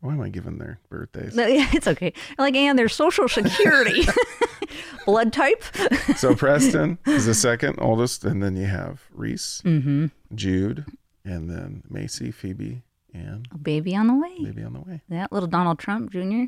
Why 0.00 0.12
am 0.14 0.20
I 0.20 0.28
giving 0.28 0.58
their 0.58 0.80
birthdays? 0.88 1.36
No, 1.36 1.46
yeah, 1.46 1.68
it's 1.72 1.86
okay. 1.86 2.12
Like, 2.36 2.56
and 2.56 2.76
their 2.78 2.88
social 2.88 3.28
security, 3.28 4.08
blood 5.06 5.32
type. 5.32 5.62
so 6.16 6.34
Preston 6.34 6.98
is 7.06 7.26
the 7.26 7.34
second 7.34 7.78
oldest, 7.80 8.24
and 8.24 8.42
then 8.42 8.56
you 8.56 8.66
have 8.66 9.02
Reese, 9.12 9.62
mm-hmm. 9.64 10.06
Jude, 10.34 10.84
and 11.24 11.48
then 11.48 11.84
Macy, 11.88 12.30
Phoebe, 12.32 12.82
and 13.14 13.46
A 13.52 13.58
baby 13.58 13.94
on 13.94 14.08
the 14.08 14.14
way. 14.14 14.36
Baby 14.42 14.64
on 14.64 14.72
the 14.74 14.80
way. 14.80 15.00
That 15.08 15.30
little 15.32 15.48
Donald 15.48 15.78
Trump 15.78 16.10
Jr. 16.10 16.46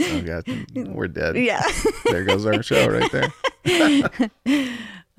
Oh 0.00 0.20
God, 0.22 0.44
we're 0.74 1.08
dead. 1.08 1.36
Yeah. 1.36 1.62
There 2.06 2.24
goes 2.24 2.44
our 2.46 2.62
show 2.62 2.88
right 2.88 3.10
there. 3.12 4.68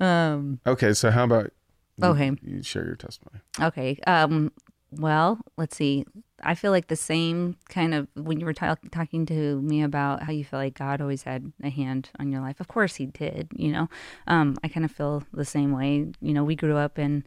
um. 0.00 0.60
Okay, 0.66 0.92
so 0.92 1.10
how 1.10 1.24
about 1.24 1.50
you, 1.96 2.08
Okay. 2.08 2.32
you 2.42 2.62
share 2.62 2.84
your 2.84 2.96
testimony? 2.96 3.40
Okay. 3.60 3.98
Um, 4.06 4.52
well, 4.92 5.40
let's 5.56 5.76
see. 5.76 6.04
I 6.42 6.54
feel 6.54 6.70
like 6.70 6.88
the 6.88 6.96
same 6.96 7.56
kind 7.70 7.94
of 7.94 8.06
when 8.14 8.38
you 8.38 8.44
were 8.46 8.52
talk, 8.52 8.78
talking 8.92 9.24
to 9.26 9.60
me 9.62 9.82
about 9.82 10.22
how 10.24 10.32
you 10.32 10.44
feel 10.44 10.58
like 10.60 10.74
God 10.78 11.00
always 11.00 11.22
had 11.22 11.52
a 11.62 11.70
hand 11.70 12.10
on 12.18 12.30
your 12.30 12.42
life. 12.42 12.60
Of 12.60 12.68
course, 12.68 12.96
He 12.96 13.06
did. 13.06 13.48
You 13.56 13.72
know, 13.72 13.88
um, 14.26 14.56
I 14.62 14.68
kind 14.68 14.84
of 14.84 14.92
feel 14.92 15.24
the 15.32 15.46
same 15.46 15.72
way. 15.72 16.06
You 16.20 16.34
know, 16.34 16.44
we 16.44 16.54
grew 16.54 16.76
up 16.76 16.98
in 16.98 17.24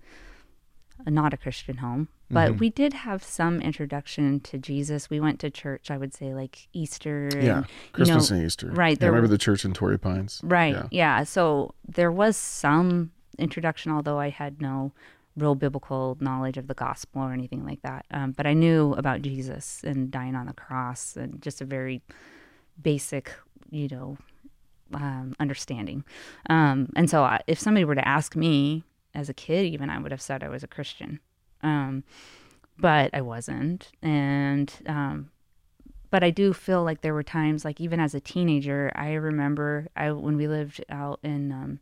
not 1.06 1.34
a 1.34 1.38
Christian 1.38 1.78
home, 1.78 2.08
but 2.30 2.52
Mhm. 2.54 2.60
we 2.60 2.70
did 2.70 2.94
have 2.94 3.24
some 3.24 3.62
introduction 3.62 4.40
to 4.42 4.58
Jesus. 4.58 5.10
We 5.10 5.20
went 5.20 5.40
to 5.40 5.50
church. 5.50 5.90
I 5.90 5.98
would 5.98 6.14
say 6.14 6.34
like 6.34 6.68
Easter. 6.74 7.28
And, 7.34 7.44
Yeah, 7.44 7.60
you 7.60 7.66
Christmas 7.94 8.30
know, 8.30 8.38
and 8.38 8.46
Easter. 8.46 8.72
Right. 8.72 8.98
Yeah, 9.00 9.06
I 9.08 9.10
remember 9.10 9.28
the 9.28 9.38
church 9.38 9.64
in 9.66 9.74
Torrey 9.74 9.98
Pines. 9.98 10.42
Right. 10.44 10.74
Yeah. 10.76 10.88
Yeah. 10.92 11.24
So 11.24 11.74
there 11.88 12.12
was 12.12 12.36
some 12.38 13.12
introduction, 13.38 13.92
although 13.92 14.20
I 14.20 14.30
had 14.30 14.62
no 14.62 14.92
real 15.38 15.56
biblical 15.56 16.18
knowledge 16.20 16.58
of 16.58 16.68
the 16.68 16.74
gospel 16.74 17.22
or 17.22 17.32
anything 17.32 17.66
like 17.66 17.82
that. 17.82 18.06
Um, 18.12 18.32
but 18.34 18.46
I 18.46 18.54
knew 18.54 18.94
about 18.94 19.22
Jesus 19.22 19.82
and 19.86 20.12
dying 20.12 20.36
on 20.36 20.48
the 20.48 20.54
cross 20.54 21.16
and 21.16 21.42
just 21.42 21.62
a 21.62 21.66
very 21.66 22.02
basic, 22.82 23.32
you 23.70 23.88
know, 23.88 24.18
um, 24.94 25.36
understanding. 25.40 26.04
Um, 26.50 26.90
and 26.96 27.10
so 27.10 27.24
I, 27.24 27.40
if 27.48 27.60
somebody 27.60 27.86
were 27.86 27.96
to 27.96 28.06
ask 28.08 28.36
me 28.36 28.84
as 29.14 29.30
a 29.30 29.34
kid, 29.34 29.66
even 29.66 29.90
I 29.90 30.00
would 30.00 30.12
have 30.12 30.22
said 30.22 30.44
I 30.44 30.50
was 30.50 30.64
a 30.64 30.68
Christian. 30.68 31.20
Um, 31.62 32.04
but 32.78 33.10
I 33.14 33.22
wasn't. 33.22 33.92
And, 34.02 34.72
um, 34.88 35.32
but 36.12 36.24
I 36.24 36.30
do 36.30 36.54
feel 36.54 36.84
like 36.84 37.02
there 37.02 37.14
were 37.14 37.24
times, 37.24 37.66
like 37.66 37.80
even 37.80 38.00
as 38.00 38.16
a 38.16 38.20
teenager, 38.20 38.92
I 38.96 39.14
remember 39.14 39.88
I 39.96 40.12
when 40.12 40.38
we 40.38 40.48
lived 40.48 40.84
out 40.90 41.20
in 41.24 41.52
um, 41.52 41.80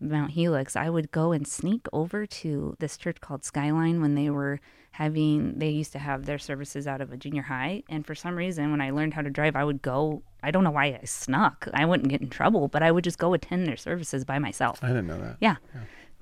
Mount 0.00 0.32
Helix, 0.32 0.76
I 0.76 0.90
would 0.90 1.12
go 1.12 1.32
and 1.32 1.46
sneak 1.46 1.86
over 1.92 2.26
to 2.26 2.76
this 2.78 2.96
church 2.96 3.20
called 3.20 3.44
Skyline 3.44 4.00
when 4.00 4.14
they 4.14 4.30
were 4.30 4.60
having. 4.92 5.58
They 5.58 5.70
used 5.70 5.92
to 5.92 5.98
have 5.98 6.26
their 6.26 6.38
services 6.38 6.86
out 6.86 7.00
of 7.00 7.12
a 7.12 7.16
junior 7.16 7.42
high, 7.42 7.84
and 7.88 8.06
for 8.06 8.14
some 8.14 8.34
reason, 8.34 8.70
when 8.70 8.80
I 8.80 8.90
learned 8.90 9.14
how 9.14 9.22
to 9.22 9.30
drive, 9.30 9.56
I 9.56 9.64
would 9.64 9.82
go. 9.82 10.22
I 10.42 10.50
don't 10.50 10.64
know 10.64 10.70
why 10.70 10.98
I 11.00 11.04
snuck. 11.04 11.68
I 11.72 11.84
wouldn't 11.86 12.10
get 12.10 12.20
in 12.20 12.28
trouble, 12.28 12.68
but 12.68 12.82
I 12.82 12.90
would 12.90 13.04
just 13.04 13.18
go 13.18 13.34
attend 13.34 13.66
their 13.66 13.76
services 13.76 14.24
by 14.24 14.38
myself. 14.38 14.82
I 14.82 14.88
didn't 14.88 15.06
know 15.06 15.20
that. 15.20 15.36
Yeah. 15.40 15.56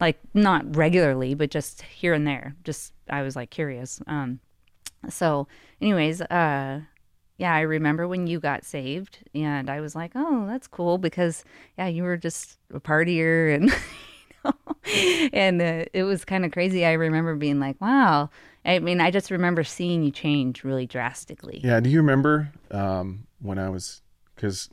Like 0.02 0.18
not 0.34 0.76
regularly, 0.76 1.34
but 1.34 1.50
just 1.50 1.82
here 1.82 2.12
and 2.12 2.26
there. 2.26 2.56
Just 2.64 2.92
I 3.08 3.22
was 3.22 3.36
like 3.36 3.50
curious. 3.50 4.02
Um 4.06 4.40
so 5.08 5.46
anyways, 5.80 6.20
uh 6.22 6.80
yeah, 7.38 7.54
I 7.54 7.60
remember 7.60 8.06
when 8.06 8.26
you 8.26 8.40
got 8.40 8.64
saved 8.64 9.18
and 9.34 9.70
I 9.70 9.80
was 9.80 9.94
like, 9.96 10.12
"Oh, 10.14 10.44
that's 10.46 10.66
cool 10.66 10.98
because 10.98 11.44
yeah, 11.78 11.86
you 11.86 12.02
were 12.02 12.16
just 12.16 12.58
a 12.74 12.80
partier 12.80 13.54
and 13.54 13.70
you 13.70 14.36
know, 14.44 15.30
and 15.32 15.62
uh, 15.62 15.84
it 15.92 16.02
was 16.02 16.24
kind 16.24 16.44
of 16.44 16.50
crazy. 16.52 16.84
I 16.84 16.92
remember 16.92 17.36
being 17.36 17.60
like, 17.60 17.80
"Wow." 17.80 18.30
I 18.64 18.78
mean, 18.80 19.00
I 19.00 19.10
just 19.10 19.30
remember 19.30 19.64
seeing 19.64 20.02
you 20.02 20.10
change 20.10 20.62
really 20.64 20.86
drastically. 20.86 21.60
Yeah. 21.64 21.80
Do 21.80 21.90
you 21.90 21.98
remember 21.98 22.52
um, 22.70 23.26
when 23.40 23.58
I 23.58 23.68
was? 23.70 24.02
Because 24.34 24.68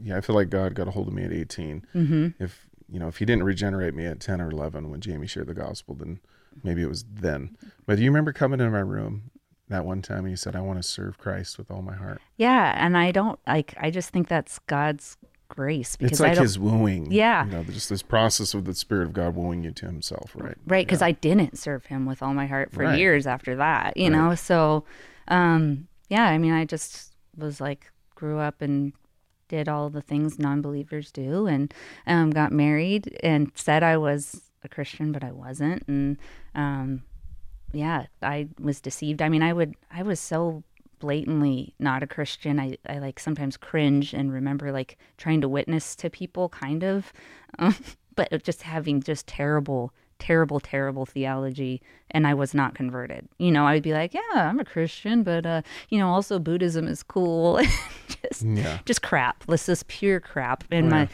yeah, 0.00 0.16
I 0.16 0.20
feel 0.20 0.36
like 0.36 0.50
God 0.50 0.74
got 0.74 0.88
a 0.88 0.92
hold 0.92 1.08
of 1.08 1.14
me 1.14 1.24
at 1.24 1.32
18. 1.32 1.84
Mhm. 1.94 2.34
If 2.38 2.67
you 2.90 2.98
know, 2.98 3.08
if 3.08 3.18
He 3.18 3.24
didn't 3.24 3.44
regenerate 3.44 3.94
me 3.94 4.06
at 4.06 4.20
10 4.20 4.40
or 4.40 4.50
11 4.50 4.90
when 4.90 5.00
Jamie 5.00 5.26
shared 5.26 5.46
the 5.46 5.54
gospel, 5.54 5.94
then 5.94 6.20
maybe 6.62 6.82
it 6.82 6.88
was 6.88 7.04
then. 7.12 7.56
But 7.86 7.96
do 7.96 8.02
you 8.04 8.10
remember 8.10 8.32
coming 8.32 8.60
into 8.60 8.72
my 8.72 8.78
room 8.80 9.30
that 9.68 9.84
one 9.84 10.00
time 10.02 10.20
and 10.20 10.30
you 10.30 10.36
said, 10.36 10.56
"I 10.56 10.60
want 10.60 10.78
to 10.78 10.82
serve 10.82 11.18
Christ 11.18 11.58
with 11.58 11.70
all 11.70 11.82
my 11.82 11.94
heart." 11.96 12.20
Yeah, 12.36 12.74
and 12.82 12.96
I 12.96 13.10
don't 13.10 13.38
like 13.46 13.74
I 13.78 13.90
just 13.90 14.10
think 14.10 14.28
that's 14.28 14.58
God's 14.60 15.16
grace 15.48 15.96
because 15.96 16.12
It's 16.12 16.20
I 16.20 16.24
like 16.28 16.34
don't 16.34 16.42
His 16.42 16.58
wooing. 16.58 17.10
Yeah. 17.10 17.44
You 17.46 17.50
know, 17.52 17.62
just 17.64 17.88
this 17.88 18.02
process 18.02 18.52
of 18.54 18.64
the 18.66 18.74
Spirit 18.74 19.04
of 19.04 19.12
God 19.14 19.34
wooing 19.34 19.64
you 19.64 19.72
to 19.72 19.86
Himself, 19.86 20.32
right? 20.34 20.56
right 20.66 20.86
because 20.86 21.00
i 21.02 21.10
didn't 21.12 21.56
serve 21.58 21.86
him 21.86 22.04
with 22.06 22.22
all 22.22 22.34
my 22.34 22.46
heart 22.46 22.70
for 22.72 22.82
Right. 22.84 22.98
years 22.98 23.26
after 23.26 23.56
that 23.56 23.96
you 23.96 24.04
Right. 24.04 24.12
know 24.12 24.34
so 24.34 24.84
um 25.28 25.88
yeah 26.10 26.24
i 26.24 26.36
mean 26.38 26.52
i 26.52 26.64
just 26.66 27.14
was 27.36 27.60
like 27.60 27.90
grew 28.14 28.38
up 28.38 28.60
and 28.60 28.92
did 29.48 29.68
all 29.68 29.90
the 29.90 30.02
things 30.02 30.38
non-believers 30.38 31.10
do 31.10 31.46
and 31.46 31.72
um 32.06 32.30
got 32.30 32.52
married 32.52 33.16
and 33.22 33.50
said 33.54 33.82
i 33.82 33.96
was 33.96 34.42
a 34.62 34.68
christian 34.68 35.12
but 35.12 35.24
i 35.24 35.32
wasn't. 35.32 35.82
And 35.88 36.18
um 36.54 37.02
yeah 37.72 38.06
i 38.22 38.48
was 38.60 38.80
deceived. 38.80 39.22
I 39.22 39.28
mean 39.28 39.42
i 39.42 39.52
would 39.52 39.74
i 39.90 40.02
was 40.02 40.20
so 40.20 40.62
blatantly 40.98 41.74
not 41.78 42.02
a 42.02 42.06
christian. 42.06 42.58
I 42.58 42.76
i 42.88 42.98
like 42.98 43.20
sometimes 43.20 43.56
cringe 43.56 44.12
and 44.12 44.32
remember 44.32 44.72
like 44.72 44.98
trying 45.16 45.40
to 45.42 45.48
witness 45.48 45.94
to 45.96 46.10
people 46.10 46.48
kind 46.48 46.82
of. 46.84 47.12
Um, 47.58 47.74
but 48.16 48.42
just 48.42 48.62
having 48.62 49.00
just 49.00 49.28
terrible 49.28 49.92
terrible 50.18 50.60
terrible 50.60 51.06
theology 51.06 51.80
and 52.10 52.26
i 52.26 52.34
was 52.34 52.52
not 52.54 52.74
converted. 52.74 53.28
You 53.38 53.50
know 53.52 53.66
i 53.66 53.74
would 53.74 53.82
be 53.82 53.92
like 53.92 54.14
yeah 54.14 54.20
i'm 54.34 54.58
a 54.58 54.64
christian 54.64 55.22
but 55.22 55.46
uh 55.46 55.62
you 55.88 55.98
know 55.98 56.08
also 56.08 56.38
buddhism 56.38 56.86
is 56.88 57.02
cool. 57.02 57.60
Just 58.22 58.42
Yeah. 58.42 58.78
just 58.84 59.02
crap. 59.02 59.44
This 59.46 59.68
is 59.68 59.82
pure 59.84 60.18
crap. 60.20 60.64
And 60.70 60.86
Oh, 60.86 60.90
my 60.90 61.08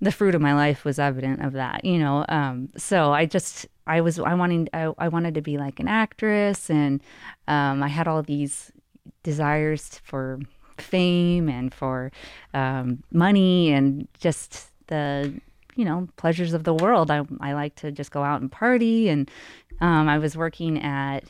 the 0.00 0.10
fruit 0.12 0.34
of 0.34 0.40
my 0.42 0.52
life 0.54 0.84
was 0.84 0.98
evident 0.98 1.40
of 1.40 1.52
that 1.54 1.82
you 1.84 1.98
know 1.98 2.26
um 2.28 2.68
so 2.76 3.12
i 3.12 3.24
just 3.24 3.66
i 3.86 4.00
was 4.02 4.18
i 4.18 4.34
wanting 4.34 4.68
i, 4.74 4.92
I 4.98 5.08
wanted 5.08 5.34
to 5.36 5.40
be 5.40 5.56
like 5.56 5.80
an 5.80 5.88
actress 5.88 6.68
and 6.68 7.00
um 7.48 7.82
i 7.82 7.88
had 7.88 8.06
all 8.06 8.22
these 8.22 8.70
desires 9.22 10.00
for 10.04 10.40
fame 10.78 11.48
and 11.48 11.72
for 11.72 12.10
um 12.52 13.02
money 13.12 13.72
and 13.72 14.06
just 14.18 14.72
the 14.88 15.32
you 15.76 15.84
know 15.84 16.08
pleasures 16.16 16.52
of 16.52 16.64
the 16.64 16.74
world 16.74 17.10
i 17.10 17.22
i 17.40 17.52
like 17.52 17.74
to 17.74 17.90
just 17.90 18.10
go 18.10 18.22
out 18.22 18.40
and 18.40 18.50
party 18.50 19.08
and 19.08 19.30
um 19.80 20.08
i 20.08 20.18
was 20.18 20.36
working 20.36 20.80
at 20.82 21.24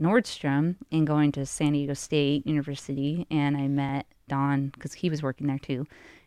Nordstrom 0.00 0.76
and 0.92 1.06
going 1.06 1.32
to 1.32 1.44
San 1.44 1.72
Diego 1.72 1.94
State 1.94 2.46
University, 2.46 3.26
and 3.30 3.56
I 3.56 3.66
met 3.66 4.06
Don 4.28 4.68
because 4.68 4.94
he 4.94 5.10
was 5.10 5.22
working 5.22 5.46
there 5.46 5.58
too. 5.58 5.86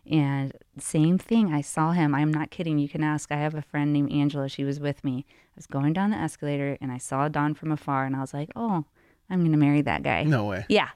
And 0.10 0.52
same 0.78 1.18
thing, 1.18 1.54
I 1.54 1.62
saw 1.62 1.92
him. 1.92 2.14
I'm 2.14 2.34
not 2.34 2.50
kidding. 2.50 2.80
You 2.80 2.90
can 2.90 3.04
ask. 3.04 3.32
I 3.32 3.38
have 3.38 3.56
a 3.56 3.62
friend 3.62 3.94
named 3.94 4.12
Angela. 4.12 4.50
She 4.50 4.64
was 4.64 4.80
with 4.80 5.04
me. 5.04 5.26
I 5.30 5.54
was 5.56 5.68
going 5.68 5.94
down 5.94 6.10
the 6.10 6.18
escalator, 6.18 6.78
and 6.82 6.92
I 6.92 6.98
saw 6.98 7.28
Don 7.28 7.54
from 7.54 7.72
afar, 7.72 8.06
and 8.06 8.16
I 8.16 8.20
was 8.20 8.34
like, 8.34 8.50
"Oh, 8.56 8.84
I'm 9.30 9.40
going 9.40 9.52
to 9.52 9.58
marry 9.58 9.82
that 9.82 10.04
guy." 10.04 10.24
No 10.24 10.46
way. 10.46 10.66
Yeah, 10.68 10.90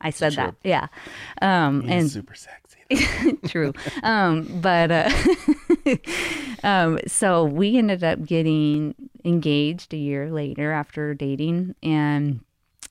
I 0.00 0.10
said 0.10 0.32
True. 0.32 0.44
that. 0.44 0.54
Yeah, 0.64 0.86
um, 1.42 1.84
and 1.86 2.10
super 2.10 2.34
sexy. 2.34 3.36
True. 3.48 3.72
Um, 4.02 4.60
but 4.60 4.90
uh, 4.90 5.10
um, 6.64 6.98
so 7.06 7.44
we 7.44 7.78
ended 7.78 8.04
up 8.04 8.24
getting 8.24 8.94
engaged 9.24 9.92
a 9.92 9.96
year 9.96 10.30
later 10.30 10.72
after 10.72 11.14
dating, 11.14 11.74
and 11.82 12.40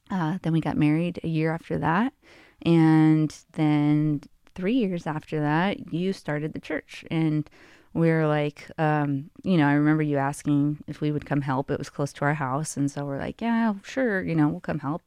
uh, 0.09 0.37
then 0.41 0.53
we 0.53 0.61
got 0.61 0.77
married 0.77 1.19
a 1.23 1.27
year 1.27 1.53
after 1.53 1.77
that, 1.79 2.13
and 2.61 3.35
then 3.53 4.21
three 4.53 4.75
years 4.75 5.05
after 5.05 5.39
that, 5.41 5.93
you 5.93 6.13
started 6.13 6.53
the 6.53 6.59
church, 6.59 7.05
and 7.11 7.49
we 7.93 8.09
were 8.09 8.27
like, 8.27 8.69
um, 8.77 9.29
you 9.43 9.57
know, 9.57 9.67
I 9.67 9.73
remember 9.73 10.03
you 10.03 10.17
asking 10.17 10.83
if 10.87 10.99
we 10.99 11.11
would 11.11 11.25
come 11.25 11.41
help. 11.41 11.71
It 11.71 11.77
was 11.79 11.89
close 11.89 12.11
to 12.13 12.25
our 12.25 12.33
house, 12.33 12.75
and 12.75 12.91
so 12.91 13.05
we're 13.05 13.19
like, 13.19 13.41
yeah, 13.41 13.73
sure, 13.83 14.21
you 14.21 14.35
know, 14.35 14.47
we'll 14.47 14.59
come 14.59 14.79
help. 14.79 15.01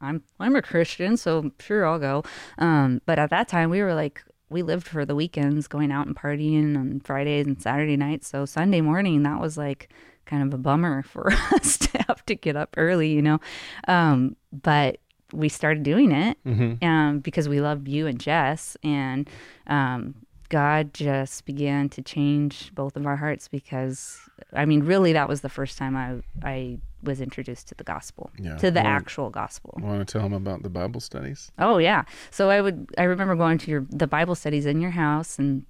I'm 0.00 0.22
I'm 0.38 0.54
a 0.56 0.62
Christian, 0.62 1.16
so 1.16 1.50
sure 1.58 1.86
I'll 1.86 1.98
go. 1.98 2.22
Um, 2.58 3.00
but 3.06 3.18
at 3.18 3.30
that 3.30 3.48
time, 3.48 3.70
we 3.70 3.82
were 3.82 3.94
like, 3.94 4.22
we 4.54 4.62
lived 4.62 4.86
for 4.86 5.04
the 5.04 5.14
weekends, 5.14 5.66
going 5.68 5.90
out 5.92 6.06
and 6.06 6.16
partying 6.16 6.76
on 6.78 7.00
Fridays 7.00 7.46
and 7.46 7.60
Saturday 7.60 7.96
nights. 7.96 8.28
So 8.28 8.44
Sunday 8.46 8.80
morning, 8.80 9.22
that 9.24 9.40
was 9.40 9.58
like 9.58 9.90
kind 10.26 10.42
of 10.42 10.54
a 10.54 10.58
bummer 10.58 11.02
for 11.12 11.30
us 11.52 11.76
to 11.78 11.98
have 12.08 12.24
to 12.26 12.34
get 12.34 12.56
up 12.56 12.74
early, 12.78 13.10
you 13.12 13.20
know. 13.20 13.40
Um, 13.88 14.36
but 14.52 14.98
we 15.32 15.48
started 15.48 15.82
doing 15.82 16.12
it 16.12 16.38
Mhm. 16.46 16.82
um, 16.82 17.18
because 17.18 17.48
we 17.48 17.60
loved 17.60 17.88
you 17.88 18.06
and 18.06 18.18
Jess, 18.20 18.76
and 18.84 19.28
um, 19.66 20.14
God 20.48 20.94
just 20.94 21.44
began 21.44 21.88
to 21.88 22.02
change 22.02 22.72
both 22.74 22.96
of 22.96 23.04
our 23.06 23.16
hearts 23.16 23.48
because 23.48 24.20
I 24.52 24.64
mean, 24.66 24.84
really, 24.84 25.12
that 25.14 25.28
was 25.28 25.40
the 25.40 25.48
first 25.48 25.76
time 25.78 25.96
I 25.96 26.20
I 26.42 26.78
was 27.04 27.20
introduced 27.20 27.68
to 27.68 27.74
the 27.74 27.84
gospel, 27.84 28.30
Yeah. 28.38 28.56
to 28.56 28.70
the 28.70 28.80
Well, 28.82 28.86
actual 28.98 29.30
gospel. 29.30 29.78
Want 29.82 30.06
to 30.06 30.10
tell 30.12 30.24
him 30.26 30.32
about 30.32 30.62
the 30.62 30.70
Bible 30.70 31.00
studies? 31.00 31.50
Oh 31.58 31.78
yeah. 31.78 32.04
So 32.30 32.50
I 32.50 32.60
would 32.60 32.88
I 32.98 33.04
remember 33.04 33.34
going 33.36 33.58
to 33.58 33.70
your 33.70 33.86
the 33.90 34.06
Bible 34.06 34.34
studies 34.34 34.66
in 34.66 34.80
your 34.80 34.92
house 34.92 35.38
and 35.38 35.64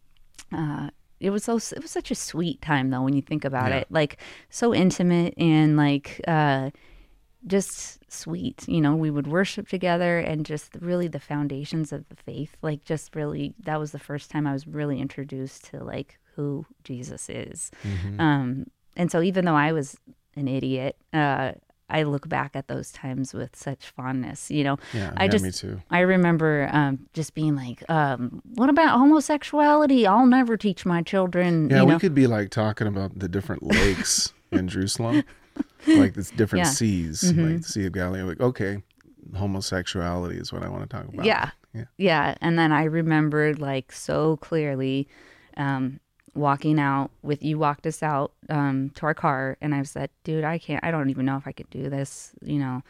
uh 0.53 0.90
it 1.20 1.31
was 1.31 1.44
so 1.44 1.57
it 1.57 1.81
was 1.83 1.90
such 1.90 2.11
a 2.11 2.14
sweet 2.14 2.61
time 2.61 2.90
though 2.90 3.03
when 3.03 3.14
you 3.14 3.23
think 3.23 3.44
about 3.44 3.70
Yeah. 3.70 3.79
it. 3.79 3.87
Like 3.91 4.18
so 4.51 4.74
intimate 4.74 5.35
and 5.39 5.76
like 5.76 6.20
uh 6.28 6.70
just 7.47 8.01
sweet. 8.11 8.66
You 8.68 8.80
know, 8.80 8.97
we 8.97 9.11
would 9.11 9.26
worship 9.26 9.68
together 9.68 10.18
and 10.18 10.47
just 10.47 10.76
really 10.80 11.09
the 11.09 11.20
foundations 11.20 11.93
of 11.93 12.09
the 12.09 12.16
faith. 12.16 12.57
Like 12.62 12.85
just 12.85 13.14
really 13.14 13.55
that 13.64 13.78
was 13.78 13.93
the 13.93 13.99
first 13.99 14.30
time 14.30 14.47
I 14.47 14.53
was 14.53 14.66
really 14.66 14.99
introduced 15.01 15.66
to 15.66 15.85
like 15.85 16.18
who 16.37 16.64
Jesus 16.85 17.28
is. 17.28 17.70
Mhm. 17.82 18.20
Um 18.20 18.66
and 18.97 19.11
so 19.11 19.20
even 19.22 19.45
though 19.45 19.57
I 19.57 19.72
was 19.72 19.97
an 20.37 20.49
idiot, 20.49 20.97
uh 21.12 21.53
I 21.91 22.05
look 22.05 22.30
back 22.30 22.57
at 22.57 22.66
those 22.66 22.91
times 22.91 23.35
with 23.35 23.55
such 23.55 23.91
fondness, 23.91 24.51
you 24.51 24.64
know. 24.64 24.78
Yeah, 24.95 25.12
I 25.18 25.24
yeah, 25.24 25.30
just 25.30 25.45
me 25.45 25.51
too. 25.53 25.82
I 25.91 26.01
remember 26.01 26.70
um, 26.72 27.07
just 27.12 27.35
being 27.35 27.55
like, 27.57 27.89
um, 27.91 28.41
"What 28.55 28.70
about 28.70 28.99
homosexuality? 28.99 30.07
I'll 30.07 30.26
never 30.26 30.57
teach 30.57 30.87
my 30.87 31.03
children." 31.03 31.68
Yeah, 31.68 31.82
you 31.82 31.87
we 31.87 31.99
could 31.99 32.14
be 32.14 32.26
like 32.26 32.49
talking 32.49 32.87
about 32.87 33.18
the 33.18 33.28
different 33.28 33.62
lakes 33.62 34.32
in 34.51 34.66
Jerusalem. 34.74 35.24
like 35.87 36.14
this 36.14 36.30
different 36.30 36.64
Yeah. 36.64 36.70
seas, 36.70 37.20
Mhm. 37.22 37.53
like 37.53 37.62
the 37.62 37.68
Sea 37.68 37.85
of 37.87 37.93
Galilee. 37.93 38.22
Like, 38.22 38.41
okay, 38.41 38.82
homosexuality 39.37 40.39
is 40.39 40.53
what 40.53 40.62
I 40.62 40.68
want 40.68 40.89
to 40.89 40.97
talk 40.97 41.07
about. 41.12 41.26
Yeah. 41.26 41.51
Yeah. 41.74 41.85
Yeah. 41.99 42.35
And 42.41 42.59
then 42.59 42.72
I 42.72 42.85
remembered 42.85 43.59
like 43.61 43.93
so 43.93 44.37
clearly 44.39 45.07
um, 45.57 46.01
walking 46.35 46.78
out 46.78 47.11
with 47.22 47.43
you 47.43 47.59
walked 47.59 47.87
us 47.87 48.03
out 48.03 48.32
um, 48.49 48.91
to 48.91 49.07
our 49.07 49.14
car 49.14 49.57
and 49.61 49.74
I 49.74 49.82
said, 49.82 50.11
dude, 50.24 50.45
I 50.45 50.59
can't, 50.59 50.85
I 50.85 50.91
don't 50.91 51.11
even 51.11 51.24
know 51.26 51.37
if 51.37 51.47
I 51.47 51.53
could 51.53 51.70
do 51.70 51.89
this, 51.89 52.32
you 52.43 52.59
know. 52.59 52.82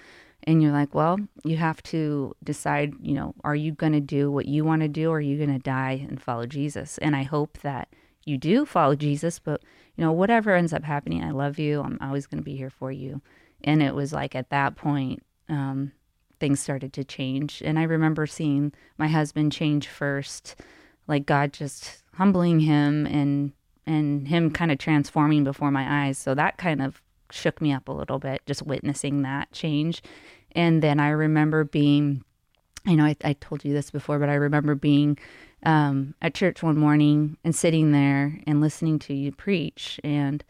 And 0.46 0.62
you're 0.62 0.72
like, 0.72 0.94
well, 0.94 1.18
you 1.44 1.56
have 1.56 1.82
to 1.84 2.34
decide, 2.42 2.94
you 3.00 3.14
know, 3.14 3.34
are 3.44 3.54
you 3.54 3.72
going 3.72 3.92
to 3.92 4.00
do 4.00 4.30
what 4.30 4.46
you 4.46 4.64
want 4.64 4.82
to 4.82 4.88
do 4.88 5.10
or 5.10 5.16
are 5.16 5.20
you 5.20 5.38
going 5.38 5.52
to 5.52 5.58
die 5.58 6.04
and 6.06 6.22
follow 6.22 6.44
Jesus? 6.44 6.98
And 6.98 7.16
I 7.16 7.22
hope 7.22 7.58
that 7.62 7.88
you 8.24 8.36
do 8.36 8.66
follow 8.66 8.94
Jesus, 8.94 9.38
but, 9.38 9.62
you 9.96 10.04
know, 10.04 10.12
whatever 10.12 10.54
ends 10.54 10.72
up 10.72 10.84
happening, 10.84 11.22
I 11.24 11.30
love 11.30 11.58
you. 11.58 11.80
I'm 11.80 11.98
always 12.00 12.26
going 12.26 12.38
to 12.38 12.44
be 12.44 12.56
here 12.56 12.70
for 12.70 12.92
you. 12.92 13.22
And 13.62 13.82
it 13.82 13.94
was 13.94 14.12
like 14.12 14.34
at 14.34 14.50
that 14.50 14.76
point, 14.76 15.22
um, 15.48 15.92
things 16.40 16.60
started 16.60 16.92
to 16.92 17.04
change. 17.04 17.62
And 17.64 17.78
I 17.78 17.84
remember 17.84 18.26
seeing 18.26 18.72
my 18.98 19.08
husband 19.08 19.52
change 19.52 19.88
first, 19.88 20.56
like 21.06 21.24
God 21.24 21.54
just 21.54 22.03
humbling 22.16 22.60
him 22.60 23.06
and 23.06 23.52
and 23.86 24.28
him 24.28 24.50
kind 24.50 24.72
of 24.72 24.78
transforming 24.78 25.44
before 25.44 25.70
my 25.70 26.06
eyes. 26.06 26.16
So 26.16 26.34
that 26.34 26.56
kind 26.56 26.80
of 26.80 27.02
shook 27.30 27.60
me 27.60 27.72
up 27.72 27.88
a 27.88 27.92
little 27.92 28.18
bit, 28.18 28.40
just 28.46 28.62
witnessing 28.62 29.22
that 29.22 29.52
change. 29.52 30.02
And 30.52 30.82
then 30.82 31.00
I 31.00 31.08
remember 31.08 31.64
being, 31.64 32.24
I 32.86 32.94
know 32.94 33.04
I, 33.04 33.16
I 33.24 33.32
told 33.34 33.64
you 33.64 33.72
this 33.72 33.90
before, 33.90 34.18
but 34.18 34.28
I 34.28 34.34
remember 34.34 34.74
being 34.74 35.18
um, 35.64 36.14
at 36.22 36.34
church 36.34 36.62
one 36.62 36.78
morning 36.78 37.36
and 37.44 37.54
sitting 37.54 37.92
there 37.92 38.38
and 38.46 38.60
listening 38.60 38.98
to 39.00 39.14
you 39.14 39.32
preach. 39.32 39.98
And 40.04 40.44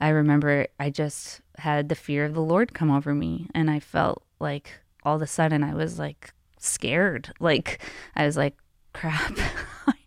I 0.00 0.10
remember 0.10 0.66
I 0.78 0.90
just 0.90 1.40
had 1.58 1.88
the 1.88 1.94
fear 1.94 2.24
of 2.24 2.34
the 2.34 2.40
Lord 2.40 2.74
come 2.74 2.90
over 2.90 3.14
me. 3.14 3.48
And 3.54 3.70
I 3.70 3.80
felt 3.80 4.22
like 4.38 4.70
all 5.02 5.16
of 5.16 5.22
a 5.22 5.26
sudden 5.26 5.64
I 5.64 5.74
was 5.74 5.98
like 5.98 6.32
scared. 6.58 7.32
Like 7.40 7.80
I 8.14 8.24
was 8.24 8.36
like, 8.36 8.56
crap, 8.92 9.36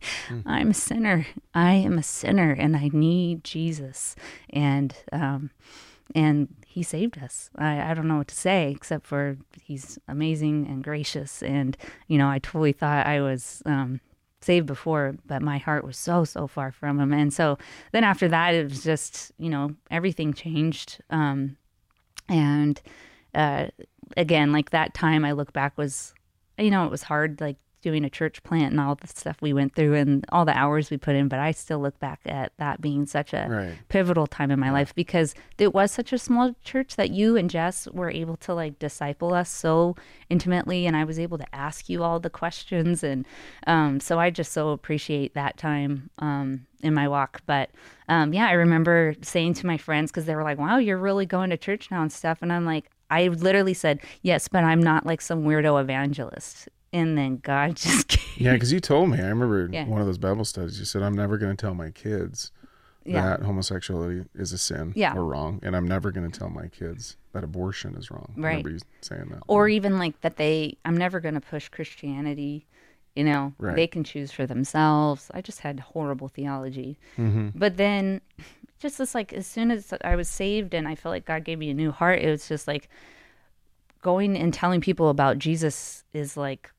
I'm 0.45 0.72
a 0.72 0.74
sinner. 0.74 1.28
I 1.54 1.74
am 1.74 1.97
a 1.97 2.04
sinner 2.04 2.52
and 2.52 2.76
I 2.76 2.89
need 2.91 3.43
Jesus. 3.43 4.16
And, 4.49 4.95
um, 5.12 5.52
and 6.16 6.49
he 6.66 6.84
saved 6.84 7.18
us. 7.22 7.49
I, 7.56 7.91
I 7.91 7.93
don't 7.93 8.08
know 8.08 8.18
what 8.18 8.28
to 8.30 8.36
say 8.36 8.72
except 8.72 9.06
for 9.06 9.38
he's 9.62 9.99
amazing 10.08 10.68
and 10.68 10.84
gracious. 10.84 11.43
And, 11.43 11.78
you 12.08 12.18
know, 12.18 12.30
I 12.30 12.39
totally 12.39 12.74
thought 12.74 13.06
I 13.06 13.22
was, 13.22 13.62
um, 13.66 14.02
saved 14.41 14.66
before, 14.66 15.16
but 15.26 15.41
my 15.41 15.60
heart 15.60 15.86
was 15.86 15.97
so, 15.97 16.24
so 16.24 16.47
far 16.47 16.72
from 16.72 16.99
him. 16.99 17.14
And 17.14 17.32
so 17.32 17.60
then 17.91 18.04
after 18.04 18.28
that, 18.28 18.56
it 18.56 18.70
was 18.70 18.84
just, 18.84 19.32
you 19.38 19.49
know, 19.49 19.76
everything 19.91 20.34
changed. 20.34 20.99
Um, 21.12 21.58
and, 22.28 22.82
uh, 23.36 23.68
again, 24.18 24.52
like 24.52 24.72
that 24.72 24.93
time 24.93 25.24
I 25.24 25.34
look 25.34 25.54
back 25.54 25.78
was, 25.78 26.14
you 26.58 26.72
know, 26.72 26.86
it 26.86 26.91
was 26.91 27.04
hard, 27.04 27.39
like 27.39 27.58
doing 27.82 28.04
a 28.06 28.10
church 28.10 28.44
plant 28.44 28.72
and 28.72 28.80
all 28.80 28.96
the 28.96 29.08
stuff 29.08 29.38
we 29.42 29.54
went 29.54 29.76
through 29.76 29.94
and 29.96 30.26
all 30.32 30.46
the 30.46 30.58
hours 30.58 30.90
we 30.90 30.98
put 30.98 31.16
in. 31.16 31.28
But 31.28 31.40
I 31.40 31.52
still 31.52 31.80
look 31.80 32.00
back 32.00 32.20
at 32.26 32.54
that 32.58 32.82
being 32.82 33.06
such 33.06 33.34
a 33.34 33.48
Right. 33.50 33.74
pivotal 33.90 34.28
time 34.28 34.52
in 34.52 34.60
my 34.60 34.72
life 34.72 34.94
because 34.96 35.34
it 35.58 35.74
was 35.74 35.92
such 35.92 36.14
a 36.14 36.18
small 36.18 36.56
church 36.64 36.96
that 36.96 37.12
you 37.12 37.36
and 37.36 37.50
Jess 37.50 37.88
were 37.92 38.10
able 38.10 38.38
to 38.38 38.54
like 38.54 38.80
disciple 38.80 39.34
us 39.34 39.50
so 39.50 39.96
intimately. 40.30 40.86
And 40.86 40.96
I 40.96 41.04
was 41.04 41.20
able 41.20 41.38
to 41.38 41.56
ask 41.56 41.90
you 41.90 42.04
all 42.04 42.20
the 42.20 42.30
questions. 42.30 43.04
And 43.04 43.26
um, 43.68 44.00
so 44.00 44.20
I 44.20 44.30
just 44.30 44.52
so 44.52 44.70
appreciate 44.70 45.34
that 45.34 45.58
time 45.58 46.10
um, 46.20 46.66
in 46.82 46.94
my 46.94 47.08
walk. 47.08 47.42
But 47.46 47.70
um, 48.08 48.34
yeah, 48.34 48.48
I 48.48 48.54
remember 48.54 49.16
saying 49.22 49.56
to 49.56 49.66
my 49.68 49.78
friends, 49.78 50.12
because 50.12 50.26
they 50.26 50.36
were 50.36 50.44
like, 50.44 50.58
wow, 50.58 50.78
you're 50.78 50.98
really 50.98 51.26
going 51.26 51.50
to 51.50 51.58
church 51.58 51.90
now 51.92 52.02
and 52.02 52.12
stuff. 52.12 52.40
And 52.42 52.52
I'm 52.52 52.66
like, 52.66 52.90
I 53.10 53.28
literally 53.28 53.74
said, 53.74 54.00
yes, 54.22 54.48
but 54.48 54.64
I'm 54.64 54.82
not 54.82 55.06
like 55.06 55.20
some 55.22 55.44
weirdo 55.44 55.82
evangelist. 55.82 56.70
And 56.94 57.18
then 57.18 57.38
God 57.38 57.76
just 57.78 58.08
came. 58.08 58.46
Yeah, 58.46 58.54
because 58.54 58.72
you 58.72 58.80
told 58.80 59.10
me. 59.10 59.18
I 59.20 59.28
remember 59.28 59.70
Yeah. 59.72 59.86
one 59.86 60.02
of 60.02 60.08
those 60.08 60.18
Bible 60.18 60.46
studies. 60.46 60.80
You 60.80 60.86
said, 60.86 61.02
"I'm 61.04 61.16
never 61.16 61.38
going 61.38 61.56
to 61.56 61.62
tell 61.62 61.74
my 61.74 61.89
kids 61.92 62.52
Yeah. 63.06 63.22
that 63.38 63.42
homosexuality 63.46 64.26
is 64.36 64.52
a 64.54 64.58
sin 64.58 64.94
Yeah. 64.96 65.14
or 65.16 65.26
wrong, 65.26 65.60
and 65.64 65.76
I'm 65.76 65.88
never 65.88 66.12
going 66.12 66.30
to 66.30 66.38
tell 66.39 66.50
my 66.50 66.68
kids 66.68 67.18
that 67.34 67.44
abortion 67.44 67.96
is 67.96 68.12
wrong." 68.12 68.34
I 68.38 68.39
Right. 68.42 68.50
remember 68.50 68.70
you 68.72 68.80
saying 69.02 69.30
that. 69.30 69.44
or 69.48 69.68
even 69.70 69.98
like 69.98 70.20
that 70.22 70.36
they 70.38 70.78
i'm 70.86 70.96
never 70.98 71.20
going 71.20 71.34
to 71.34 71.42
push 71.42 71.70
christianity 71.70 72.66
you 73.16 73.24
know 73.24 73.54
Right. 73.58 73.76
they 73.76 73.88
can 73.88 74.04
choose 74.04 74.32
for 74.32 74.46
themselves 74.46 75.32
i 75.34 75.42
just 75.42 75.60
had 75.62 75.80
horrible 75.80 76.28
theology 76.28 76.98
Mhm. 77.18 77.52
but 77.56 77.78
then 77.78 78.22
just 78.80 78.98
this 79.00 79.16
like 79.16 79.34
as 79.34 79.48
soon 79.48 79.72
as 79.72 79.94
i 80.04 80.16
was 80.16 80.30
saved 80.30 80.74
and 80.74 80.88
i 80.88 80.96
felt 80.96 81.12
like 81.12 81.26
god 81.26 81.44
gave 81.44 81.58
me 81.60 81.70
a 81.70 81.74
new 81.74 81.92
heart 81.92 82.20
it 82.20 82.30
was 82.30 82.48
just 82.48 82.68
like 82.68 82.88
going 84.02 84.38
and 84.38 84.54
telling 84.54 84.82
people 84.82 85.10
about 85.10 85.38
jesus 85.39 86.04
is 86.14 86.38
like 86.38 86.72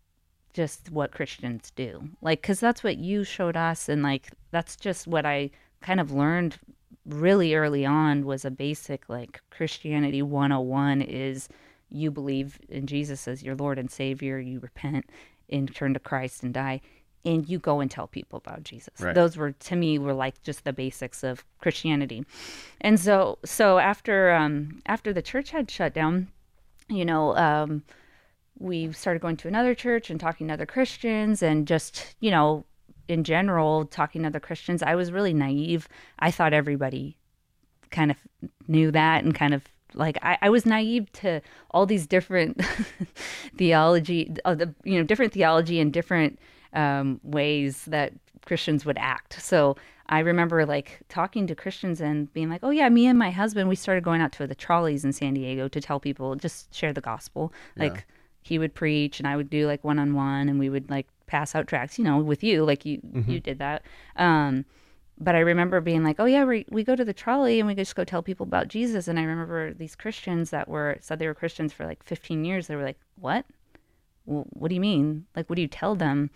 just 0.52 0.90
what 0.90 1.12
christians 1.12 1.70
do. 1.74 2.08
Like 2.20 2.42
because 2.42 2.60
that's 2.60 2.84
what 2.84 2.98
you 2.98 3.24
showed 3.24 3.56
us 3.56 3.88
and 3.88 4.02
like 4.02 4.30
that's 4.50 4.76
just 4.76 5.06
what 5.06 5.26
i 5.26 5.50
kind 5.80 6.00
of 6.00 6.12
learned 6.12 6.58
really 7.06 7.54
early 7.54 7.84
on 7.84 8.24
was 8.24 8.44
a 8.44 8.50
basic 8.50 9.08
like 9.08 9.40
christianity 9.50 10.22
101 10.22 11.02
is 11.02 11.48
you 11.90 12.10
believe 12.10 12.60
in 12.68 12.86
jesus 12.86 13.26
as 13.26 13.42
your 13.42 13.56
lord 13.56 13.78
and 13.78 13.90
savior 13.90 14.38
you 14.38 14.60
repent 14.60 15.04
and 15.50 15.74
turn 15.74 15.92
to 15.94 16.00
christ 16.00 16.42
and 16.44 16.54
die 16.54 16.80
and 17.24 17.48
you 17.48 17.58
go 17.58 17.80
and 17.80 17.90
tell 17.90 18.06
people 18.06 18.36
about 18.38 18.64
jesus. 18.64 19.00
Right. 19.00 19.14
those 19.14 19.36
were 19.36 19.52
to 19.52 19.76
me 19.76 19.98
were 19.98 20.14
like 20.14 20.42
just 20.42 20.64
the 20.64 20.72
basics 20.72 21.22
of 21.22 21.44
christianity. 21.60 22.24
And 22.80 22.98
so 22.98 23.38
so 23.44 23.78
after 23.78 24.32
um 24.32 24.82
after 24.86 25.12
the 25.12 25.22
church 25.22 25.50
had 25.50 25.70
shut 25.70 25.94
down 25.94 26.28
you 26.88 27.04
know 27.04 27.36
um 27.36 27.82
we 28.62 28.92
started 28.92 29.20
going 29.20 29.36
to 29.38 29.48
another 29.48 29.74
church 29.74 30.08
and 30.08 30.20
talking 30.20 30.48
to 30.48 30.54
other 30.54 30.66
Christians 30.66 31.42
and 31.42 31.66
just, 31.66 32.14
you 32.20 32.30
know, 32.30 32.64
in 33.08 33.24
general, 33.24 33.84
talking 33.86 34.22
to 34.22 34.28
other 34.28 34.40
Christians. 34.40 34.82
I 34.82 34.94
was 34.94 35.10
really 35.10 35.34
naive. 35.34 35.88
I 36.20 36.30
thought 36.30 36.52
everybody 36.52 37.16
kind 37.90 38.10
of 38.10 38.16
knew 38.68 38.90
that 38.92 39.24
and 39.24 39.34
kind 39.34 39.52
of 39.52 39.64
like 39.94 40.16
I, 40.22 40.38
I 40.40 40.48
was 40.48 40.64
naive 40.64 41.12
to 41.12 41.42
all 41.72 41.84
these 41.84 42.06
different 42.06 42.62
theology, 43.56 44.34
uh, 44.44 44.54
the, 44.54 44.74
you 44.84 44.96
know, 44.96 45.04
different 45.04 45.32
theology 45.32 45.80
and 45.80 45.92
different 45.92 46.38
um, 46.72 47.20
ways 47.22 47.84
that 47.86 48.12
Christians 48.46 48.86
would 48.86 48.96
act. 48.96 49.42
So 49.42 49.76
I 50.08 50.20
remember 50.20 50.64
like 50.66 51.00
talking 51.08 51.46
to 51.46 51.54
Christians 51.54 52.00
and 52.00 52.32
being 52.32 52.48
like, 52.48 52.60
oh, 52.62 52.70
yeah, 52.70 52.88
me 52.88 53.06
and 53.06 53.18
my 53.18 53.30
husband, 53.30 53.68
we 53.68 53.76
started 53.76 54.04
going 54.04 54.20
out 54.20 54.32
to 54.32 54.46
the 54.46 54.54
trolleys 54.54 55.04
in 55.04 55.12
San 55.12 55.34
Diego 55.34 55.68
to 55.68 55.80
tell 55.80 56.00
people, 56.00 56.36
just 56.36 56.74
share 56.74 56.92
the 56.92 57.00
gospel. 57.00 57.52
Yeah. 57.76 57.82
He 58.42 58.58
would 58.58 58.74
preach 58.74 59.18
and 59.20 59.26
I 59.26 59.36
would 59.36 59.48
do 59.50 59.66
like 59.66 59.84
one 59.84 59.98
on 59.98 60.14
one 60.14 60.48
and 60.48 60.58
we 60.58 60.68
would 60.68 60.90
like 60.90 61.06
pass 61.26 61.54
out 61.54 61.66
tracts, 61.66 61.98
you 61.98 62.04
know, 62.04 62.18
with 62.18 62.42
you, 62.42 62.64
like 62.64 62.84
you 62.84 62.98
Mhm. 62.98 63.28
you 63.28 63.40
did 63.40 63.58
that. 63.58 63.82
Um 64.16 64.64
but 65.18 65.34
I 65.36 65.40
remember 65.40 65.80
being 65.80 66.02
like, 66.02 66.16
"Oh 66.18 66.24
yeah, 66.24 66.44
we 66.44 66.64
we 66.70 66.82
go 66.82 66.96
to 66.96 67.04
the 67.04 67.12
trolley 67.12 67.60
and 67.60 67.66
we 67.68 67.74
just 67.74 67.94
go 67.94 68.02
tell 68.02 68.22
people 68.22 68.44
about 68.44 68.66
Jesus." 68.68 69.06
And 69.08 69.18
I 69.18 69.22
remember 69.22 69.72
these 69.72 69.94
Christians 69.94 70.50
that 70.50 70.68
were 70.68 70.96
said 71.00 71.18
they 71.18 71.26
were 71.28 71.34
Christians 71.34 71.72
for 71.72 71.84
like 71.86 72.02
15 72.02 72.44
years. 72.44 72.66
They 72.66 72.74
were 72.76 72.82
like, 72.82 72.98
"What? 73.16 73.44
Well, 74.26 74.46
what 74.50 74.68
do 74.68 74.74
you 74.74 74.80
mean? 74.80 75.26
Like, 75.36 75.48
what 75.48 75.56
do 75.56 75.62
you 75.62 75.68
tell 75.68 75.94
them? 75.94 76.30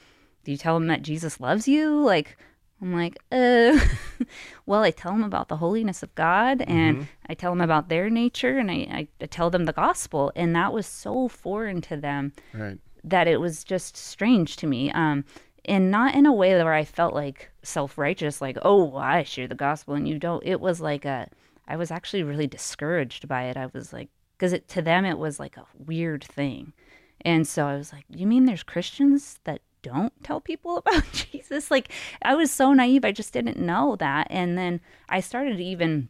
Do 0.44 0.52
you 0.52 0.58
tell 0.58 0.74
them 0.78 0.86
that 0.88 1.02
Jesus 1.02 1.40
loves 1.40 1.66
you? 1.66 2.00
Like, 2.00 2.36
I'm 2.82 2.92
like, 2.92 3.18
uh, 3.32 3.78
well, 4.66 4.82
I 4.82 4.90
tell 4.90 5.12
them 5.12 5.24
about 5.24 5.48
the 5.48 5.56
holiness 5.56 6.02
of 6.02 6.14
God 6.14 6.62
and 6.62 6.98
Mhm. 6.98 7.06
I 7.28 7.34
tell 7.34 7.50
them 7.52 7.60
about 7.62 7.88
their 7.88 8.10
nature 8.10 8.58
and 8.58 8.70
I, 8.70 9.08
I 9.20 9.26
tell 9.26 9.48
them 9.50 9.64
the 9.64 9.72
gospel. 9.72 10.30
And 10.36 10.54
that 10.54 10.72
was 10.72 10.86
so 10.86 11.28
foreign 11.28 11.80
to 11.82 11.96
them 11.96 12.32
Right. 12.52 12.78
that 13.02 13.28
it 13.28 13.40
was 13.40 13.64
just 13.64 13.96
strange 13.96 14.56
to 14.56 14.66
me. 14.66 14.90
Um, 14.92 15.24
and 15.64 15.90
not 15.90 16.14
in 16.14 16.26
a 16.26 16.32
way 16.32 16.52
where 16.62 16.74
I 16.74 16.84
felt 16.84 17.14
like 17.14 17.50
self 17.62 17.96
righteous, 17.98 18.40
like, 18.40 18.58
oh, 18.62 18.94
I 18.96 19.22
share 19.24 19.48
the 19.48 19.54
gospel 19.54 19.94
and 19.94 20.06
you 20.06 20.18
don't. 20.18 20.42
It 20.44 20.60
was 20.60 20.80
like 20.80 21.04
a, 21.04 21.28
I 21.66 21.76
was 21.76 21.90
actually 21.90 22.22
really 22.22 22.46
discouraged 22.46 23.26
by 23.26 23.44
it. 23.44 23.56
I 23.56 23.66
was 23.72 23.92
like, 23.92 24.08
because 24.38 24.54
to 24.68 24.82
them, 24.82 25.04
it 25.04 25.18
was 25.18 25.40
like 25.40 25.56
a 25.56 25.66
weird 25.78 26.22
thing. 26.22 26.72
And 27.22 27.48
so 27.48 27.66
I 27.66 27.76
was 27.76 27.92
like, 27.92 28.04
you 28.10 28.26
mean 28.26 28.44
there's 28.44 28.62
Christians 28.62 29.40
that 29.44 29.62
don't 29.88 30.12
tell 30.24 30.40
people 30.40 30.76
about 30.82 31.04
Jesus? 31.12 31.70
Like, 31.70 31.90
I 32.22 32.34
was 32.34 32.50
so 32.50 32.72
naive. 32.72 33.04
I 33.04 33.12
just 33.12 33.32
didn't 33.32 33.58
know 33.58 33.96
that. 33.96 34.26
And 34.30 34.56
then 34.58 34.80
I 35.08 35.20
started 35.20 35.56
to 35.58 35.64
even 35.64 36.08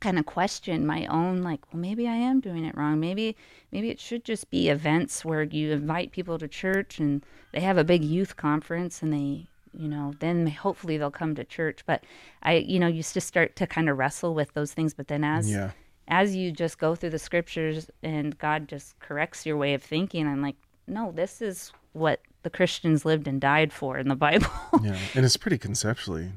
kind 0.00 0.18
of 0.18 0.26
question 0.26 0.86
my 0.86 1.06
own 1.06 1.42
like 1.42 1.60
well 1.72 1.80
maybe 1.80 2.06
i 2.06 2.14
am 2.14 2.38
doing 2.38 2.66
it 2.66 2.76
wrong 2.76 3.00
maybe 3.00 3.34
maybe 3.72 3.88
it 3.88 3.98
should 3.98 4.22
just 4.26 4.50
be 4.50 4.68
events 4.68 5.24
where 5.24 5.42
you 5.42 5.72
invite 5.72 6.12
people 6.12 6.38
to 6.38 6.46
church 6.46 6.98
and 7.00 7.24
they 7.52 7.60
have 7.60 7.78
a 7.78 7.82
big 7.82 8.04
youth 8.04 8.36
conference 8.36 9.00
and 9.02 9.10
they 9.10 9.46
you 9.72 9.88
know 9.88 10.12
then 10.20 10.46
hopefully 10.48 10.98
they'll 10.98 11.10
come 11.10 11.34
to 11.34 11.44
church 11.44 11.82
but 11.86 12.04
i 12.42 12.56
you 12.56 12.78
know 12.78 12.86
you 12.86 13.02
just 13.02 13.26
start 13.26 13.56
to 13.56 13.66
kind 13.66 13.88
of 13.88 13.96
wrestle 13.96 14.34
with 14.34 14.52
those 14.52 14.74
things 14.74 14.92
but 14.92 15.08
then 15.08 15.24
as 15.24 15.50
Yeah. 15.50 15.70
as 16.08 16.36
you 16.36 16.52
just 16.52 16.78
go 16.78 16.94
through 16.94 17.10
the 17.10 17.18
scriptures 17.18 17.90
and 18.02 18.36
god 18.36 18.68
just 18.68 18.98
corrects 19.00 19.46
your 19.46 19.56
way 19.56 19.72
of 19.72 19.82
thinking 19.82 20.26
i'm 20.26 20.42
like 20.42 20.56
no 20.86 21.10
this 21.10 21.40
is 21.40 21.72
what 21.94 22.20
the 22.46 22.50
christians 22.58 23.04
lived 23.04 23.26
and 23.28 23.40
died 23.40 23.72
for 23.72 23.98
in 23.98 24.08
the 24.08 24.14
bible 24.26 24.46
yeah, 24.82 24.96
and 25.14 25.24
it's 25.26 25.36
pretty 25.36 25.58
conceptually 25.58 26.30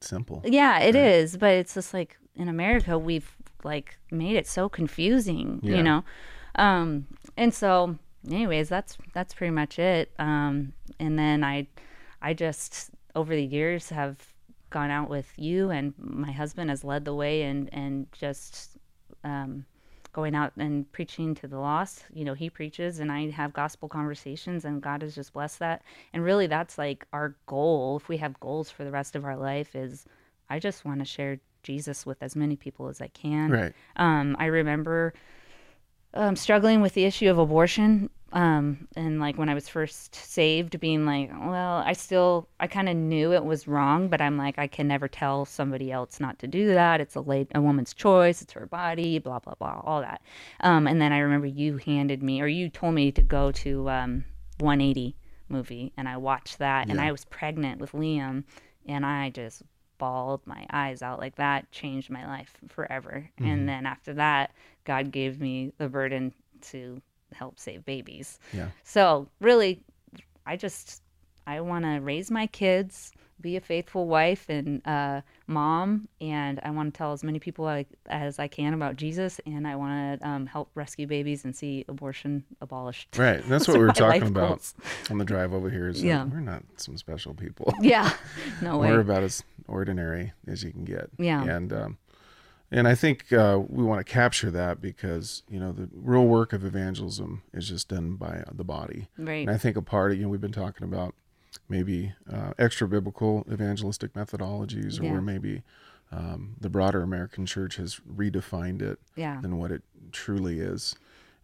simple. 0.00 0.40
yeah, 0.44 0.78
it 0.80 0.94
is, 0.94 1.36
but 1.36 1.52
it's 1.60 1.74
just 1.74 1.92
like 1.92 2.16
in 2.36 2.48
America 2.48 2.96
we've 2.98 3.34
like 3.64 3.98
made 4.12 4.36
it 4.36 4.46
so 4.46 4.68
confusing, 4.68 5.48
Yeah. 5.62 5.76
you 5.76 5.82
know. 5.82 6.04
Um, 6.66 7.06
and 7.36 7.52
so, 7.52 7.98
anyways, 8.30 8.68
that's 8.68 8.96
that's 9.14 9.34
pretty 9.34 9.50
much 9.62 9.78
it. 9.78 10.12
Um, 10.18 10.72
and 11.00 11.18
then 11.18 11.42
I, 11.42 11.66
I 12.22 12.34
just 12.34 12.90
over 13.14 13.34
the 13.34 13.44
years 13.44 13.88
have 13.90 14.16
gone 14.70 14.90
out 14.90 15.08
with 15.10 15.32
you, 15.36 15.70
and 15.70 15.94
my 15.98 16.30
husband 16.30 16.70
has 16.70 16.84
led 16.84 17.04
the 17.04 17.14
way, 17.14 17.42
and 17.42 17.68
and 17.72 18.06
just 18.12 18.76
um, 19.24 19.64
going 20.16 20.34
out 20.34 20.52
and 20.56 20.90
preaching 20.92 21.34
to 21.34 21.46
the 21.46 21.58
lost. 21.58 22.06
You 22.12 22.24
know, 22.24 22.32
he 22.32 22.48
preaches, 22.48 22.98
and 23.00 23.12
I 23.12 23.28
have 23.30 23.52
gospel 23.52 23.86
conversations, 23.86 24.64
and 24.64 24.80
God 24.80 25.02
has 25.02 25.14
just 25.14 25.34
blessed 25.34 25.58
that. 25.58 25.82
And 26.14 26.24
really, 26.24 26.46
that's 26.46 26.78
like 26.78 27.06
our 27.12 27.36
goal. 27.44 27.98
If 27.98 28.08
we 28.08 28.16
have 28.16 28.40
goals 28.40 28.70
for 28.70 28.82
the 28.82 28.90
rest 28.90 29.14
of 29.14 29.26
our 29.26 29.36
life, 29.36 29.76
is 29.76 30.06
I 30.48 30.58
just 30.58 30.86
want 30.86 31.00
to 31.00 31.04
share 31.04 31.38
Jesus 31.62 32.06
with 32.06 32.22
as 32.22 32.34
many 32.34 32.56
people 32.56 32.88
as 32.88 33.02
I 33.02 33.08
can. 33.08 33.50
Right. 33.50 33.72
Um, 33.96 34.36
I 34.38 34.46
remember 34.46 35.12
um, 36.14 36.36
struggling 36.36 36.80
with 36.80 36.94
the 36.94 37.04
issue 37.04 37.30
of 37.30 37.38
abortion. 37.38 38.10
Um, 38.32 38.88
and 38.96 39.18
like 39.18 39.38
when 39.38 39.48
I 39.48 39.54
was 39.54 39.68
first 39.68 40.14
saved, 40.14 40.78
being 40.80 41.06
like, 41.06 41.30
well, 41.30 41.76
I 41.86 41.92
still, 41.92 42.48
I 42.60 42.66
kind 42.66 42.88
of 42.88 42.96
knew 42.96 43.32
it 43.32 43.44
was 43.44 43.66
wrong, 43.68 44.08
but 44.08 44.20
I'm 44.20 44.36
like, 44.36 44.58
I 44.58 44.66
can 44.66 44.88
never 44.88 45.08
tell 45.08 45.44
somebody 45.44 45.90
else 45.90 46.20
not 46.20 46.38
to 46.40 46.46
do 46.46 46.66
that. 46.74 47.00
It's 47.00 47.14
a 47.14 47.20
late, 47.20 47.48
a 47.54 47.62
woman's 47.62 47.94
choice. 47.94 48.42
It's 48.42 48.52
her 48.52 48.66
body, 48.66 49.18
blah, 49.18 49.38
blah, 49.38 49.54
blah, 49.54 49.80
all 49.84 50.00
that. 50.00 50.20
Um, 50.60 50.86
and 50.86 51.00
then 51.00 51.12
I 51.12 51.18
remember 51.18 51.46
you 51.46 51.78
handed 51.78 52.22
me, 52.22 52.42
or 52.42 52.46
you 52.46 52.68
told 52.68 52.94
me 52.94 53.12
to 53.12 53.22
go 53.22 53.52
to, 53.52 53.88
um, 53.88 54.24
180 54.58 55.16
movie 55.48 55.92
and 55.96 56.08
I 56.08 56.16
watched 56.16 56.58
that 56.58 56.88
and 56.88 57.00
I 57.00 57.12
was 57.12 57.24
pregnant 57.24 57.80
with 57.80 57.92
Liam 57.92 58.44
and 58.86 59.06
I 59.06 59.30
just 59.30 59.62
bawled 59.98 60.46
my 60.46 60.66
eyes 60.70 61.02
out 61.02 61.18
like 61.18 61.36
that 61.36 61.70
changed 61.70 62.10
my 62.10 62.26
life 62.26 62.56
forever. 62.68 63.28
And 63.38 63.46
mm-hmm. 63.46 63.66
then 63.66 63.86
after 63.86 64.14
that, 64.14 64.52
God 64.84 65.10
gave 65.10 65.40
me 65.40 65.72
the 65.78 65.88
burden 65.88 66.32
to 66.62 67.00
help 67.32 67.58
save 67.58 67.84
babies. 67.84 68.38
Yeah. 68.52 68.68
So 68.84 69.28
really, 69.40 69.82
I 70.46 70.56
just 70.56 71.02
I 71.46 71.60
want 71.60 71.84
to 71.84 72.00
raise 72.00 72.30
my 72.30 72.46
kids, 72.46 73.12
be 73.40 73.56
a 73.56 73.60
faithful 73.60 74.06
wife 74.06 74.48
and 74.48 74.86
uh, 74.86 75.20
mom, 75.46 76.08
and 76.20 76.58
I 76.62 76.70
want 76.70 76.92
to 76.92 76.96
tell 76.98 77.12
as 77.12 77.22
many 77.22 77.38
people 77.38 77.66
I, 77.66 77.86
as 78.06 78.38
I 78.38 78.48
can 78.48 78.74
about 78.74 78.96
Jesus, 78.96 79.40
and 79.46 79.66
I 79.66 79.76
want 79.76 80.20
to 80.20 80.28
um, 80.28 80.46
help 80.46 80.70
rescue 80.74 81.06
babies 81.06 81.44
and 81.44 81.54
see 81.54 81.84
abortion 81.88 82.44
abolished. 82.60 83.16
Right. 83.16 83.42
That's 83.48 83.68
what 83.68 83.78
we 83.78 83.84
were 83.84 83.92
talking 83.92 84.22
about 84.28 84.48
goals. 84.48 84.74
on 85.10 85.18
the 85.18 85.24
drive 85.24 85.52
over 85.52 85.68
here. 85.70 85.88
Is 85.88 86.02
Yeah. 86.02 86.24
we're 86.24 86.40
not 86.40 86.62
some 86.76 86.96
special 86.96 87.34
people. 87.34 87.72
Yeah, 87.82 88.12
no 88.62 88.78
way. 88.78 88.88
We're 88.90 89.00
about 89.00 89.22
as 89.22 89.44
ordinary 89.68 90.32
as 90.46 90.64
you 90.64 90.72
can 90.72 90.84
get. 90.84 91.10
Yeah. 91.18 91.42
And 91.44 91.72
um, 91.72 91.98
and 92.70 92.88
I 92.88 92.94
think 92.96 93.32
uh, 93.32 93.60
we 93.68 93.84
want 93.84 94.04
to 94.04 94.12
capture 94.12 94.50
that 94.50 94.80
because 94.80 95.42
you 95.48 95.60
know 95.60 95.72
the 95.72 95.88
real 95.94 96.26
work 96.26 96.52
of 96.52 96.64
evangelism 96.64 97.42
is 97.52 97.68
just 97.68 97.88
done 97.88 98.14
by 98.16 98.42
the 98.50 98.64
body. 98.64 99.08
Right. 99.18 99.46
And 99.46 99.50
I 99.50 99.58
think 99.58 99.76
a 99.76 99.82
part 99.82 100.12
of 100.12 100.16
you 100.18 100.24
know 100.24 100.28
we've 100.30 100.40
been 100.40 100.52
talking 100.52 100.84
about 100.84 101.14
maybe 101.68 102.14
uh, 102.32 102.52
extra 102.58 102.86
biblical 102.88 103.46
evangelistic 103.50 104.12
methodologies, 104.14 105.00
or 105.00 105.04
Yeah. 105.04 105.12
where 105.12 105.20
maybe 105.22 105.62
um, 106.12 106.54
the 106.60 106.70
broader 106.70 107.02
American 107.02 107.46
church 107.46 107.76
has 107.76 108.00
redefined 108.08 108.80
it 108.82 108.98
Yeah. 109.16 109.40
than 109.40 109.58
what 109.58 109.72
it 109.72 109.82
truly 110.12 110.60
is. 110.60 110.94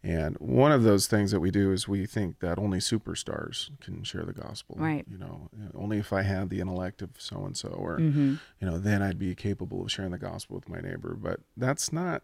And 0.05 0.35
one 0.37 0.71
of 0.73 0.83
those 0.83 1.07
things 1.07 1.31
that 1.31 1.39
we 1.39 1.49
do 1.51 1.71
is 1.71 1.87
we 1.87 2.05
think 2.05 2.39
that 2.39 2.57
only 2.59 2.79
superstars 2.79 3.69
can 3.79 4.03
share 4.03 4.23
the 4.23 4.33
gospel. 4.33 4.75
Right. 4.77 5.05
You 5.09 5.17
know, 5.17 5.49
only 5.75 5.97
if 5.97 6.11
I 6.11 6.23
had 6.23 6.49
the 6.49 6.59
intellect 6.59 7.01
of 7.01 7.11
so 7.17 7.45
and 7.45 7.55
so, 7.55 7.69
or 7.69 7.99
Mm-hmm. 7.99 8.35
you 8.59 8.67
know, 8.69 8.77
then 8.79 9.01
I'd 9.01 9.19
be 9.19 9.33
capable 9.35 9.81
of 9.83 9.91
sharing 9.91 10.11
the 10.11 10.17
gospel 10.17 10.55
with 10.57 10.67
my 10.67 10.79
neighbor. 10.81 11.13
But 11.13 11.39
that's 11.55 11.93
not 11.93 12.23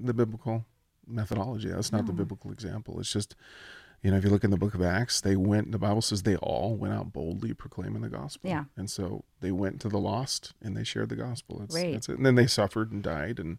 the 0.00 0.14
biblical 0.14 0.64
methodology. 1.06 1.68
That's 1.68 1.92
not 1.92 2.06
the 2.06 2.12
biblical 2.12 2.50
example. 2.52 2.98
It's 3.00 3.12
just, 3.12 3.34
you 4.02 4.10
know, 4.10 4.16
if 4.16 4.24
you 4.24 4.30
look 4.30 4.44
in 4.44 4.50
the 4.50 4.56
book 4.56 4.74
of 4.74 4.82
Acts, 4.82 5.20
they 5.20 5.34
went, 5.36 5.72
the 5.72 5.78
Bible 5.78 6.02
says 6.02 6.22
they 6.22 6.36
all 6.36 6.76
went 6.76 6.94
out 6.94 7.12
boldly 7.12 7.52
proclaiming 7.52 8.02
the 8.02 8.08
gospel. 8.08 8.48
Yeah. 8.50 8.64
And 8.76 8.88
so 8.88 9.24
they 9.40 9.50
went 9.50 9.80
to 9.80 9.88
the 9.88 9.98
lost 9.98 10.52
and 10.62 10.76
they 10.76 10.84
shared 10.84 11.08
the 11.08 11.16
gospel. 11.16 11.58
That's, 11.58 11.74
Right. 11.74 11.92
that's 11.94 12.08
it. 12.08 12.16
And 12.16 12.24
then 12.24 12.36
they 12.36 12.46
suffered 12.46 12.92
and 12.92 13.02
died 13.02 13.38
and, 13.40 13.58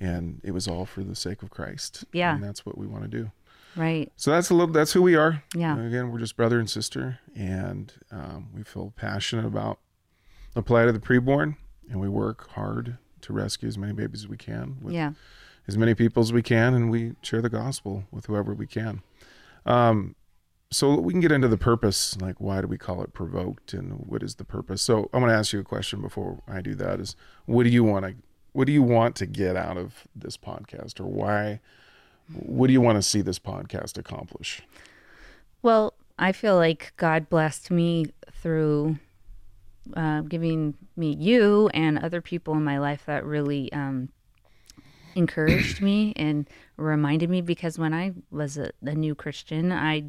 and 0.00 0.40
it 0.42 0.52
was 0.52 0.66
all 0.68 0.86
for 0.86 1.02
the 1.02 1.14
sake 1.14 1.42
of 1.42 1.50
Christ. 1.50 2.04
Yeah. 2.12 2.34
And 2.34 2.42
that's 2.42 2.64
what 2.64 2.78
we 2.78 2.86
want 2.86 3.02
to 3.02 3.08
do. 3.08 3.30
Right. 3.76 4.10
So 4.16 4.30
that's 4.30 4.48
a 4.50 4.54
little. 4.54 4.72
That's 4.72 4.92
who 4.94 5.02
we 5.02 5.14
are. 5.14 5.42
Yeah. 5.54 5.76
And 5.76 5.86
again, 5.86 6.10
we're 6.10 6.18
just 6.18 6.36
brother 6.36 6.58
and 6.58 6.68
sister, 6.68 7.18
and 7.36 7.92
um, 8.10 8.48
we 8.56 8.64
feel 8.64 8.92
passionate 8.96 9.44
about 9.44 9.78
the 10.54 10.62
plight 10.62 10.88
of 10.88 10.94
the 10.94 11.00
preborn, 11.00 11.56
and 11.88 12.00
we 12.00 12.08
work 12.08 12.50
hard 12.52 12.96
to 13.20 13.32
rescue 13.32 13.68
as 13.68 13.76
many 13.78 13.92
babies 13.92 14.22
as 14.22 14.28
we 14.28 14.38
can 14.38 14.78
with 14.80 14.94
Yeah. 14.94 15.12
as 15.68 15.76
many 15.76 15.94
people 15.94 16.22
as 16.22 16.32
we 16.32 16.42
can, 16.42 16.72
and 16.74 16.90
we 16.90 17.12
share 17.22 17.42
the 17.42 17.50
gospel 17.50 18.04
with 18.10 18.26
whoever 18.26 18.54
we 18.54 18.66
can. 18.66 19.02
Um, 19.68 20.16
so 20.70 20.98
we 20.98 21.12
can 21.12 21.20
get 21.20 21.30
into 21.30 21.48
the 21.48 21.56
purpose, 21.56 22.20
like 22.20 22.40
why 22.40 22.60
do 22.60 22.66
we 22.66 22.76
call 22.78 23.02
it 23.02 23.12
provoked, 23.12 23.72
and 23.72 23.92
what 24.06 24.22
is 24.22 24.34
the 24.34 24.44
purpose? 24.44 24.82
So 24.82 25.08
I'm 25.12 25.20
going 25.20 25.30
to 25.30 25.38
ask 25.38 25.52
you 25.52 25.60
a 25.60 25.64
question 25.64 26.00
before 26.00 26.42
I 26.48 26.60
do 26.60 26.74
that: 26.76 27.00
is 27.00 27.14
what 27.46 27.64
do 27.64 27.70
you 27.70 27.84
want 27.84 28.06
to 28.06 28.14
what 28.52 28.66
do 28.66 28.72
you 28.72 28.82
want 28.82 29.14
to 29.16 29.26
get 29.26 29.56
out 29.56 29.76
of 29.76 30.08
this 30.16 30.36
podcast, 30.36 30.98
or 31.00 31.04
why? 31.04 31.60
What 32.32 32.66
do 32.66 32.72
you 32.72 32.80
want 32.80 32.96
to 32.96 33.02
see 33.02 33.22
this 33.22 33.38
podcast 33.38 33.96
accomplish? 33.96 34.62
Well, 35.62 35.94
I 36.18 36.32
feel 36.32 36.56
like 36.56 36.92
God 36.96 37.28
blessed 37.28 37.70
me 37.70 38.06
through 38.42 38.98
uh, 39.96 40.22
giving 40.22 40.74
me 40.96 41.14
you 41.14 41.70
and 41.72 41.98
other 41.98 42.20
people 42.20 42.54
in 42.54 42.64
my 42.64 42.78
life 42.78 43.04
that 43.06 43.24
really 43.24 43.72
um, 43.72 44.10
encouraged 45.18 45.82
me 45.82 46.12
and 46.16 46.48
reminded 46.76 47.28
me 47.28 47.42
because 47.42 47.78
when 47.78 47.92
I 47.92 48.12
was 48.30 48.56
a, 48.56 48.70
a 48.82 48.94
new 48.94 49.14
Christian, 49.14 49.72
I, 49.72 50.04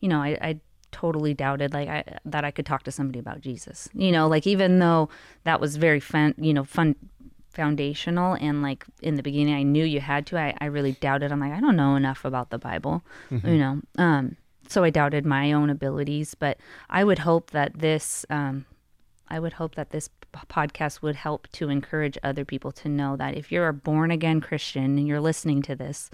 you 0.00 0.08
know, 0.08 0.22
I, 0.22 0.38
I 0.40 0.60
totally 0.92 1.34
doubted 1.34 1.74
like 1.74 1.88
I, 1.88 2.04
that 2.24 2.44
I 2.44 2.50
could 2.50 2.64
talk 2.64 2.84
to 2.84 2.92
somebody 2.92 3.18
about 3.18 3.40
Jesus. 3.40 3.88
You 3.92 4.12
know, 4.12 4.28
like 4.28 4.46
even 4.46 4.78
though 4.78 5.10
that 5.42 5.60
was 5.60 5.76
very 5.76 6.00
fun, 6.00 6.34
you 6.38 6.54
know, 6.54 6.64
fun 6.64 6.94
foundational 7.50 8.34
and 8.40 8.62
like 8.62 8.84
in 9.00 9.14
the 9.14 9.22
beginning 9.22 9.54
I 9.54 9.62
knew 9.62 9.84
you 9.84 10.00
had 10.00 10.26
to 10.26 10.36
I, 10.36 10.56
I 10.60 10.64
really 10.64 10.92
doubted 10.92 11.30
I'm 11.30 11.38
like 11.38 11.52
I 11.52 11.60
don't 11.60 11.76
know 11.76 11.94
enough 11.94 12.24
about 12.24 12.50
the 12.50 12.58
Bible 12.58 13.04
you 13.30 13.58
know 13.58 13.80
um 13.96 14.36
so 14.66 14.82
I 14.82 14.90
doubted 14.90 15.24
my 15.24 15.52
own 15.52 15.70
abilities 15.70 16.34
but 16.34 16.58
I 16.90 17.04
would 17.04 17.20
hope 17.20 17.52
that 17.52 17.78
this 17.78 18.26
um 18.28 18.66
I 19.28 19.40
would 19.40 19.54
hope 19.54 19.74
that 19.74 19.90
this 19.90 20.08
podcast 20.32 21.02
would 21.02 21.16
help 21.16 21.48
to 21.52 21.68
encourage 21.68 22.18
other 22.22 22.44
people 22.44 22.72
to 22.72 22.88
know 22.88 23.16
that 23.16 23.36
if 23.36 23.50
you're 23.50 23.68
a 23.68 23.72
born 23.72 24.10
again 24.10 24.40
Christian 24.40 24.98
and 24.98 25.06
you're 25.06 25.20
listening 25.20 25.62
to 25.62 25.74
this 25.76 26.10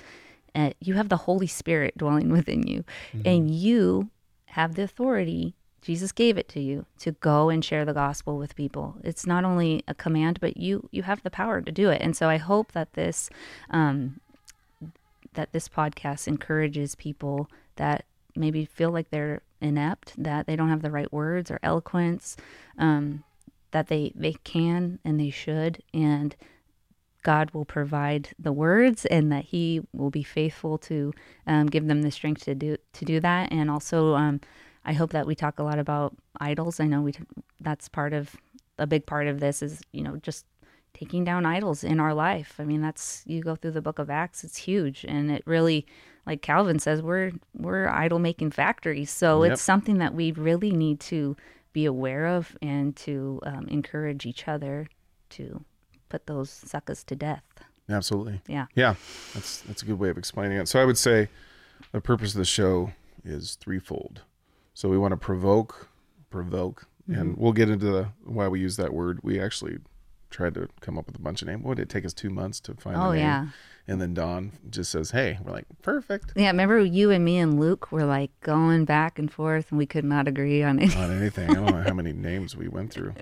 uh, 0.55 0.71
you 0.81 0.95
have 0.95 1.09
the 1.09 1.17
Holy 1.17 1.47
Spirit 1.47 1.97
dwelling 1.97 2.31
within 2.33 2.67
you 2.67 2.85
and 3.25 3.51
you 3.51 4.11
have 4.47 4.75
the 4.75 4.83
authority 4.83 5.55
Jesus 5.83 6.13
gave 6.13 6.37
it 6.37 6.49
to 6.51 6.61
you 6.61 6.85
to 6.99 7.13
go 7.13 7.49
and 7.49 7.65
share 7.65 7.85
the 7.85 7.95
gospel 7.95 8.37
with 8.37 8.55
people. 8.55 8.97
It's 9.03 9.27
not 9.27 9.45
only 9.45 9.83
a 9.89 9.95
command, 9.95 10.39
but 10.41 10.57
you 10.57 10.89
you 10.93 11.03
have 11.05 11.23
the 11.23 11.31
power 11.31 11.61
to 11.61 11.73
do 11.73 11.89
it. 11.89 12.03
And 12.03 12.17
so 12.17 12.29
I 12.29 12.37
hope 12.37 12.73
that 12.73 12.93
this 12.93 13.31
um, 13.71 14.21
that 15.35 15.53
this 15.53 15.69
podcast 15.69 16.29
encourages 16.29 16.95
people 16.95 17.49
that 17.77 18.05
maybe 18.37 18.65
feel 18.65 18.91
like 18.91 19.11
they're 19.11 19.43
inept, 19.61 20.15
that 20.23 20.47
they 20.47 20.57
don't 20.57 20.69
have 20.69 20.83
the 20.83 20.91
right 20.91 21.13
words 21.13 21.51
or 21.51 21.59
eloquence, 21.63 22.37
um, 22.79 23.25
that 23.71 23.89
they 23.89 24.13
they 24.15 24.33
can 24.45 24.99
and 25.05 25.19
they 25.19 25.31
should, 25.31 25.83
and 25.95 26.35
God 27.23 27.51
will 27.53 27.65
provide 27.65 28.31
the 28.39 28.53
words, 28.53 29.05
and 29.07 29.31
that 29.31 29.47
He 29.47 29.83
will 29.93 30.11
be 30.11 30.23
faithful 30.23 30.79
to 30.79 31.13
um, 31.47 31.67
give 31.67 31.87
them 31.87 32.03
the 32.03 32.11
strength 32.11 32.45
to 32.45 32.55
do 32.55 32.77
to 32.95 33.05
do 33.05 33.21
that. 33.21 33.53
And 33.53 33.71
also, 33.71 34.15
um, 34.15 34.41
I 34.85 34.93
hope 34.93 35.11
that 35.11 35.27
we 35.27 35.35
talk 35.35 35.59
a 35.59 35.63
lot 35.63 35.79
about 35.79 36.17
idols. 36.41 36.81
I 36.81 36.87
know 36.87 37.03
we 37.03 37.15
that's 37.61 37.89
part 37.89 38.13
of 38.13 38.37
a 38.79 38.87
big 38.87 39.07
part 39.07 39.27
of 39.27 39.41
this 39.41 39.63
is 39.63 39.83
you 39.93 40.03
know 40.03 40.17
just 40.17 40.47
taking 40.95 41.25
down 41.25 41.47
idols 41.47 41.83
in 41.85 42.01
our 42.01 42.15
life. 42.15 42.55
I 42.59 42.65
mean, 42.65 42.81
that's 42.83 43.23
you 43.27 43.43
go 43.43 43.55
through 43.55 43.73
the 43.73 43.83
book 43.83 43.99
of 43.99 44.11
Acts, 44.11 44.45
it's 44.45 44.57
huge 44.57 45.05
and 45.09 45.31
it 45.31 45.43
really 45.47 45.87
like 46.27 46.43
Calvin 46.43 46.79
says 46.79 47.03
we're 47.03 47.33
we're 47.57 47.89
idol 47.89 48.19
making 48.19 48.51
factories. 48.51 49.11
So 49.11 49.43
Yep. 49.43 49.53
it's 49.53 49.63
something 49.63 49.99
that 49.99 50.15
we 50.15 50.33
really 50.33 50.71
need 50.73 51.01
to 51.01 51.37
be 51.73 51.85
aware 51.85 52.27
of 52.27 52.57
and 52.61 52.97
to 52.97 53.41
um, 53.45 53.67
encourage 53.69 54.27
each 54.27 54.49
other 54.49 54.89
to 55.31 55.65
put 56.09 56.27
those 56.27 56.51
suckers 56.51 57.05
to 57.05 57.15
death. 57.17 57.45
Absolutely. 57.89 58.41
Yeah. 58.47 58.67
Yeah. 58.75 58.95
That's 59.35 59.61
that's 59.63 59.83
a 59.83 59.87
good 59.87 59.99
way 59.99 60.11
of 60.11 60.19
explaining 60.19 60.59
it. 60.59 60.69
So 60.69 60.81
I 60.81 60.85
would 60.85 60.99
say 60.99 61.29
the 61.93 62.01
purpose 62.01 62.35
of 62.35 62.39
the 62.39 62.45
show 62.45 62.93
is 63.25 63.57
threefold. 63.57 64.23
So 64.75 64.89
we 64.89 64.99
want 64.99 65.13
to 65.13 65.17
provoke, 65.17 65.89
provoke, 66.31 66.87
and 67.09 67.37
we'll 67.37 67.53
get 67.53 67.69
into 67.69 67.87
the, 67.87 68.09
why 68.25 68.47
we 68.49 68.61
use 68.61 68.77
that 68.77 68.95
word. 68.95 69.19
We 69.23 69.41
actually 69.41 69.79
tried 70.31 70.55
to 70.55 70.69
come 70.81 70.97
up 70.99 71.07
with 71.07 71.17
a 71.17 71.21
bunch 71.21 71.43
of 71.43 71.49
names. 71.49 71.63
What 71.65 71.77
did 71.77 71.83
it 71.85 71.89
take 71.89 72.05
us 72.05 72.13
two 72.13 72.31
months 72.31 72.61
to 72.61 72.75
find? 72.75 72.97
Oh, 72.97 73.11
a 73.11 73.15
name? 73.15 73.19
yeah. 73.25 73.47
And 73.89 74.01
then 74.01 74.15
Don 74.15 74.53
just 74.69 74.93
says, 74.93 75.11
"Hey," 75.11 75.39
we're 75.43 75.51
like, 75.53 75.65
"Perfect." 75.83 76.33
Yeah, 76.37 76.49
remember 76.49 76.79
you 76.79 77.11
and 77.11 77.25
me 77.25 77.39
and 77.39 77.59
Luke 77.59 77.91
were 77.91 78.05
like 78.05 78.31
going 78.41 78.85
back 78.85 79.19
and 79.19 79.33
forth, 79.33 79.71
and 79.71 79.79
we 79.79 79.87
could 79.87 80.05
not 80.05 80.29
agree 80.29 80.63
on 80.63 80.79
it. 80.79 80.97
on 80.97 81.11
anything. 81.11 81.51
I 81.51 81.55
don't 81.55 81.67
know 81.75 81.83
how 81.83 81.95
many 81.95 82.13
names 82.13 82.57
we 82.57 82.69
went 82.69 82.93
through. 82.93 83.15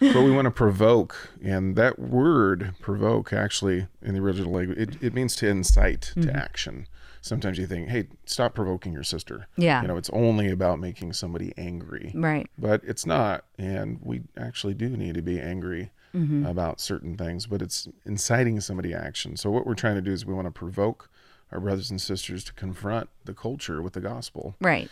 But 0.00 0.22
we 0.22 0.30
want 0.30 0.46
to 0.46 0.50
provoke, 0.50 1.30
and 1.42 1.76
that 1.76 1.98
word 1.98 2.74
provoke 2.80 3.32
actually 3.32 3.86
in 4.02 4.14
the 4.14 4.20
original 4.20 4.52
language, 4.52 4.78
it, 4.78 5.02
it 5.02 5.14
means 5.14 5.36
to 5.36 5.48
incite 5.48 6.12
Mm-hmm. 6.16 6.22
to 6.22 6.36
action. 6.36 6.86
Sometimes 7.20 7.56
you 7.58 7.66
think, 7.66 7.88
hey, 7.88 8.08
stop 8.26 8.54
provoking 8.54 8.92
your 8.92 9.02
sister. 9.02 9.46
Yeah. 9.56 9.80
You 9.80 9.88
know, 9.88 9.96
it's 9.96 10.10
only 10.10 10.50
about 10.50 10.78
making 10.78 11.14
somebody 11.14 11.54
angry. 11.56 12.12
Right. 12.14 12.50
But 12.58 12.82
it's 12.84 13.06
not. 13.06 13.46
And 13.58 13.98
we 14.02 14.22
actually 14.36 14.74
do 14.74 14.90
need 14.90 15.14
to 15.14 15.22
be 15.22 15.40
angry 15.40 15.90
Mm-hmm. 16.14 16.46
about 16.46 16.80
certain 16.80 17.16
things, 17.16 17.46
but 17.46 17.60
it's 17.60 17.88
inciting 18.06 18.60
somebody 18.60 18.94
action. 18.94 19.36
So 19.36 19.50
what 19.50 19.66
we're 19.66 19.74
trying 19.74 19.96
to 19.96 20.00
do 20.00 20.12
is 20.12 20.24
we 20.24 20.32
want 20.32 20.46
to 20.46 20.52
provoke 20.52 21.10
our 21.50 21.58
brothers 21.58 21.90
and 21.90 22.00
sisters 22.00 22.44
to 22.44 22.52
confront 22.52 23.08
the 23.24 23.34
culture 23.34 23.82
with 23.82 23.94
the 23.94 24.00
gospel. 24.00 24.54
Right. 24.60 24.88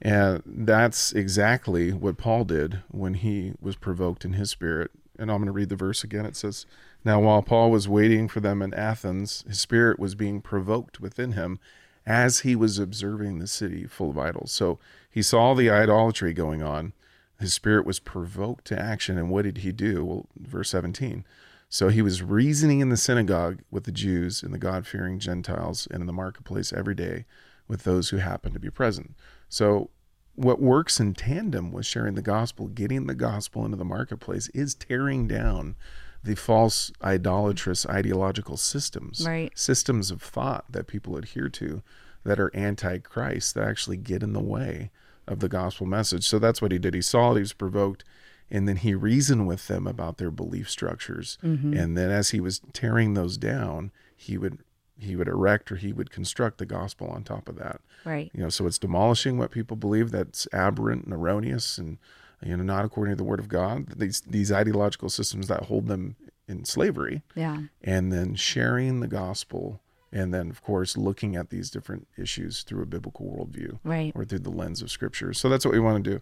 And 0.00 0.42
that's 0.44 1.12
exactly 1.12 1.92
what 1.92 2.18
Paul 2.18 2.44
did 2.44 2.80
when 2.90 3.14
he 3.14 3.54
was 3.60 3.76
provoked 3.76 4.24
in 4.24 4.34
his 4.34 4.50
spirit. 4.50 4.90
And 5.18 5.30
I'm 5.30 5.38
going 5.38 5.46
to 5.46 5.52
read 5.52 5.70
the 5.70 5.76
verse 5.76 6.04
again. 6.04 6.26
It 6.26 6.36
says, 6.36 6.66
Now 7.04 7.20
while 7.20 7.42
Paul 7.42 7.70
was 7.70 7.88
waiting 7.88 8.28
for 8.28 8.40
them 8.40 8.60
in 8.60 8.74
Athens, 8.74 9.44
his 9.48 9.58
spirit 9.58 9.98
was 9.98 10.14
being 10.14 10.42
provoked 10.42 11.00
within 11.00 11.32
him 11.32 11.58
as 12.04 12.40
he 12.40 12.54
was 12.54 12.78
observing 12.78 13.38
the 13.38 13.46
city 13.46 13.86
full 13.86 14.10
of 14.10 14.18
idols. 14.18 14.52
So 14.52 14.78
he 15.10 15.22
saw 15.22 15.54
the 15.54 15.70
idolatry 15.70 16.32
going 16.32 16.62
on. 16.62 16.92
His 17.38 17.52
spirit 17.52 17.84
was 17.86 17.98
provoked 17.98 18.64
to 18.66 18.78
action. 18.78 19.18
And 19.18 19.30
what 19.30 19.42
did 19.42 19.58
he 19.58 19.72
do? 19.72 20.04
Well, 20.04 20.26
verse 20.36 20.70
17. 20.70 21.24
So 21.68 21.88
he 21.88 22.00
was 22.02 22.22
reasoning 22.22 22.80
in 22.80 22.88
the 22.90 22.96
synagogue 22.96 23.60
with 23.70 23.84
the 23.84 23.92
Jews 23.92 24.42
and 24.42 24.54
the 24.54 24.58
God 24.58 24.86
fearing 24.86 25.18
Gentiles 25.18 25.86
and 25.90 26.00
in 26.00 26.06
the 26.06 26.12
marketplace 26.12 26.72
every 26.72 26.94
day 26.94 27.24
with 27.68 27.82
those 27.84 28.10
who 28.10 28.18
happened 28.18 28.54
to 28.54 28.60
be 28.60 28.70
present. 28.70 29.14
So, 29.48 29.90
what 30.36 30.60
works 30.60 31.00
in 31.00 31.14
tandem 31.14 31.72
with 31.72 31.86
sharing 31.86 32.14
the 32.14 32.20
gospel, 32.22 32.68
getting 32.68 33.06
the 33.06 33.14
gospel 33.14 33.64
into 33.64 33.78
the 33.78 33.86
marketplace, 33.86 34.48
is 34.50 34.74
tearing 34.74 35.26
down 35.26 35.76
the 36.22 36.34
false 36.36 36.92
idolatrous 37.02 37.86
ideological 37.86 38.56
systems, 38.58 39.24
Right. 39.26 39.50
systems 39.58 40.10
of 40.10 40.20
thought 40.20 40.66
that 40.70 40.86
people 40.88 41.16
adhere 41.16 41.48
to 41.48 41.82
that 42.24 42.38
are 42.38 42.54
anti 42.54 42.98
Christ, 42.98 43.54
that 43.54 43.64
actually 43.66 43.96
get 43.96 44.22
in 44.22 44.34
the 44.34 44.40
way 44.40 44.90
of 45.26 45.40
the 45.40 45.48
gospel 45.48 45.86
message. 45.86 46.26
So 46.26 46.38
that's 46.38 46.60
what 46.62 46.72
he 46.72 46.78
did. 46.78 46.94
He 46.94 47.02
saw 47.02 47.32
it, 47.32 47.36
he 47.36 47.40
was 47.40 47.52
provoked, 47.52 48.04
and 48.50 48.68
then 48.68 48.76
he 48.76 48.94
reasoned 48.94 49.46
with 49.46 49.66
them 49.68 49.86
about 49.86 50.18
their 50.18 50.30
belief 50.30 50.70
structures. 50.70 51.36
Mm-hmm. 51.42 51.74
And 51.76 51.96
then 51.96 52.10
as 52.10 52.30
he 52.30 52.40
was 52.40 52.60
tearing 52.72 53.14
those 53.14 53.36
down, 53.36 53.90
he 54.16 54.38
would 54.38 54.58
he 54.98 55.14
would 55.14 55.28
erect 55.28 55.70
or 55.70 55.76
he 55.76 55.92
would 55.92 56.10
construct 56.10 56.56
the 56.56 56.64
gospel 56.64 57.06
on 57.08 57.22
top 57.22 57.50
of 57.50 57.56
that. 57.56 57.82
Right. 58.06 58.30
You 58.32 58.42
know, 58.42 58.48
so 58.48 58.66
it's 58.66 58.78
demolishing 58.78 59.36
what 59.36 59.50
people 59.50 59.76
believe 59.76 60.10
that's 60.10 60.48
aberrant 60.54 61.04
and 61.04 61.12
erroneous 61.12 61.76
and 61.76 61.98
you 62.42 62.56
know 62.56 62.62
not 62.62 62.84
according 62.84 63.12
to 63.12 63.16
the 63.16 63.24
word 63.24 63.40
of 63.40 63.48
God. 63.48 63.98
These 63.98 64.22
these 64.22 64.50
ideological 64.52 65.08
systems 65.10 65.48
that 65.48 65.64
hold 65.64 65.86
them 65.88 66.16
in 66.48 66.64
slavery 66.64 67.22
Yeah. 67.34 67.62
and 67.82 68.12
then 68.12 68.36
sharing 68.36 69.00
the 69.00 69.08
gospel 69.08 69.80
and 70.18 70.32
then 70.34 70.46
of 70.50 70.62
course 70.62 70.96
looking 70.96 71.36
at 71.36 71.50
these 71.50 71.68
different 71.70 72.06
issues 72.16 72.62
through 72.62 72.82
a 72.82 72.86
biblical 72.86 73.26
worldview 73.26 73.78
Right. 73.84 74.12
or 74.14 74.24
through 74.24 74.40
the 74.48 74.50
lens 74.60 74.80
of 74.82 74.90
scripture. 74.90 75.32
So 75.32 75.48
that's 75.48 75.64
what 75.64 75.74
we 75.74 75.80
want 75.80 76.02
to 76.04 76.10
do. 76.10 76.20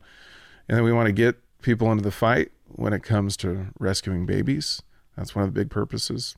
And 0.69 0.77
then 0.77 0.85
we 0.85 0.93
want 0.93 1.07
to 1.07 1.13
get 1.13 1.35
people 1.63 1.91
into 1.93 2.03
the 2.03 2.11
fight 2.11 2.51
when 2.69 2.93
it 2.93 3.03
comes 3.03 3.37
to 3.39 3.69
rescuing 3.79 4.27
babies. 4.27 4.83
That's 5.17 5.35
one 5.37 5.45
of 5.47 5.55
the 5.55 5.61
big 5.61 5.71
purposes. 5.71 6.37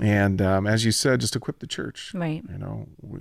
And 0.00 0.42
um, 0.42 0.66
as 0.66 0.84
you 0.84 0.90
said 0.90 1.20
just 1.20 1.36
equip 1.36 1.60
the 1.60 1.68
church. 1.68 2.12
Right. 2.14 2.42
you 2.50 2.58
know 2.58 2.88
we, 3.00 3.20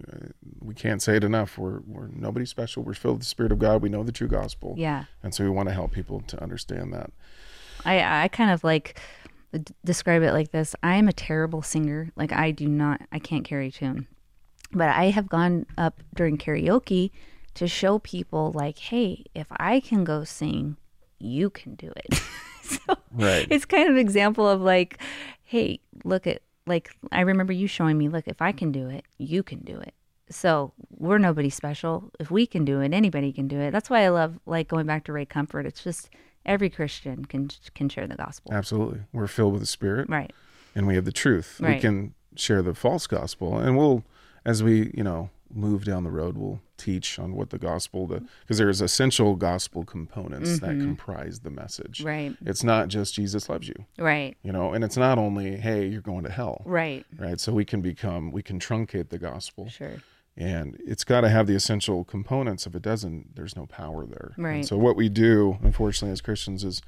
we 0.60 0.74
can't 0.74 1.02
say 1.02 1.16
it 1.18 1.24
enough. 1.24 1.58
We're, 1.58 1.82
we're 1.86 2.08
nobody 2.08 2.46
special. 2.48 2.82
We're 2.84 2.96
filled 2.96 3.16
with 3.18 3.22
the 3.24 3.30
spirit 3.30 3.52
of 3.52 3.60
god. 3.60 3.82
We 3.84 3.90
know 3.90 4.04
the 4.04 4.12
true 4.12 4.28
gospel. 4.28 4.74
Yeah. 4.78 5.06
and 5.22 5.34
so 5.36 5.44
we 5.44 5.50
want 5.52 5.70
to 5.70 5.76
help 5.76 5.92
people 5.92 6.22
to 6.22 6.42
understand 6.42 6.92
that. 6.94 7.12
I 7.86 8.24
I 8.24 8.28
kind 8.30 8.50
of 8.50 8.64
like 8.64 9.00
d- 9.60 9.74
describe 9.86 10.24
it 10.24 10.32
like 10.34 10.52
this. 10.52 10.76
I 10.84 10.96
am 10.96 11.08
a 11.08 11.14
terrible 11.14 11.62
singer. 11.62 12.12
Like 12.16 12.32
I 12.32 12.52
do 12.52 12.68
not 12.68 13.02
I 13.12 13.20
can't 13.20 13.46
carry 13.46 13.68
a 13.68 13.72
tune. 13.72 14.08
But 14.72 14.90
I 14.90 15.12
have 15.12 15.30
gone 15.30 15.66
up 15.78 16.02
during 16.16 16.38
karaoke 16.38 17.12
to 17.56 17.68
show 17.68 18.00
people 18.00 18.52
like, 18.56 18.78
"Hey, 18.80 19.26
if 19.36 19.48
I 19.52 19.80
can 19.80 20.04
go 20.04 20.24
sing, 20.24 20.78
you 21.20 21.50
can 21.50 21.76
do 21.76 21.92
it." 21.96 22.20
so 22.64 22.80
Right. 23.12 23.48
it's 23.52 23.66
kind 23.66 23.90
of 23.90 23.98
example 23.98 24.48
of 24.50 24.62
like, 24.62 24.98
"Hey, 25.44 25.80
look 26.04 26.26
at 26.26 26.42
like 26.66 26.96
I 27.12 27.22
remember 27.22 27.54
you 27.54 27.68
showing 27.68 27.98
me, 27.98 28.10
look, 28.10 28.28
if 28.28 28.42
I 28.42 28.52
can 28.52 28.72
do 28.72 28.90
it, 28.90 29.06
you 29.20 29.44
can 29.44 29.60
do 29.60 29.78
it." 29.80 29.94
So 30.30 30.74
we're 30.98 31.20
nobody 31.20 31.52
special. 31.52 32.10
If 32.20 32.32
we 32.32 32.48
can 32.48 32.66
do 32.66 32.80
it, 32.82 32.92
anybody 32.94 33.32
can 33.32 33.48
do 33.48 33.60
it. 33.60 33.70
That's 33.72 33.90
why 33.92 34.04
I 34.04 34.10
love 34.10 34.40
like 34.48 34.68
going 34.70 34.88
back 34.88 35.04
to 35.06 35.14
Ray 35.14 35.26
Comfort. 35.26 35.68
It's 35.68 35.84
just 35.84 36.10
every 36.46 36.70
Christian 36.70 37.26
can 37.26 37.50
can 37.74 37.90
share 37.90 38.08
the 38.08 38.16
gospel. 38.16 38.54
absolutely 38.54 39.02
we're 39.14 39.28
filled 39.28 39.54
with 39.54 39.62
the 39.62 39.68
spirit 39.68 40.10
Right. 40.10 40.32
and 40.76 40.88
we 40.88 40.96
have 40.96 41.06
the 41.06 41.12
truth. 41.12 41.60
We 41.62 41.80
can 41.80 42.14
share 42.36 42.62
the 42.62 42.74
false 42.74 43.06
gospel, 43.08 43.60
and 43.60 43.78
we'll, 43.78 44.04
as 44.44 44.64
we, 44.64 44.92
you 44.96 45.04
know, 45.04 45.30
move 45.54 45.86
down 45.86 46.04
the 46.04 46.10
road, 46.10 46.36
we'll 46.36 46.60
teach 46.78 47.20
on 47.20 47.36
what 47.36 47.52
the 47.52 47.60
gospel, 47.60 48.08
the 48.08 48.24
because 48.42 48.58
there's 48.58 48.82
essential 48.82 49.36
gospel 49.36 49.86
components 49.86 50.60
that 50.60 50.72
comprise 50.80 51.42
the 51.42 51.52
message. 51.52 52.00
Mm-hmm. 52.00 52.08
Right. 52.08 52.36
It's 52.44 52.64
not 52.64 52.88
just 52.88 53.14
Jesus 53.14 53.48
loves 53.50 53.68
you, 53.68 53.76
Right. 54.00 54.36
you 54.42 54.52
know, 54.52 54.74
and 54.74 54.84
it's 54.84 54.98
not 54.98 55.20
only 55.20 55.58
hey 55.58 55.86
you're 55.86 56.02
going 56.02 56.24
to 56.24 56.32
hell, 56.32 56.64
Right. 56.66 57.06
right? 57.20 57.40
So 57.40 57.54
we 57.54 57.66
can 57.66 57.82
become, 57.82 58.32
we 58.32 58.42
can 58.42 58.58
truncate 58.60 59.10
the 59.10 59.20
gospel, 59.20 59.70
Sure. 59.70 59.98
And 60.36 60.78
it's 60.86 61.04
got 61.04 61.22
to 61.22 61.30
have 61.30 61.48
the 61.48 61.56
essential 61.56 62.04
components. 62.04 62.66
If 62.66 62.76
it 62.76 62.82
doesn't, 62.82 63.36
there's 63.36 63.56
no 63.56 63.66
power 63.66 64.06
there. 64.06 64.32
And 64.36 64.44
Right. 64.46 64.66
so 64.66 64.78
what 64.78 64.96
we 64.96 65.10
do, 65.10 65.58
unfortunately, 65.62 66.12
as 66.14 66.22
Christians, 66.22 66.64
is 66.64 66.82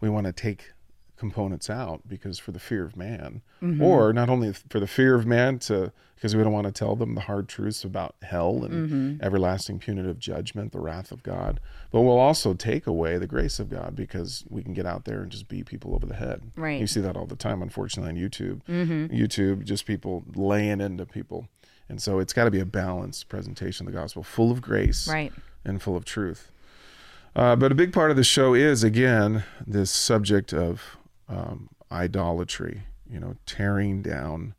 we 0.00 0.08
want 0.08 0.26
to 0.26 0.32
take 0.32 0.72
components 1.16 1.68
out 1.68 2.02
because 2.08 2.38
for 2.38 2.52
the 2.52 2.60
fear 2.60 2.84
of 2.84 2.96
man, 2.96 3.42
Mm-hmm. 3.60 3.82
or 3.82 4.12
not 4.12 4.28
only 4.28 4.52
for 4.52 4.78
the 4.78 4.86
fear 4.86 5.16
of 5.16 5.26
man 5.26 5.58
to 5.60 5.92
because 6.14 6.34
we 6.36 6.42
don't 6.44 6.52
want 6.52 6.66
to 6.66 6.72
tell 6.72 6.96
them 6.96 7.14
the 7.14 7.20
hard 7.22 7.48
truths 7.48 7.82
about 7.84 8.14
hell 8.22 8.64
and 8.64 8.88
Mm-hmm. 8.90 9.24
everlasting 9.24 9.78
punitive 9.80 10.18
judgment, 10.20 10.70
the 10.72 10.78
wrath 10.80 11.10
of 11.12 11.22
God, 11.24 11.58
but 11.90 12.02
we'll 12.02 12.18
also 12.18 12.54
take 12.54 12.86
away 12.86 13.18
the 13.18 13.26
grace 13.26 13.58
of 13.60 13.68
God 13.68 13.94
because 13.96 14.44
we 14.48 14.62
can 14.62 14.74
get 14.74 14.86
out 14.86 15.04
there 15.06 15.22
and 15.22 15.30
just 15.30 15.48
beat 15.48 15.66
people 15.66 15.92
over 15.94 16.06
the 16.06 16.14
head. 16.16 16.40
Right. 16.56 16.80
You 16.80 16.86
see 16.88 17.00
that 17.00 17.16
all 17.16 17.26
the 17.26 17.34
time, 17.36 17.62
unfortunately, 17.62 18.10
on 18.10 18.16
YouTube. 18.30 18.62
YouTube, 19.10 19.64
just 19.64 19.86
people 19.86 20.24
laying 20.34 20.80
into 20.80 21.04
people. 21.06 21.48
And 21.88 22.00
so 22.02 22.18
it's 22.18 22.32
got 22.32 22.44
to 22.44 22.50
be 22.50 22.60
a 22.60 22.66
balanced 22.66 23.28
presentation 23.28 23.86
of 23.86 23.92
the 23.92 23.98
gospel, 23.98 24.22
full 24.22 24.50
of 24.50 24.60
grace 24.60 25.08
Right. 25.08 25.32
and 25.64 25.80
full 25.80 25.96
of 25.96 26.04
truth. 26.04 26.50
Uh, 27.36 27.56
but 27.56 27.70
a 27.72 27.74
big 27.74 27.92
part 27.92 28.10
of 28.10 28.16
the 28.16 28.24
show 28.24 28.52
is, 28.54 28.82
again, 28.84 29.44
this 29.66 29.90
subject 29.90 30.52
of 30.52 30.96
um, 31.28 31.68
idolatry, 31.90 32.82
you 33.10 33.18
know, 33.20 33.36
tearing 33.46 34.02
down 34.02 34.54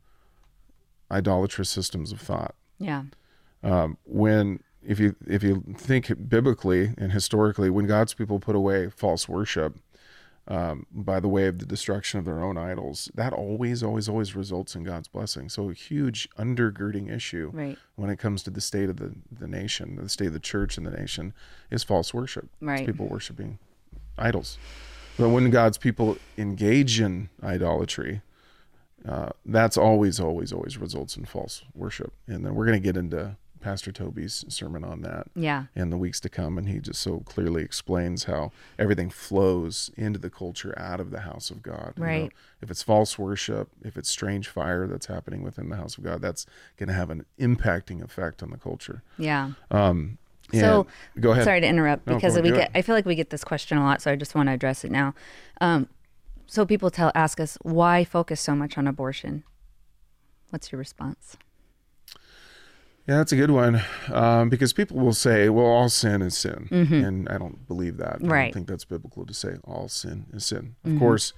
idolatrous 1.10 1.68
systems 1.68 2.12
of 2.12 2.20
thought. 2.20 2.54
Yeah. 2.78 3.04
Um, 3.62 3.98
when 4.04 4.60
if 4.82 4.98
you 4.98 5.14
if 5.26 5.42
you 5.42 5.62
think 5.76 6.28
biblically 6.28 6.94
and 6.96 7.12
historically, 7.12 7.68
when 7.70 7.86
God's 7.86 8.14
people 8.14 8.38
put 8.40 8.56
away 8.56 8.88
false 8.88 9.28
worship 9.28 9.76
um, 10.50 10.84
by 10.90 11.20
the 11.20 11.28
way 11.28 11.46
of 11.46 11.60
the 11.60 11.64
destruction 11.64 12.18
of 12.18 12.24
their 12.24 12.42
own 12.42 12.58
idols, 12.58 13.08
that 13.14 13.32
always, 13.32 13.82
always, 13.84 14.08
always 14.08 14.34
results 14.34 14.74
in 14.74 14.82
God's 14.82 15.06
blessing. 15.06 15.48
So 15.48 15.70
a 15.70 15.72
huge 15.72 16.28
undergirding 16.36 17.08
issue 17.10 17.50
Right. 17.54 17.78
when 17.94 18.10
it 18.10 18.18
comes 18.18 18.42
to 18.42 18.50
the 18.50 18.60
state 18.60 18.90
of 18.90 18.96
the, 18.96 19.14
the 19.30 19.46
nation, 19.46 19.96
the 19.96 20.08
state 20.08 20.26
of 20.26 20.32
the 20.32 20.40
church 20.40 20.76
and 20.76 20.84
the 20.84 20.90
nation, 20.90 21.32
is 21.70 21.84
false 21.84 22.12
worship. 22.12 22.48
It's 22.80 22.86
people 22.86 23.06
worshiping 23.06 23.58
idols. 24.18 24.58
But 25.16 25.28
when 25.28 25.50
God's 25.50 25.78
people 25.78 26.18
engage 26.36 27.00
in 27.00 27.28
idolatry, 27.44 28.22
uh, 29.06 29.30
that's 29.46 29.76
always, 29.76 30.18
always, 30.18 30.52
always 30.52 30.78
results 30.78 31.16
in 31.16 31.26
false 31.26 31.62
worship. 31.74 32.12
And 32.26 32.44
then 32.44 32.54
we're 32.56 32.66
going 32.66 32.80
to 32.80 32.84
get 32.84 32.96
into 32.96 33.36
Pastor 33.60 33.92
Toby's 33.92 34.44
sermon 34.48 34.82
on 34.84 35.02
that 35.02 35.26
Yeah. 35.34 35.64
in 35.74 35.90
the 35.90 35.96
weeks 35.96 36.18
to 36.20 36.28
come. 36.28 36.58
And 36.58 36.68
he 36.68 36.78
just 36.80 37.00
so 37.00 37.20
clearly 37.20 37.62
explains 37.62 38.24
how 38.24 38.52
everything 38.78 39.10
flows 39.10 39.90
into 39.96 40.18
the 40.18 40.30
culture 40.30 40.76
out 40.78 41.00
of 41.00 41.10
the 41.10 41.20
house 41.20 41.50
of 41.50 41.62
God. 41.62 41.92
You 41.96 42.02
know, 42.02 42.08
Right. 42.08 42.32
if 42.60 42.70
it's 42.70 42.82
false 42.82 43.18
worship, 43.18 43.68
if 43.82 43.96
it's 43.96 44.08
strange 44.08 44.48
fire 44.48 44.86
that's 44.86 45.06
happening 45.06 45.42
within 45.42 45.68
the 45.68 45.76
house 45.76 45.96
of 45.98 46.04
God, 46.04 46.20
that's 46.22 46.46
going 46.76 46.88
to 46.88 46.94
have 46.94 47.10
an 47.10 47.24
impacting 47.38 48.02
effect 48.02 48.42
on 48.42 48.50
the 48.50 48.58
culture. 48.58 49.02
Yeah. 49.18 49.52
Um, 49.70 50.18
So 50.52 50.86
go 51.20 51.30
ahead. 51.30 51.44
Sorry 51.44 51.60
to 51.60 51.66
interrupt 51.66 52.08
No, 52.08 52.14
because 52.16 52.34
we 52.40 52.50
get 52.50 52.64
it. 52.64 52.70
I 52.74 52.82
feel 52.82 52.96
like 52.96 53.06
we 53.06 53.14
get 53.14 53.30
this 53.30 53.44
question 53.44 53.78
a 53.78 53.84
lot, 53.84 54.02
so 54.02 54.10
I 54.10 54.16
just 54.16 54.34
want 54.34 54.48
to 54.48 54.52
address 54.52 54.84
it 54.84 54.90
now. 54.90 55.14
Um, 55.60 55.88
so 56.48 56.66
people 56.66 56.90
tell 56.90 57.12
ask 57.14 57.38
us 57.38 57.56
why 57.62 58.02
focus 58.02 58.40
so 58.40 58.56
much 58.56 58.76
on 58.76 58.88
abortion. 58.88 59.44
What's 60.48 60.72
your 60.72 60.80
response? 60.80 61.36
Yeah, 63.10 63.16
that's 63.16 63.32
a 63.32 63.36
good 63.36 63.50
one. 63.50 63.82
Um, 64.12 64.48
because 64.50 64.72
people 64.72 64.96
will 64.98 65.12
say, 65.12 65.48
well, 65.48 65.66
all 65.66 65.88
sin 65.88 66.22
is 66.22 66.38
sin. 66.38 66.68
And 66.70 67.28
I 67.28 67.38
don't 67.38 67.66
believe 67.66 67.96
that. 67.96 68.14
I 68.14 68.16
Mm-hmm. 68.18 68.28
Right. 68.32 68.44
don't 68.44 68.52
think 68.54 68.68
that's 68.68 68.84
biblical 68.84 69.26
to 69.26 69.34
say 69.34 69.56
all 69.64 69.88
sin 69.88 70.26
is 70.32 70.46
sin. 70.46 70.76
Of 70.84 70.98
course, 70.98 71.32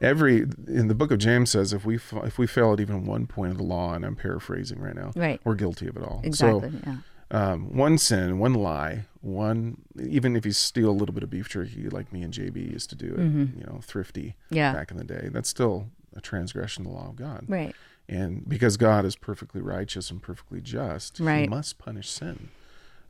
every 0.00 0.42
in 0.68 0.86
the 0.88 0.94
book 0.94 1.10
of 1.10 1.18
James 1.18 1.50
says 1.50 1.72
if 1.72 1.84
we 1.84 1.96
if 2.24 2.38
we 2.38 2.46
fail 2.46 2.72
at 2.74 2.80
even 2.80 3.06
one 3.06 3.26
point 3.26 3.50
of 3.52 3.58
the 3.58 3.64
law, 3.64 3.92
and 3.94 4.04
I'm 4.04 4.14
paraphrasing 4.14 4.78
right 4.80 4.94
now, 4.94 5.10
Right. 5.16 5.40
we're 5.44 5.56
guilty 5.56 5.88
of 5.88 5.96
it 5.96 6.02
all. 6.04 6.20
Exactly. 6.22 6.70
So, 6.70 6.76
yeah. 6.86 6.96
um, 7.32 7.74
one 7.76 7.98
sin, 7.98 8.38
one 8.38 8.54
lie, 8.54 9.06
one 9.20 9.78
even 10.00 10.36
if 10.36 10.46
you 10.46 10.52
steal 10.52 10.90
a 10.90 10.92
little 11.00 11.12
bit 11.14 11.24
of 11.24 11.30
beef 11.30 11.48
jerky 11.48 11.88
like 11.88 12.12
me 12.12 12.22
and 12.22 12.32
JB 12.32 12.72
used 12.72 12.88
to 12.90 12.94
do 12.96 13.06
it, 13.14 13.20
you 13.58 13.64
know, 13.66 13.80
thrifty 13.82 14.36
Mm-hmm. 14.46 14.54
Yeah. 14.54 14.72
back 14.72 14.92
in 14.92 14.96
the 14.96 15.04
day, 15.04 15.28
that's 15.32 15.48
still 15.48 15.88
a 16.14 16.20
transgression 16.20 16.86
of 16.86 16.92
the 16.92 16.96
law 16.96 17.08
of 17.08 17.16
God. 17.16 17.44
Right. 17.48 17.74
And 18.08 18.48
because 18.48 18.76
God 18.76 19.04
is 19.04 19.16
perfectly 19.16 19.60
righteous 19.60 20.10
and 20.10 20.22
perfectly 20.22 20.60
just, 20.60 21.18
he 21.18 21.24
must 21.48 21.78
punish 21.78 22.08
sin. 22.08 22.50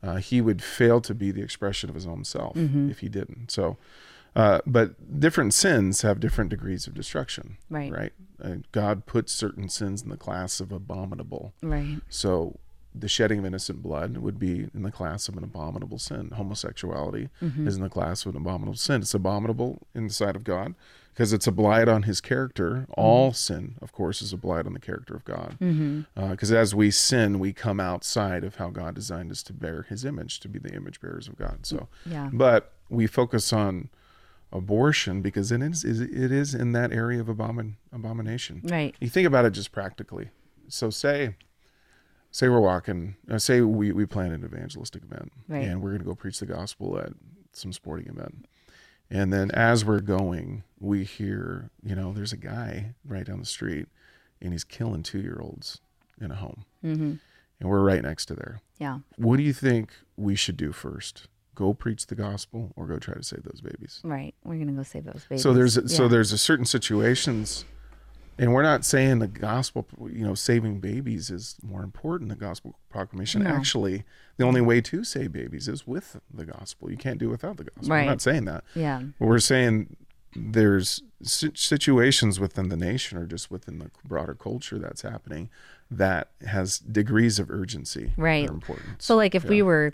Uh, 0.01 0.15
he 0.17 0.41
would 0.41 0.61
fail 0.63 1.01
to 1.01 1.13
be 1.13 1.31
the 1.31 1.41
expression 1.41 1.89
of 1.89 1.95
his 1.95 2.05
own 2.07 2.23
self 2.23 2.55
Mm-hmm. 2.55 2.89
if 2.89 2.99
he 2.99 3.09
didn't. 3.09 3.51
So, 3.51 3.77
uh, 4.35 4.59
but 4.65 5.19
different 5.19 5.53
sins 5.53 6.01
have 6.03 6.19
different 6.19 6.49
degrees 6.49 6.85
of 6.87 6.93
destruction. 6.93 7.57
Right. 7.69 7.91
Right. 7.91 8.13
Uh, 8.43 8.55
God 8.71 9.05
puts 9.05 9.31
certain 9.31 9.69
sins 9.69 10.01
in 10.03 10.09
the 10.09 10.17
class 10.17 10.59
of 10.59 10.71
abominable. 10.71 11.53
Right. 11.63 11.97
So 12.09 12.59
the 12.93 13.07
shedding 13.07 13.39
of 13.39 13.45
innocent 13.45 13.81
blood 13.83 14.17
would 14.17 14.39
be 14.39 14.67
in 14.73 14.81
the 14.83 14.91
class 14.91 15.27
of 15.27 15.37
an 15.37 15.43
abominable 15.43 15.99
sin. 15.99 16.31
Homosexuality 16.35 17.29
Mm-hmm. 17.43 17.67
is 17.67 17.75
in 17.75 17.81
the 17.83 17.89
class 17.89 18.25
of 18.25 18.35
an 18.35 18.41
abominable 18.41 18.75
sin. 18.77 19.01
It's 19.01 19.13
abominable 19.13 19.87
in 19.95 20.07
the 20.07 20.13
sight 20.13 20.35
of 20.35 20.43
God 20.43 20.73
because 21.17 21.33
it's 21.33 21.47
a 21.47 21.51
blight 21.51 21.87
on 21.87 22.03
his 22.03 22.21
character. 22.21 22.85
All 22.95 23.29
mm-hmm. 23.29 23.33
sin, 23.33 23.75
of 23.81 23.91
course, 23.91 24.21
is 24.21 24.33
a 24.33 24.37
blight 24.37 24.67
on 24.67 24.73
the 24.73 24.79
character 24.79 25.15
of 25.15 25.25
God. 25.25 25.57
Mm-hmm. 25.59 26.01
Uh, 26.15 26.29
because 26.29 26.51
as 26.51 26.75
we 26.75 26.91
sin, 26.91 27.39
we 27.39 27.53
come 27.53 27.79
outside 27.79 28.43
of 28.43 28.57
how 28.57 28.69
God 28.69 28.93
designed 28.93 29.31
us 29.31 29.41
to 29.43 29.53
bear 29.53 29.81
his 29.89 30.05
image, 30.05 30.39
to 30.41 30.47
be 30.47 30.59
the 30.59 30.71
image 30.75 31.01
bearers 31.01 31.27
of 31.27 31.35
God. 31.35 31.65
So, 31.65 31.87
Yeah. 32.05 32.29
but 32.31 32.71
we 32.87 33.07
focus 33.07 33.51
on 33.51 33.89
abortion 34.51 35.23
because 35.23 35.51
it 35.51 35.63
is, 35.63 35.83
is 35.83 36.01
it 36.01 36.31
is 36.31 36.53
in 36.53 36.73
that 36.73 36.93
area 36.93 37.19
of 37.19 37.25
abomin, 37.25 37.77
abomination. 37.91 38.61
Right. 38.63 38.93
You 39.01 39.09
think 39.09 39.25
about 39.25 39.43
it 39.43 39.51
just 39.51 39.71
practically. 39.71 40.29
So 40.67 40.91
say 40.91 41.35
say 42.29 42.47
we're 42.47 42.59
walking 42.59 43.15
uh, 43.31 43.39
say 43.39 43.61
we, 43.61 43.91
we 43.91 44.05
plan 44.05 44.31
an 44.31 44.43
evangelistic 44.43 45.01
event 45.01 45.31
Right. 45.47 45.63
and 45.63 45.81
we're 45.81 45.91
going 45.91 46.01
to 46.01 46.05
go 46.05 46.13
preach 46.13 46.39
the 46.39 46.45
gospel 46.45 46.99
at 46.99 47.13
some 47.53 47.73
sporting 47.73 48.07
event 48.07 48.45
and 49.09 49.31
then 49.31 49.49
as 49.51 49.83
we're 49.85 49.99
going 50.01 50.63
we 50.79 51.03
hear 51.03 51.69
you 51.83 51.95
know 51.95 52.11
there's 52.13 52.33
a 52.33 52.37
guy 52.37 52.93
right 53.05 53.25
down 53.25 53.39
the 53.39 53.45
street 53.45 53.87
and 54.41 54.51
he's 54.53 54.63
killing 54.63 55.01
two 55.03 55.19
year 55.19 55.39
olds 55.41 55.81
in 56.21 56.31
a 56.31 56.35
home 56.35 56.65
Mm-hmm. 56.83 57.13
and 57.59 57.69
we're 57.69 57.81
right 57.83 58.01
next 58.03 58.25
to 58.27 58.35
there 58.35 58.59
Yeah. 58.79 58.99
what 59.17 59.37
do 59.37 59.43
you 59.43 59.53
think 59.53 59.91
we 60.15 60.35
should 60.35 60.57
do 60.57 60.71
first 60.71 61.27
go 61.55 61.73
preach 61.73 62.05
the 62.05 62.15
gospel 62.15 62.71
or 62.75 62.85
go 62.85 62.99
try 62.99 63.15
to 63.15 63.23
save 63.23 63.43
those 63.43 63.61
babies 63.61 63.99
Right. 64.03 64.35
We're 64.43 64.57
gonna 64.59 64.73
go 64.73 64.83
save 64.83 65.05
those 65.05 65.25
babies. 65.27 65.41
so 65.41 65.53
there's 65.53 65.73
so 65.93 66.03
Yeah. 66.03 66.09
there's 66.09 66.31
a 66.31 66.37
certain 66.37 66.65
situations, 66.65 67.65
and 68.37 68.53
we're 68.53 68.63
not 68.63 68.85
saying 68.85 69.19
the 69.19 69.27
gospel, 69.27 69.87
you 70.11 70.25
know, 70.25 70.35
saving 70.35 70.79
babies 70.79 71.29
is 71.29 71.55
more 71.63 71.83
important 71.83 72.29
than 72.29 72.37
gospel 72.37 72.75
proclamation. 72.89 73.43
No. 73.43 73.49
Actually, 73.49 74.03
the 74.37 74.43
only 74.45 74.61
way 74.61 74.81
to 74.81 75.03
save 75.03 75.31
babies 75.31 75.67
is 75.67 75.87
with 75.87 76.19
the 76.33 76.45
gospel. 76.45 76.89
You 76.91 76.97
can't 76.97 77.17
do 77.19 77.27
it 77.27 77.31
without 77.31 77.57
the 77.57 77.63
gospel. 77.65 77.89
Right. 77.89 78.03
We're 78.05 78.11
not 78.11 78.21
saying 78.21 78.45
that. 78.45 78.63
Yeah. 78.75 79.01
But 79.19 79.25
we're 79.27 79.39
saying 79.39 79.95
there's 80.35 81.01
situations 81.21 82.39
within 82.39 82.69
the 82.69 82.77
nation 82.77 83.17
or 83.17 83.25
just 83.25 83.49
within 83.49 83.79
the 83.79 83.89
broader 84.05 84.35
culture 84.35 84.77
that's 84.77 85.01
happening 85.01 85.49
that 85.89 86.29
has 86.45 86.79
degrees 86.79 87.39
of 87.39 87.49
urgency. 87.49 88.11
that 88.15 88.21
Right. 88.21 88.49
are 88.49 88.53
important. 88.53 89.01
So, 89.01 89.15
like, 89.15 89.33
if 89.35 89.45
we 89.45 89.61
were, 89.61 89.93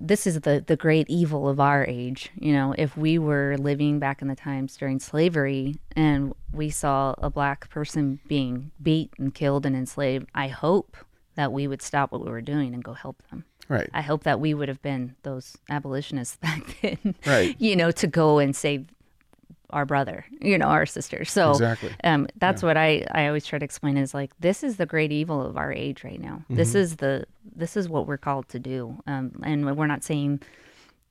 this 0.00 0.26
is 0.26 0.40
the 0.40 0.62
the 0.66 0.76
great 0.76 1.08
evil 1.08 1.48
of 1.48 1.58
our 1.60 1.84
age. 1.86 2.30
You 2.38 2.52
know, 2.52 2.74
if 2.78 2.96
we 2.96 3.18
were 3.18 3.56
living 3.58 3.98
back 3.98 4.22
in 4.22 4.28
the 4.28 4.36
times 4.36 4.76
during 4.76 5.00
slavery 5.00 5.76
and 5.94 6.34
we 6.52 6.70
saw 6.70 7.14
a 7.18 7.30
black 7.30 7.68
person 7.70 8.20
being 8.26 8.70
beat 8.82 9.10
and 9.18 9.34
killed 9.34 9.66
and 9.66 9.74
enslaved, 9.76 10.28
I 10.34 10.48
hope 10.48 10.96
that 11.34 11.52
we 11.52 11.66
would 11.66 11.82
stop 11.82 12.12
what 12.12 12.24
we 12.24 12.30
were 12.30 12.40
doing 12.40 12.72
and 12.74 12.82
go 12.82 12.94
help 12.94 13.22
them. 13.30 13.44
right. 13.68 13.90
I 13.92 14.00
hope 14.00 14.22
that 14.24 14.40
we 14.40 14.54
would 14.54 14.68
have 14.68 14.80
been 14.80 15.16
those 15.22 15.56
abolitionists 15.68 16.36
back 16.40 16.76
then. 16.80 17.14
Right. 17.26 17.54
You 17.60 17.76
know, 17.76 17.90
to 17.90 18.06
go 18.06 18.38
and 18.38 18.54
save 18.56 18.86
our 19.70 19.84
brother, 19.84 20.24
you 20.40 20.56
know, 20.58 20.66
our 20.66 20.86
sister. 20.86 21.24
So 21.24 21.50
Exactly. 21.50 21.90
um, 22.04 22.26
that's 22.36 22.62
what 22.62 22.76
I, 22.76 23.06
I 23.10 23.26
always 23.26 23.44
try 23.46 23.58
to 23.58 23.64
explain 23.64 23.96
is 23.96 24.14
like 24.14 24.30
this 24.40 24.62
is 24.62 24.76
the 24.76 24.86
great 24.86 25.12
evil 25.12 25.42
of 25.44 25.56
our 25.56 25.72
age 25.72 26.04
right 26.04 26.20
now. 26.20 26.42
This 26.48 26.70
Mm-hmm. 26.70 26.78
is 26.78 26.96
the 26.96 27.24
this 27.54 27.76
is 27.76 27.88
what 27.88 28.06
we're 28.06 28.16
called 28.18 28.48
to 28.50 28.58
do. 28.58 28.96
Um, 29.06 29.32
and 29.42 29.76
we're 29.76 29.86
not 29.86 30.04
saying 30.04 30.40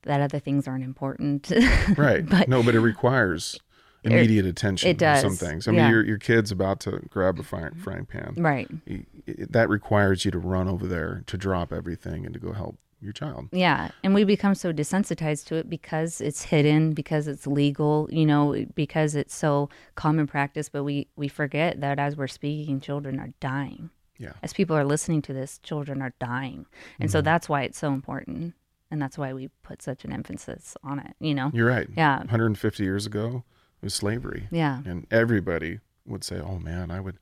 that 0.02 0.20
other 0.20 0.38
things 0.38 0.68
aren't 0.68 0.84
important. 0.84 1.50
Right. 1.96 2.28
but 2.28 2.48
no, 2.48 2.62
but 2.62 2.74
it 2.74 2.80
requires 2.80 3.58
immediate 4.04 4.46
attention. 4.46 4.88
it 4.90 5.02
on 5.02 5.20
Some 5.20 5.34
things. 5.34 5.66
I 5.66 5.72
mean, 5.72 5.90
your 5.90 6.04
your 6.04 6.18
kid's 6.18 6.52
about 6.52 6.78
to 6.80 7.00
grab 7.10 7.38
a 7.40 7.42
frying, 7.42 7.74
frying 7.74 8.06
pan. 8.06 8.34
right. 8.38 8.68
It- 8.86 9.50
That 9.52 9.68
requires 9.68 10.24
you 10.24 10.30
to 10.30 10.38
run 10.38 10.68
over 10.68 10.86
there 10.86 11.22
to 11.26 11.36
drop 11.36 11.72
everything 11.72 12.24
and 12.24 12.32
to 12.34 12.38
go 12.40 12.52
help 12.52 12.78
your 13.00 13.12
child. 13.12 13.48
Yeah, 13.52 13.90
and 14.02 14.14
we 14.14 14.24
become 14.24 14.54
so 14.54 14.72
desensitized 14.72 15.46
to 15.46 15.56
it 15.56 15.68
because 15.68 16.20
it's 16.20 16.42
hidden, 16.42 16.92
because 16.92 17.28
it's 17.28 17.46
legal, 17.46 18.08
you 18.10 18.26
know, 18.26 18.66
because 18.74 19.14
it's 19.14 19.34
so 19.34 19.68
common 19.94 20.26
practice. 20.26 20.68
But 20.68 20.84
we 20.84 21.08
we 21.16 21.28
forget 21.28 21.80
that 21.80 21.98
as 21.98 22.16
we're 22.16 22.26
speaking, 22.26 22.80
children 22.80 23.20
are 23.20 23.32
dying. 23.40 23.90
Yeah. 24.18 24.32
As 24.42 24.52
people 24.52 24.76
are 24.76 24.84
listening 24.84 25.22
to 25.22 25.32
this, 25.32 25.58
children 25.58 26.00
are 26.00 26.14
dying, 26.18 26.66
and 26.98 27.10
so 27.10 27.18
mm-hmm. 27.18 27.24
that's 27.24 27.48
why 27.48 27.62
it's 27.62 27.78
so 27.78 27.92
important, 27.92 28.54
and 28.90 29.00
that's 29.00 29.18
why 29.18 29.32
we 29.32 29.48
put 29.62 29.82
such 29.82 30.04
an 30.04 30.12
emphasis 30.12 30.76
on 30.82 30.98
it. 30.98 31.14
You 31.20 31.34
know. 31.34 31.50
You're 31.52 31.68
right. 31.68 31.88
Yeah. 31.96 32.18
150 32.18 32.82
years 32.82 33.06
ago, 33.06 33.44
it 33.82 33.86
was 33.86 33.94
slavery. 33.94 34.48
Yeah. 34.50 34.80
And 34.86 35.06
everybody 35.10 35.80
would 36.06 36.24
say, 36.24 36.40
"Oh 36.40 36.58
man, 36.58 36.90
I 36.90 37.00
would." 37.00 37.18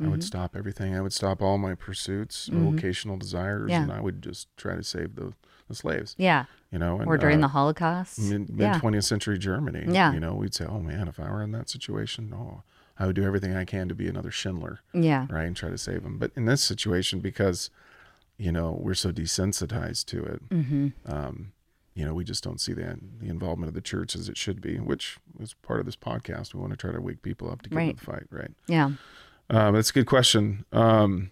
I 0.00 0.04
Mm-hmm. 0.04 0.10
would 0.12 0.24
stop 0.24 0.56
everything. 0.56 0.96
I 0.96 1.00
would 1.00 1.12
stop 1.12 1.40
all 1.42 1.58
my 1.58 1.74
pursuits, 1.74 2.48
vocational 2.52 3.16
desires, 3.18 3.70
Yeah. 3.70 3.82
and 3.82 3.92
I 3.92 4.00
would 4.00 4.22
just 4.22 4.48
try 4.56 4.74
to 4.74 4.82
save 4.82 5.14
the, 5.16 5.34
the 5.68 5.74
slaves. 5.74 6.14
Yeah. 6.18 6.46
You 6.72 6.78
know, 6.78 6.98
and, 6.98 7.06
Or 7.06 7.16
during 7.18 7.38
uh, 7.38 7.42
the 7.46 7.48
Holocaust. 7.48 8.18
mid 8.18 8.50
yeah. 8.56 8.78
twentieth 8.78 9.04
century 9.04 9.38
Germany. 9.38 9.84
Yeah. 9.92 10.12
You 10.12 10.20
know, 10.20 10.34
we'd 10.34 10.54
say, 10.54 10.64
Oh 10.64 10.80
man, 10.80 11.06
if 11.08 11.20
I 11.20 11.30
were 11.30 11.42
in 11.42 11.52
that 11.52 11.68
situation, 11.68 12.32
oh 12.34 12.62
I 12.98 13.06
would 13.06 13.16
do 13.16 13.24
everything 13.24 13.54
I 13.54 13.64
can 13.64 13.88
to 13.88 13.94
be 13.94 14.08
another 14.08 14.30
Schindler. 14.30 14.80
Yeah. 14.94 15.26
Right. 15.30 15.44
And 15.46 15.54
try 15.56 15.68
to 15.70 15.78
save 15.78 16.02
them. 16.02 16.18
But 16.18 16.30
in 16.36 16.46
this 16.46 16.62
situation, 16.62 17.20
because, 17.20 17.70
you 18.38 18.50
know, 18.52 18.76
we're 18.80 18.94
so 18.94 19.12
desensitized 19.12 20.06
to 20.06 20.24
it, 20.24 20.48
Mm-hmm. 20.48 20.88
um, 21.12 21.52
you 21.94 22.04
know, 22.06 22.14
we 22.14 22.24
just 22.24 22.42
don't 22.42 22.60
see 22.60 22.72
the 22.72 22.98
the 23.20 23.28
involvement 23.28 23.68
of 23.68 23.74
the 23.74 23.82
church 23.82 24.16
as 24.16 24.28
it 24.30 24.38
should 24.38 24.60
be, 24.62 24.76
which 24.78 25.18
is 25.38 25.52
part 25.54 25.78
of 25.80 25.84
this 25.86 25.96
podcast. 25.96 26.54
We 26.54 26.60
want 26.60 26.72
to 26.72 26.76
try 26.78 26.90
to 26.92 27.00
wake 27.00 27.20
people 27.22 27.50
up 27.50 27.60
to 27.62 27.68
get 27.70 27.78
in 27.78 27.88
the 27.96 28.00
fight, 28.04 28.26
right? 28.30 28.50
Yeah. 28.66 28.92
Um, 29.52 29.74
that's 29.74 29.90
a 29.90 29.92
good 29.92 30.06
question. 30.06 30.64
Um, 30.72 31.30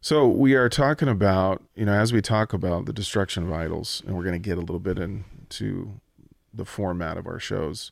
so 0.00 0.28
we 0.28 0.54
are 0.54 0.68
talking 0.68 1.08
about, 1.08 1.62
you 1.74 1.86
know, 1.86 1.92
as 1.94 2.12
we 2.12 2.20
talk 2.20 2.52
about 2.52 2.84
the 2.86 2.92
destruction 2.92 3.44
of 3.44 3.52
idols, 3.52 4.02
and 4.06 4.16
we're 4.16 4.22
going 4.24 4.40
to 4.40 4.48
get 4.48 4.58
a 4.58 4.60
little 4.60 4.78
bit 4.78 4.98
into 4.98 6.00
the 6.52 6.64
format 6.64 7.16
of 7.16 7.26
our 7.26 7.40
shows. 7.40 7.90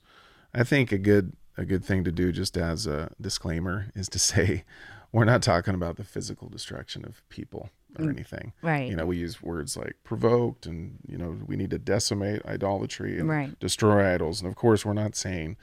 I 0.54 0.62
think 0.64 0.92
a 0.92 0.98
good 0.98 1.32
a 1.58 1.64
good 1.64 1.82
thing 1.84 2.04
to 2.04 2.12
do, 2.12 2.30
just 2.32 2.58
as 2.58 2.86
a 2.86 3.10
disclaimer, 3.18 3.86
is 3.94 4.08
to 4.10 4.18
say 4.30 4.64
we're 5.12 5.24
not 5.24 5.42
talking 5.42 5.74
about 5.74 5.96
the 5.96 6.04
physical 6.04 6.48
destruction 6.50 7.04
of 7.06 7.26
people 7.30 7.70
or 7.98 8.10
anything. 8.10 8.52
Right. 8.60 8.90
You 8.90 8.96
know, 8.96 9.06
we 9.06 9.16
use 9.16 9.42
words 9.42 9.76
like 9.78 9.96
provoked, 10.04 10.66
and 10.66 10.98
you 11.08 11.16
know, 11.16 11.38
we 11.46 11.56
need 11.56 11.70
to 11.70 11.78
decimate 11.78 12.44
idolatry 12.44 13.18
and 13.18 13.28
Right. 13.28 13.58
destroy 13.58 14.12
idols. 14.14 14.42
And 14.42 14.48
of 14.50 14.56
course, 14.56 14.84
we're 14.84 14.92
not 14.92 15.16
saying 15.16 15.56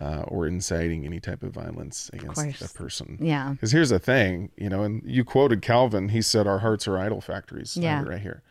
uh, 0.00 0.22
or 0.26 0.46
inciting 0.46 1.04
any 1.04 1.20
type 1.20 1.42
of 1.42 1.52
violence 1.52 2.10
against 2.12 2.62
a 2.62 2.68
person. 2.74 3.18
Yeah. 3.20 3.50
Because 3.52 3.72
here's 3.72 3.90
the 3.90 3.98
thing, 3.98 4.50
you 4.56 4.68
know, 4.68 4.82
and 4.82 5.02
you 5.04 5.24
quoted 5.24 5.62
Calvin. 5.62 6.08
He 6.08 6.22
said, 6.22 6.46
"Our 6.46 6.58
hearts 6.58 6.88
are 6.88 6.98
idol 6.98 7.20
factories." 7.20 7.76
Yeah. 7.76 8.02
right 8.02 8.20
here. 8.20 8.42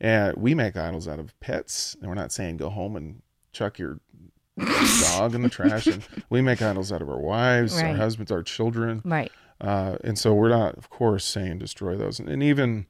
And 0.00 0.36
we 0.36 0.54
make 0.54 0.76
idols 0.76 1.08
out 1.08 1.18
of 1.18 1.38
pets, 1.40 1.96
and 2.00 2.08
we're 2.08 2.14
not 2.14 2.32
saying 2.32 2.56
go 2.58 2.70
home 2.70 2.96
and 2.96 3.22
chuck 3.52 3.78
your 3.78 4.00
dog 4.58 5.34
in 5.34 5.42
the 5.42 5.48
trash. 5.48 5.86
And 5.86 6.02
we 6.30 6.40
make 6.40 6.62
idols 6.62 6.92
out 6.92 7.02
of 7.02 7.08
our 7.08 7.18
wives, 7.20 7.80
our 7.80 7.94
husbands, 7.94 8.30
our 8.30 8.42
children. 8.42 9.02
Right. 9.04 9.32
Uh, 9.60 9.96
and 10.04 10.16
so 10.16 10.34
we're 10.34 10.50
not, 10.50 10.76
of 10.76 10.88
course, 10.88 11.24
saying 11.24 11.58
destroy 11.58 11.96
those. 11.96 12.20
And, 12.20 12.28
and 12.28 12.42
even, 12.42 12.86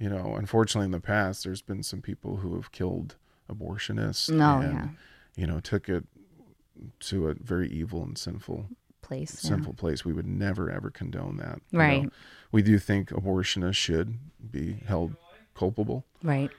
you 0.00 0.08
know, 0.08 0.34
unfortunately, 0.36 0.86
in 0.86 0.90
the 0.90 1.00
past, 1.00 1.44
there's 1.44 1.62
been 1.62 1.84
some 1.84 2.02
people 2.02 2.38
who 2.38 2.56
have 2.56 2.72
killed 2.72 3.16
abortionists. 3.48 4.30
No, 4.30 4.58
and, 4.58 4.74
yeah. 4.74 4.88
You 5.36 5.46
know, 5.46 5.60
took 5.60 5.88
it 5.88 6.04
to 7.00 7.28
a 7.28 7.34
very 7.34 7.68
evil 7.68 8.02
and 8.02 8.16
sinful 8.18 8.66
Place. 9.02 9.40
yeah. 9.42 9.50
sinful 9.50 9.74
place. 9.74 10.04
We 10.04 10.12
would 10.12 10.26
never 10.26 10.70
ever 10.70 10.90
condone 10.90 11.36
that. 11.38 11.60
you 11.70 11.78
Right. 11.78 12.02
know. 12.04 12.10
We 12.52 12.62
do 12.62 12.78
think 12.78 13.10
abortionists 13.10 13.76
should 13.76 14.18
be 14.50 14.74
held 14.86 15.16
culpable 15.54 16.04
Right. 16.22 16.50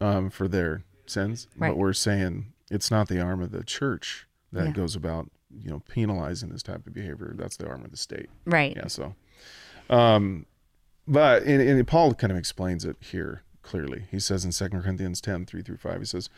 um, 0.00 0.30
for 0.30 0.48
their 0.48 0.82
sins, 1.06 1.48
Right. 1.56 1.70
but 1.70 1.76
we're 1.78 1.92
saying 1.92 2.52
it's 2.70 2.90
not 2.90 3.08
the 3.08 3.20
arm 3.20 3.40
of 3.42 3.50
the 3.50 3.64
church 3.64 4.26
that 4.52 4.66
Yeah. 4.66 4.72
goes 4.72 4.94
about 4.96 5.30
you 5.50 5.70
know 5.70 5.80
penalizing 5.88 6.50
this 6.50 6.62
type 6.62 6.86
of 6.86 6.92
behavior. 6.92 7.32
That's 7.36 7.56
the 7.56 7.66
arm 7.68 7.84
of 7.84 7.90
the 7.90 7.96
state. 7.96 8.28
Right. 8.44 8.76
Yeah. 8.76 8.88
So, 8.88 9.14
um, 9.88 10.44
but 11.06 11.42
and, 11.44 11.62
and 11.62 11.86
Paul 11.86 12.14
kind 12.14 12.30
of 12.30 12.36
explains 12.36 12.84
it 12.84 12.96
here 13.00 13.42
clearly. 13.62 14.04
He 14.10 14.18
says 14.20 14.44
in 14.44 14.50
2 14.52 14.68
Corinthians 14.82 15.20
10, 15.20 15.46
3 15.46 15.62
through 15.62 15.78
5, 15.78 16.00
he 16.00 16.04
says, 16.06 16.28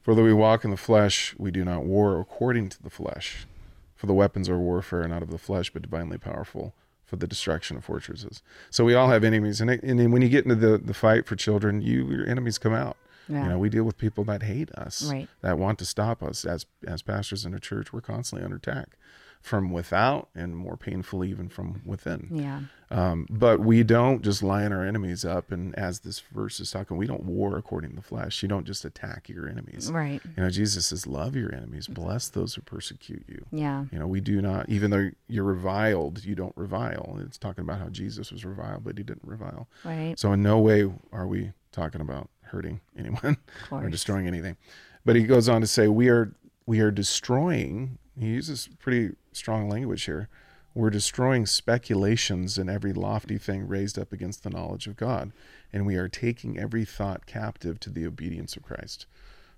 For 0.00 0.14
though 0.14 0.24
we 0.24 0.32
walk 0.32 0.64
in 0.64 0.70
the 0.70 0.76
flesh, 0.76 1.34
we 1.38 1.50
do 1.50 1.64
not 1.64 1.84
war 1.84 2.18
according 2.20 2.70
to 2.70 2.82
the 2.82 2.90
flesh. 2.90 3.46
For 3.94 4.06
the 4.06 4.14
weapons 4.14 4.48
of 4.48 4.56
warfare 4.58 5.02
are 5.02 5.08
not 5.08 5.22
of 5.22 5.30
the 5.30 5.38
flesh, 5.38 5.70
but 5.70 5.82
divinely 5.82 6.16
powerful 6.16 6.74
for 7.04 7.16
the 7.16 7.26
destruction 7.26 7.76
of 7.76 7.84
fortresses. 7.84 8.42
So 8.70 8.84
we 8.84 8.94
all 8.94 9.08
have 9.10 9.24
enemies, 9.24 9.60
and, 9.60 9.68
it, 9.70 9.82
and 9.82 10.12
when 10.12 10.22
you 10.22 10.28
get 10.28 10.44
into 10.44 10.54
the, 10.54 10.78
the 10.78 10.94
fight 10.94 11.26
for 11.26 11.36
children, 11.36 11.82
you 11.82 12.10
your 12.10 12.26
enemies 12.26 12.56
come 12.56 12.72
out. 12.72 12.96
Yeah. 13.28 13.42
You 13.44 13.48
know, 13.50 13.58
we 13.58 13.68
deal 13.68 13.84
with 13.84 13.98
people 13.98 14.24
that 14.24 14.42
hate 14.42 14.70
us, 14.72 15.02
Right. 15.10 15.28
that 15.42 15.58
want 15.58 15.78
to 15.80 15.84
stop 15.84 16.22
us. 16.22 16.44
As 16.44 16.66
as 16.86 17.02
pastors 17.02 17.44
in 17.44 17.52
a 17.54 17.60
church, 17.60 17.92
we're 17.92 18.00
constantly 18.00 18.44
under 18.44 18.56
attack 18.56 18.96
from 19.40 19.70
without, 19.70 20.28
and 20.34 20.54
more 20.56 20.76
painfully 20.76 21.30
even 21.30 21.48
from 21.48 21.80
within. 21.84 22.28
Yeah. 22.30 22.60
Um, 22.90 23.26
but 23.30 23.60
we 23.60 23.82
don't 23.82 24.22
just 24.22 24.42
line 24.42 24.72
our 24.72 24.84
enemies 24.84 25.24
up, 25.24 25.52
and 25.52 25.74
as 25.78 26.00
this 26.00 26.20
verse 26.20 26.60
is 26.60 26.70
talking, 26.70 26.96
we 26.96 27.06
don't 27.06 27.24
war 27.24 27.56
according 27.56 27.90
to 27.90 27.96
the 27.96 28.02
flesh. 28.02 28.42
You 28.42 28.48
don't 28.48 28.66
just 28.66 28.84
attack 28.84 29.28
your 29.28 29.48
enemies. 29.48 29.90
Right. 29.90 30.20
You 30.36 30.42
know, 30.42 30.50
Jesus 30.50 30.86
says, 30.86 31.06
"Love 31.06 31.36
your 31.36 31.54
enemies, 31.54 31.86
bless 31.86 32.28
those 32.28 32.54
who 32.54 32.62
persecute 32.62 33.24
you." 33.28 33.46
Yeah. 33.52 33.84
You 33.92 33.98
know, 33.98 34.06
we 34.06 34.20
do 34.20 34.42
not, 34.42 34.68
even 34.68 34.90
though 34.90 35.10
you're 35.28 35.44
reviled, 35.44 36.24
you 36.24 36.34
don't 36.34 36.56
revile. 36.56 37.18
It's 37.24 37.38
talking 37.38 37.62
about 37.62 37.78
how 37.78 37.88
Jesus 37.88 38.32
was 38.32 38.44
reviled, 38.44 38.84
but 38.84 38.98
he 38.98 39.04
didn't 39.04 39.26
revile. 39.26 39.68
Right. 39.84 40.18
So 40.18 40.32
in 40.32 40.42
no 40.42 40.58
way 40.58 40.90
are 41.12 41.26
we 41.26 41.52
talking 41.72 42.00
about 42.00 42.28
hurting 42.42 42.80
anyone 42.98 43.38
or 43.70 43.88
destroying 43.88 44.26
anything. 44.26 44.56
But 45.04 45.16
he 45.16 45.22
goes 45.22 45.48
on 45.48 45.60
to 45.60 45.66
say, 45.66 45.88
we 45.88 46.08
are 46.08 46.34
we 46.66 46.80
are 46.80 46.90
destroying. 46.90 47.98
He 48.18 48.26
uses 48.26 48.68
pretty 48.78 49.16
strong 49.32 49.68
language 49.68 50.04
here. 50.04 50.28
We're 50.74 50.90
destroying 50.90 51.46
speculations 51.46 52.56
and 52.56 52.70
every 52.70 52.92
lofty 52.92 53.38
thing 53.38 53.66
raised 53.66 53.98
up 53.98 54.12
against 54.12 54.44
the 54.44 54.50
knowledge 54.50 54.86
of 54.86 54.96
God, 54.96 55.32
and 55.72 55.84
we 55.84 55.96
are 55.96 56.08
taking 56.08 56.58
every 56.58 56.84
thought 56.84 57.26
captive 57.26 57.80
to 57.80 57.90
the 57.90 58.06
obedience 58.06 58.56
of 58.56 58.62
Christ. 58.62 59.06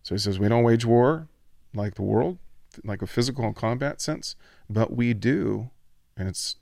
So 0.03 0.15
he 0.15 0.19
says, 0.19 0.39
we 0.39 0.49
don't 0.49 0.65
wage 0.65 0.87
war 0.87 1.29
like 1.75 1.95
the 1.95 2.03
world, 2.03 2.39
like 2.83 3.03
a 3.03 3.07
physical 3.07 3.53
combat 3.53 4.01
sense, 4.01 4.37
but 4.71 4.97
we 4.97 5.13
do, 5.13 5.71
and 6.17 6.29
it's 6.29 6.57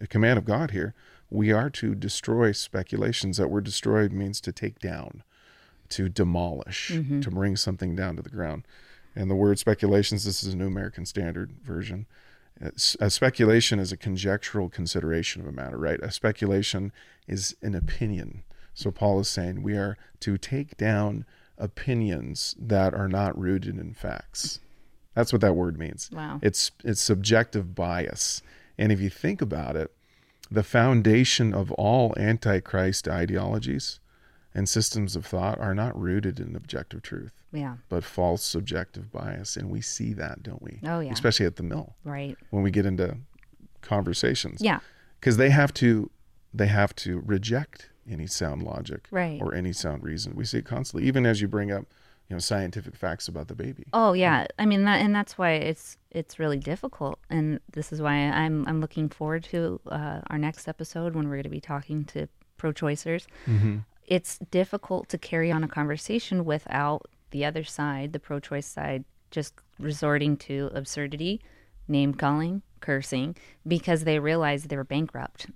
a 0.00 0.06
command 0.06 0.38
of 0.38 0.44
God 0.44 0.70
here. 0.70 0.94
We 1.28 1.50
are 1.50 1.70
to 1.70 1.96
destroy 1.96 2.52
speculations. 2.52 3.38
That 3.38 3.50
word 3.50 3.64
destroyed 3.64 4.12
means 4.12 4.40
to 4.42 4.52
take 4.52 4.78
down, 4.78 5.24
to 5.88 6.08
demolish, 6.08 6.92
mm-hmm. 6.94 7.20
to 7.20 7.30
bring 7.30 7.56
something 7.56 7.96
down 7.96 8.14
to 8.16 8.22
the 8.22 8.30
ground. 8.30 8.64
And 9.16 9.28
the 9.28 9.34
word 9.34 9.58
speculations, 9.58 10.24
this 10.24 10.44
is 10.44 10.54
a 10.54 10.56
New 10.56 10.68
American 10.68 11.06
Standard 11.06 11.52
version. 11.62 12.06
A 13.00 13.10
speculation 13.10 13.78
is 13.78 13.92
a 13.92 13.96
conjectural 13.96 14.70
consideration 14.70 15.42
of 15.42 15.48
a 15.48 15.52
matter, 15.52 15.76
right? 15.76 16.00
A 16.00 16.10
speculation 16.10 16.90
is 17.28 17.54
an 17.60 17.74
opinion. 17.74 18.44
So 18.72 18.90
Paul 18.90 19.20
is 19.20 19.28
saying 19.28 19.62
we 19.62 19.76
are 19.76 19.98
to 20.20 20.38
take 20.38 20.76
down 20.76 21.26
opinions 21.58 22.54
that 22.58 22.94
are 22.94 23.08
not 23.08 23.38
rooted 23.38 23.78
in 23.78 23.94
facts. 23.94 24.60
That's 25.14 25.32
what 25.32 25.40
that 25.40 25.56
word 25.56 25.78
means. 25.78 26.10
Wow. 26.12 26.38
It's 26.42 26.70
it's 26.84 27.00
subjective 27.00 27.74
bias. 27.74 28.42
And 28.78 28.92
if 28.92 29.00
you 29.00 29.10
think 29.10 29.40
about 29.40 29.76
it, 29.76 29.90
the 30.50 30.62
foundation 30.62 31.54
of 31.54 31.72
all 31.72 32.14
antichrist 32.16 33.08
ideologies 33.08 33.98
and 34.54 34.68
systems 34.68 35.16
of 35.16 35.26
thought 35.26 35.58
are 35.58 35.74
not 35.74 35.98
rooted 35.98 36.38
in 36.38 36.54
objective 36.54 37.02
truth, 37.02 37.32
Yeah. 37.56 37.76
but 37.88 38.04
false 38.04 38.42
subjective 38.44 39.10
bias. 39.10 39.56
And 39.56 39.70
we 39.70 39.80
see 39.80 40.12
that, 40.14 40.42
don't 40.42 40.62
we? 40.62 40.80
Oh, 40.84 41.00
yeah. 41.00 41.12
Especially 41.12 41.46
at 41.46 41.56
the 41.56 41.62
mill 41.62 41.96
Right. 42.04 42.36
when 42.50 42.62
we 42.62 42.70
get 42.70 42.86
into 42.86 43.16
conversations. 43.82 44.60
Yeah. 44.60 44.80
Because 45.20 45.36
they 45.36 45.50
have 45.50 45.72
to 45.74 46.10
they 46.54 46.66
have 46.68 46.94
to 46.96 47.20
reject 47.20 47.90
any 48.08 48.26
sound 48.26 48.62
logic 48.62 49.08
Right. 49.10 49.40
or 49.42 49.54
any 49.54 49.72
sound 49.72 50.02
reason. 50.02 50.34
We 50.34 50.44
see 50.44 50.58
it 50.58 50.64
constantly, 50.64 51.06
even 51.06 51.26
as 51.26 51.40
you 51.42 51.48
bring 51.48 51.70
up, 51.70 51.84
you 52.28 52.34
know, 52.36 52.38
scientific 52.40 52.96
facts 52.96 53.28
about 53.28 53.48
the 53.48 53.54
baby. 53.54 53.84
Oh 53.92 54.12
yeah, 54.14 54.46
I 54.58 54.64
mean 54.64 54.84
that, 54.84 55.00
and 55.02 55.14
that's 55.14 55.36
why 55.36 55.52
it's 55.52 55.96
it's 56.10 56.38
really 56.38 56.58
difficult, 56.58 57.18
and 57.28 57.60
this 57.72 57.92
is 57.92 58.00
why 58.00 58.14
I'm 58.14 58.66
I'm 58.66 58.80
looking 58.80 59.08
forward 59.08 59.44
to 59.44 59.80
uh, 59.86 60.20
our 60.28 60.38
next 60.38 60.66
episode 60.68 61.14
when 61.14 61.26
we're 61.28 61.36
going 61.36 61.42
to 61.44 61.48
be 61.50 61.60
talking 61.60 62.04
to 62.06 62.28
pro-choicers. 62.56 63.26
It's 64.06 64.38
difficult 64.38 65.08
to 65.10 65.18
carry 65.18 65.50
on 65.50 65.64
a 65.64 65.68
conversation 65.68 66.44
without 66.44 67.06
the 67.30 67.44
other 67.44 67.64
side, 67.64 68.12
the 68.12 68.20
pro-choice 68.20 68.66
side, 68.66 69.04
just 69.30 69.54
resorting 69.78 70.36
to 70.36 70.70
absurdity, 70.74 71.40
name 71.88 72.14
calling, 72.14 72.62
cursing, 72.80 73.36
because 73.66 74.04
they 74.04 74.18
realize 74.18 74.64
they're 74.64 74.84
bankrupt 74.84 75.46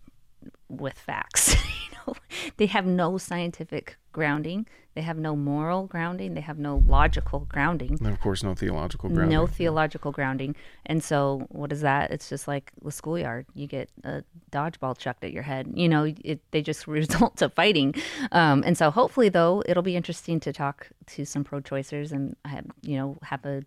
with 0.69 0.99
facts. 0.99 1.55
you 1.65 1.97
know, 2.07 2.15
they 2.57 2.67
have 2.67 2.87
no 2.87 3.19
scientific 3.19 3.97
grounding. 4.13 4.67
They 4.95 5.03
have 5.03 5.19
no 5.19 5.37
moral 5.37 5.87
grounding. 5.87 6.35
They 6.35 6.41
have 6.41 6.59
no 6.59 6.83
logical 6.87 7.41
grounding. 7.41 7.97
And 8.01 8.09
of 8.09 8.21
course, 8.21 8.43
no 8.43 8.55
theological 8.55 9.09
grounding. 9.09 9.37
No 9.37 9.47
theological 9.47 10.11
grounding. 10.11 10.57
And 10.85 11.03
so, 11.03 11.47
what 11.49 11.73
is 11.73 11.81
that? 11.83 12.11
It's 12.11 12.29
just 12.29 12.49
like 12.49 12.73
the 12.83 12.91
schoolyard. 12.91 13.47
You 13.55 13.69
get 13.69 13.89
a 14.03 14.25
dodgeball 14.51 14.99
chucked 14.99 15.23
at 15.23 15.33
your 15.33 15.45
head. 15.45 15.73
You 15.75 15.89
know, 15.89 16.13
it, 16.25 16.41
they 16.51 16.61
just 16.61 16.87
result 16.89 17.37
to 17.37 17.49
fighting. 17.49 17.95
Um, 18.33 18.65
and 18.67 18.77
so, 18.77 18.91
hopefully, 18.91 19.29
though, 19.29 19.63
it'll 19.67 19.85
be 19.85 19.97
interesting 19.97 20.41
to 20.41 20.53
talk 20.53 20.89
to 21.09 21.25
some 21.25 21.45
pro 21.45 21.61
choicers 21.61 22.11
and, 22.11 22.35
have, 22.45 22.67
you 22.83 22.97
know, 22.97 23.17
have 23.23 23.45
a, 23.45 23.63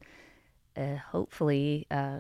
a 0.76 0.98
hopefully, 0.98 1.88
uh, 1.90 2.20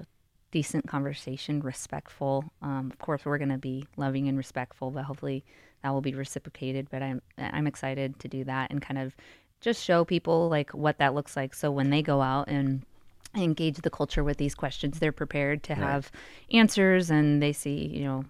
decent 0.53 0.87
conversation, 0.87 1.59
respectful. 1.61 2.45
Um, 2.61 2.91
of 2.91 2.99
course, 2.99 3.25
we're 3.25 3.39
going 3.39 3.49
to 3.49 3.57
be 3.57 3.87
loving 3.97 4.27
and 4.29 4.37
respectful, 4.37 4.91
but 4.91 5.03
hopefully 5.03 5.43
that 5.81 5.89
will 5.89 6.01
be 6.01 6.13
reciprocated. 6.13 6.87
But 6.91 7.01
I'm 7.01 7.21
I'm 7.37 7.65
excited 7.67 8.19
to 8.19 8.27
do 8.27 8.43
that 8.45 8.69
and 8.71 8.79
kind 8.81 8.99
of 8.99 9.15
just 9.59 9.83
show 9.83 10.05
people 10.05 10.49
like 10.49 10.69
what 10.71 10.99
that 10.99 11.15
looks 11.15 11.35
like. 11.35 11.53
So 11.55 11.71
when 11.71 11.89
they 11.89 12.01
go 12.03 12.21
out 12.21 12.47
and 12.47 12.83
engage 13.35 13.77
the 13.77 13.89
culture 13.89 14.23
with 14.23 14.37
these 14.37 14.53
questions, 14.53 14.99
they're 14.99 15.11
prepared 15.11 15.63
to 15.63 15.73
have 15.75 16.11
answers 16.51 17.09
and 17.09 17.41
they 17.41 17.51
see, 17.51 17.87
you 17.87 18.03
know, 18.05 18.25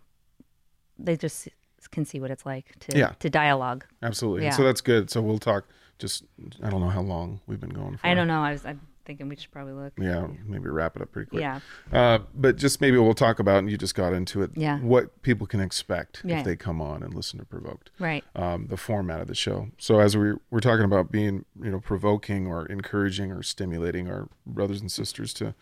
they 0.97 1.17
just 1.17 1.49
can 1.91 2.05
see 2.05 2.19
what 2.21 2.31
it's 2.31 2.45
like 2.45 2.79
to 2.79 2.97
Yeah. 2.97 3.11
to 3.19 3.29
dialogue. 3.29 3.83
Absolutely. 4.01 4.45
Yeah. 4.45 4.51
So 4.51 4.63
that's 4.63 4.81
good. 4.81 5.09
So 5.11 5.21
we'll 5.21 5.39
talk. 5.39 5.65
Just 5.99 6.23
I 6.63 6.69
don't 6.69 6.79
know 6.79 6.89
how 6.89 7.01
long 7.01 7.41
we've 7.47 7.59
been 7.59 7.69
going 7.81 7.97
for. 7.97 8.07
I 8.07 8.13
don't 8.13 8.27
know. 8.27 8.41
I 8.41 8.51
was 8.53 8.65
I'm 8.65 8.79
thinking 9.05 9.27
we 9.29 9.35
should 9.35 9.51
probably 9.51 9.73
look. 9.73 9.93
Yeah, 9.99 10.27
maybe 10.45 10.69
wrap 10.69 10.95
it 10.95 11.01
up 11.01 11.11
pretty 11.11 11.29
quick. 11.29 11.41
Yeah. 11.41 11.59
Uh, 11.91 12.19
but 12.33 12.55
just 12.57 12.81
maybe 12.81 12.97
we'll 12.97 13.13
talk 13.13 13.39
about, 13.39 13.59
and 13.59 13.69
you 13.69 13.77
just 13.77 13.95
got 13.95 14.13
into 14.13 14.41
it. 14.41 14.51
Yeah. 14.55 14.79
What 14.79 15.21
people 15.21 15.47
can 15.47 15.59
expect 15.59 16.21
Yeah. 16.23 16.39
if 16.39 16.45
they 16.45 16.55
come 16.55 16.81
on 16.81 17.03
and 17.03 17.13
listen 17.13 17.39
to 17.39 17.45
Provoked. 17.45 17.91
Right. 17.99 18.23
Um, 18.35 18.67
the 18.67 18.77
format 18.77 19.21
of 19.21 19.27
the 19.27 19.35
show. 19.35 19.69
So 19.77 19.99
as 19.99 20.15
we 20.17 20.33
we're 20.49 20.59
talking 20.59 20.85
about 20.85 21.11
being, 21.11 21.45
you 21.61 21.71
know, 21.71 21.79
provoking 21.79 22.47
or 22.47 22.65
encouraging 22.67 23.31
or 23.31 23.43
stimulating 23.43 24.09
our 24.09 24.29
brothers 24.45 24.81
and 24.81 24.91
sisters 24.91 25.33
to 25.35 25.53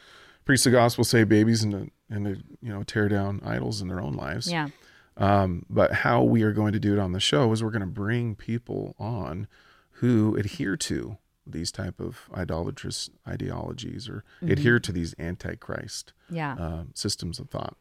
preach 0.45 0.63
the 0.63 0.71
gospel, 0.71 1.03
save 1.03 1.29
babies, 1.29 1.63
and 1.63 1.71
to, 1.71 1.91
and 2.15 2.25
to 2.25 2.43
you 2.61 2.73
know 2.73 2.83
tear 2.83 3.07
down 3.09 3.41
idols 3.45 3.81
in 3.81 3.87
their 3.87 3.99
own 4.01 4.13
lives. 4.13 4.51
Yeah. 4.51 4.69
Um, 5.17 5.65
but 5.69 5.91
how 5.93 6.23
we 6.23 6.41
are 6.43 6.53
going 6.53 6.71
to 6.73 6.79
do 6.79 6.93
it 6.93 6.99
on 6.99 7.11
the 7.11 7.19
show 7.19 7.51
is 7.51 7.61
we're 7.63 7.69
going 7.69 7.81
to 7.81 7.85
bring 7.85 8.33
people 8.35 8.95
on 8.97 9.47
who 9.95 10.35
adhere 10.35 10.75
to 10.77 11.17
these 11.45 11.71
type 11.71 11.99
of 11.99 12.29
idolatrous 12.35 13.09
ideologies 13.27 14.07
or 14.07 14.23
adhere 14.41 14.79
to 14.79 14.91
these 14.91 15.15
antichrist 15.19 16.13
Mm-hmm. 16.27 16.35
Yeah. 16.35 16.55
uh, 16.55 16.83
systems 16.93 17.39
of 17.39 17.49
thought. 17.49 17.75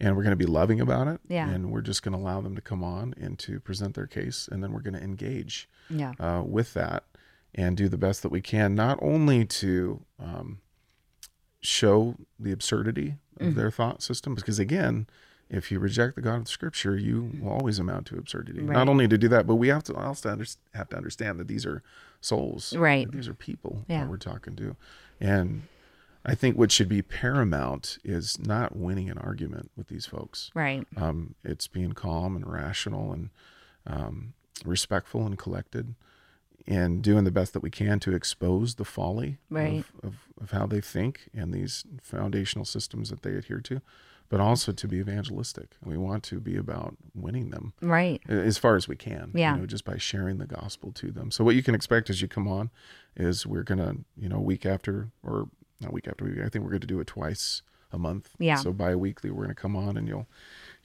And 0.00 0.16
we're 0.16 0.22
going 0.24 0.36
to 0.36 0.44
be 0.44 0.50
loving 0.50 0.80
about 0.80 1.06
it. 1.06 1.20
Yeah. 1.28 1.48
And 1.48 1.70
we're 1.70 1.82
just 1.82 2.02
going 2.02 2.12
to 2.12 2.18
allow 2.18 2.40
them 2.40 2.56
to 2.56 2.60
come 2.62 2.82
on 2.82 3.14
and 3.20 3.38
to 3.40 3.60
present 3.60 3.94
their 3.94 4.08
case. 4.08 4.48
And 4.50 4.60
then 4.62 4.72
we're 4.72 4.80
going 4.80 4.94
to 4.94 5.02
engage 5.02 5.68
Yeah. 5.88 6.14
uh, 6.18 6.42
with 6.44 6.74
that 6.74 7.04
and 7.54 7.76
do 7.76 7.88
the 7.88 7.98
best 7.98 8.22
that 8.22 8.30
we 8.32 8.40
can, 8.40 8.74
not 8.74 8.98
only 9.02 9.44
to 9.44 10.02
um, 10.18 10.60
show 11.60 12.16
the 12.38 12.52
absurdity 12.52 13.16
of 13.38 13.46
Mm-hmm. 13.48 13.58
their 13.58 13.70
thought 13.70 14.02
system, 14.02 14.34
because 14.34 14.58
again, 14.58 15.06
if 15.50 15.70
you 15.70 15.78
reject 15.78 16.16
the 16.16 16.22
God 16.22 16.40
of 16.42 16.48
Scripture, 16.48 16.96
you 16.96 17.30
will 17.40 17.52
always 17.52 17.78
amount 17.78 18.06
to 18.08 18.16
absurdity. 18.16 18.60
Right. 18.62 18.74
Not 18.74 18.88
only 18.88 19.06
to 19.08 19.18
do 19.18 19.28
that, 19.28 19.46
but 19.46 19.56
we 19.56 19.68
have 19.68 19.82
to 19.84 19.94
also 19.94 20.30
under, 20.30 20.46
have 20.74 20.88
to 20.90 20.96
understand 20.96 21.38
that 21.40 21.48
these 21.48 21.66
are 21.66 21.82
souls, 22.20 22.74
Right. 22.76 23.10
These 23.10 23.28
are 23.28 23.34
people 23.34 23.84
Yeah. 23.88 24.00
that 24.02 24.10
we're 24.10 24.16
talking 24.16 24.54
to, 24.56 24.76
and 25.20 25.62
I 26.24 26.34
think 26.36 26.56
what 26.56 26.70
should 26.70 26.88
be 26.88 27.02
paramount 27.02 27.98
is 28.04 28.38
not 28.38 28.76
winning 28.76 29.10
an 29.10 29.18
argument 29.18 29.72
with 29.76 29.88
these 29.88 30.06
folks. 30.06 30.50
Right. 30.54 30.86
Um, 30.96 31.34
it's 31.44 31.66
being 31.66 31.92
calm 31.94 32.36
and 32.36 32.46
rational 32.50 33.12
and 33.12 33.30
um, 33.86 34.34
respectful 34.64 35.26
and 35.26 35.36
collected 35.36 35.96
and 36.64 37.02
doing 37.02 37.24
the 37.24 37.32
best 37.32 37.52
that 37.54 37.60
we 37.62 37.70
can 37.70 37.98
to 37.98 38.14
expose 38.14 38.76
the 38.76 38.84
folly 38.84 39.38
Right. 39.50 39.84
of, 40.00 40.10
of, 40.10 40.14
of 40.40 40.50
how 40.52 40.66
they 40.66 40.80
think 40.80 41.28
and 41.34 41.52
these 41.52 41.84
foundational 42.00 42.64
systems 42.64 43.10
that 43.10 43.22
they 43.22 43.34
adhere 43.34 43.58
to, 43.62 43.80
but 44.32 44.40
also 44.40 44.72
to 44.72 44.88
be 44.88 44.96
evangelistic. 44.96 45.76
We 45.84 45.98
want 45.98 46.22
to 46.24 46.40
be 46.40 46.56
about 46.56 46.96
winning 47.14 47.50
them 47.50 47.74
Right. 47.82 48.20
as 48.28 48.56
far 48.56 48.76
as 48.76 48.88
we 48.88 48.96
can. 48.96 49.30
Yeah. 49.34 49.54
You 49.54 49.60
know, 49.60 49.66
just 49.66 49.84
by 49.84 49.98
sharing 49.98 50.38
the 50.38 50.46
gospel 50.46 50.90
to 50.92 51.10
them. 51.12 51.30
So 51.30 51.44
what 51.44 51.54
you 51.54 51.62
can 51.62 51.74
expect 51.74 52.08
as 52.08 52.22
you 52.22 52.28
come 52.28 52.48
on 52.48 52.70
is 53.14 53.46
we're 53.46 53.62
gonna, 53.62 53.96
you 54.16 54.30
know, 54.30 54.40
week 54.40 54.64
after 54.64 55.10
or 55.22 55.48
not 55.82 55.92
week 55.92 56.08
after 56.08 56.24
week. 56.24 56.38
I 56.38 56.48
think 56.48 56.64
we're 56.64 56.70
going 56.70 56.80
to 56.80 56.86
do 56.86 57.00
it 57.00 57.06
twice 57.08 57.60
a 57.92 57.98
month. 57.98 58.30
Yeah. 58.38 58.54
So 58.56 58.72
bi-weekly 58.72 59.30
we're 59.30 59.44
going 59.44 59.54
to 59.54 59.60
come 59.60 59.76
on 59.76 59.98
and 59.98 60.08
you'll 60.08 60.26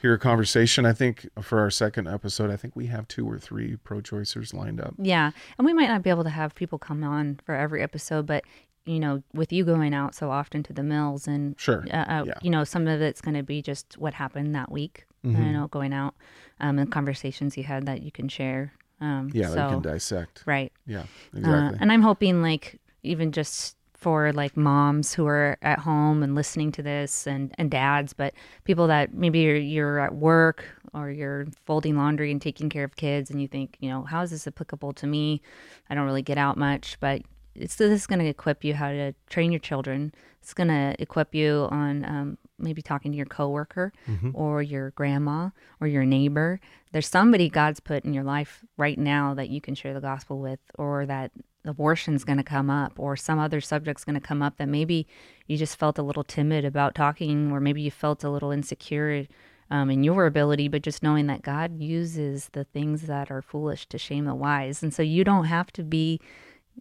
hear 0.01 0.13
a 0.13 0.19
conversation. 0.19 0.85
I 0.85 0.91
think 0.91 1.29
for 1.41 1.59
our 1.61 1.69
second 1.71 2.07
episode, 2.07 2.51
I 2.51 2.57
think 2.57 2.75
we 2.75 2.87
have 2.87 3.07
two 3.07 3.25
or 3.29 3.39
three 3.39 3.77
pro-choicers 3.77 4.53
lined 4.53 4.81
up. 4.81 4.93
Yeah. 4.97 5.31
And 5.57 5.65
we 5.65 5.71
might 5.73 5.87
not 5.87 6.03
be 6.03 6.09
able 6.09 6.25
to 6.25 6.29
have 6.31 6.53
people 6.53 6.77
come 6.77 7.03
on 7.03 7.39
for 7.45 7.55
every 7.55 7.81
episode, 7.81 8.25
but 8.25 8.43
you 8.88 8.99
know, 8.99 9.21
with 9.33 9.51
you 9.51 9.65
going 9.65 9.93
out 9.93 10.15
so 10.15 10.31
often 10.31 10.63
to 10.63 10.73
the 10.73 10.83
mills 10.83 11.27
and 11.27 11.59
Sure. 11.59 11.85
uh, 11.91 11.95
uh, 11.97 12.23
Yeah. 12.27 12.33
you 12.41 12.49
know, 12.49 12.63
some 12.63 12.88
of 12.88 13.01
it's 13.01 13.21
going 13.21 13.35
to 13.35 13.43
be 13.43 13.61
just 13.61 13.97
what 13.97 14.13
happened 14.13 14.55
that 14.55 14.71
week. 14.71 15.05
Mm-hmm. 15.25 15.43
You 15.43 15.51
know, 15.51 15.67
going 15.67 15.93
out 15.93 16.15
um, 16.59 16.79
and 16.79 16.91
conversations 16.91 17.57
you 17.57 17.63
had 17.63 17.85
that 17.88 18.01
you 18.01 18.11
can 18.11 18.29
share. 18.29 18.71
Um, 19.01 19.29
Yeah, 19.33 19.49
so, 19.49 19.55
that 19.55 19.67
we 19.67 19.73
can 19.73 19.81
dissect. 19.81 20.43
right. 20.45 20.71
Yeah, 20.85 20.99
Uh, 21.01 21.38
exactly. 21.39 21.77
and 21.81 21.91
I'm 21.91 22.01
hoping 22.01 22.41
like 22.41 22.79
even 23.03 23.31
just 23.31 23.75
for 23.93 24.31
like 24.31 24.55
moms 24.55 25.13
who 25.15 25.25
are 25.25 25.57
at 25.63 25.79
home 25.79 26.21
and 26.23 26.35
listening 26.35 26.71
to 26.73 26.83
this 26.83 27.25
and, 27.27 27.53
and 27.57 27.69
dads, 27.71 28.13
but 28.13 28.33
people 28.63 28.88
that 28.88 29.13
maybe 29.13 29.39
you're, 29.39 29.55
you're 29.57 29.99
at 29.99 30.13
work 30.15 30.65
or 30.93 31.09
you're 31.09 31.47
folding 31.65 31.97
laundry 31.97 32.31
and 32.31 32.39
taking 32.41 32.69
care 32.69 32.83
of 32.83 32.95
kids 32.95 33.29
and 33.31 33.41
you 33.41 33.47
think, 33.47 33.75
you 33.79 33.89
know, 33.89 34.03
how 34.03 34.21
is 34.21 34.29
this 34.29 34.47
applicable 34.47 34.93
to 34.93 35.07
me? 35.07 35.41
I 35.89 35.95
don't 35.95 36.05
really 36.05 36.21
get 36.21 36.38
out 36.38 36.57
much, 36.57 36.97
but 36.99 37.23
it's 37.57 37.75
this 37.75 38.01
is 38.01 38.07
going 38.07 38.19
to 38.19 38.25
equip 38.27 38.63
you 38.63 38.73
how 38.73 38.89
to 38.91 39.13
train 39.29 39.51
your 39.51 39.59
children. 39.59 40.13
It's 40.41 40.53
going 40.53 40.69
to 40.69 40.95
equip 40.99 41.35
you 41.35 41.67
on 41.71 42.05
um, 42.05 42.37
maybe 42.57 42.81
talking 42.81 43.11
to 43.11 43.17
your 43.17 43.25
coworker 43.25 43.91
or 44.33 44.61
your 44.61 44.91
grandma 44.91 45.49
or 45.81 45.87
your 45.87 46.05
neighbor. 46.05 46.59
There's 46.91 47.07
somebody 47.07 47.49
God's 47.49 47.79
put 47.79 48.05
in 48.05 48.13
your 48.13 48.23
life 48.23 48.63
right 48.77 48.97
now 48.97 49.33
that 49.33 49.49
you 49.49 49.59
can 49.59 49.75
share 49.75 49.93
the 49.93 49.99
gospel 49.99 50.39
with, 50.39 50.59
or 50.77 51.05
that 51.05 51.31
abortion's 51.65 52.23
going 52.23 52.37
to 52.37 52.43
come 52.43 52.69
up, 52.69 52.93
or 52.97 53.17
some 53.17 53.39
other 53.39 53.59
subject's 53.59 54.05
going 54.05 54.15
to 54.15 54.21
come 54.21 54.41
up 54.41 54.57
that 54.57 54.69
maybe 54.69 55.05
you 55.47 55.57
just 55.57 55.77
felt 55.77 55.97
a 55.97 56.03
little 56.03 56.23
timid 56.23 56.63
about 56.63 56.95
talking, 56.95 57.51
or 57.51 57.59
maybe 57.59 57.81
you 57.81 57.91
felt 57.91 58.23
a 58.23 58.29
little 58.29 58.51
insecure 58.51 59.27
um, 59.69 59.89
in 59.89 60.03
your 60.03 60.25
ability, 60.25 60.69
but 60.69 60.81
just 60.81 61.03
knowing 61.03 61.27
that 61.27 61.41
God 61.41 61.81
uses 61.81 62.49
the 62.53 62.63
things 62.63 63.01
that 63.03 63.29
are 63.29 63.41
foolish 63.41 63.85
to 63.87 63.97
shame 63.97 64.25
the 64.25 64.33
wise. 64.33 64.81
And 64.81 64.93
so 64.93 65.03
you 65.03 65.25
don't 65.25 65.45
have 65.45 65.71
to 65.73 65.83
be 65.83 66.21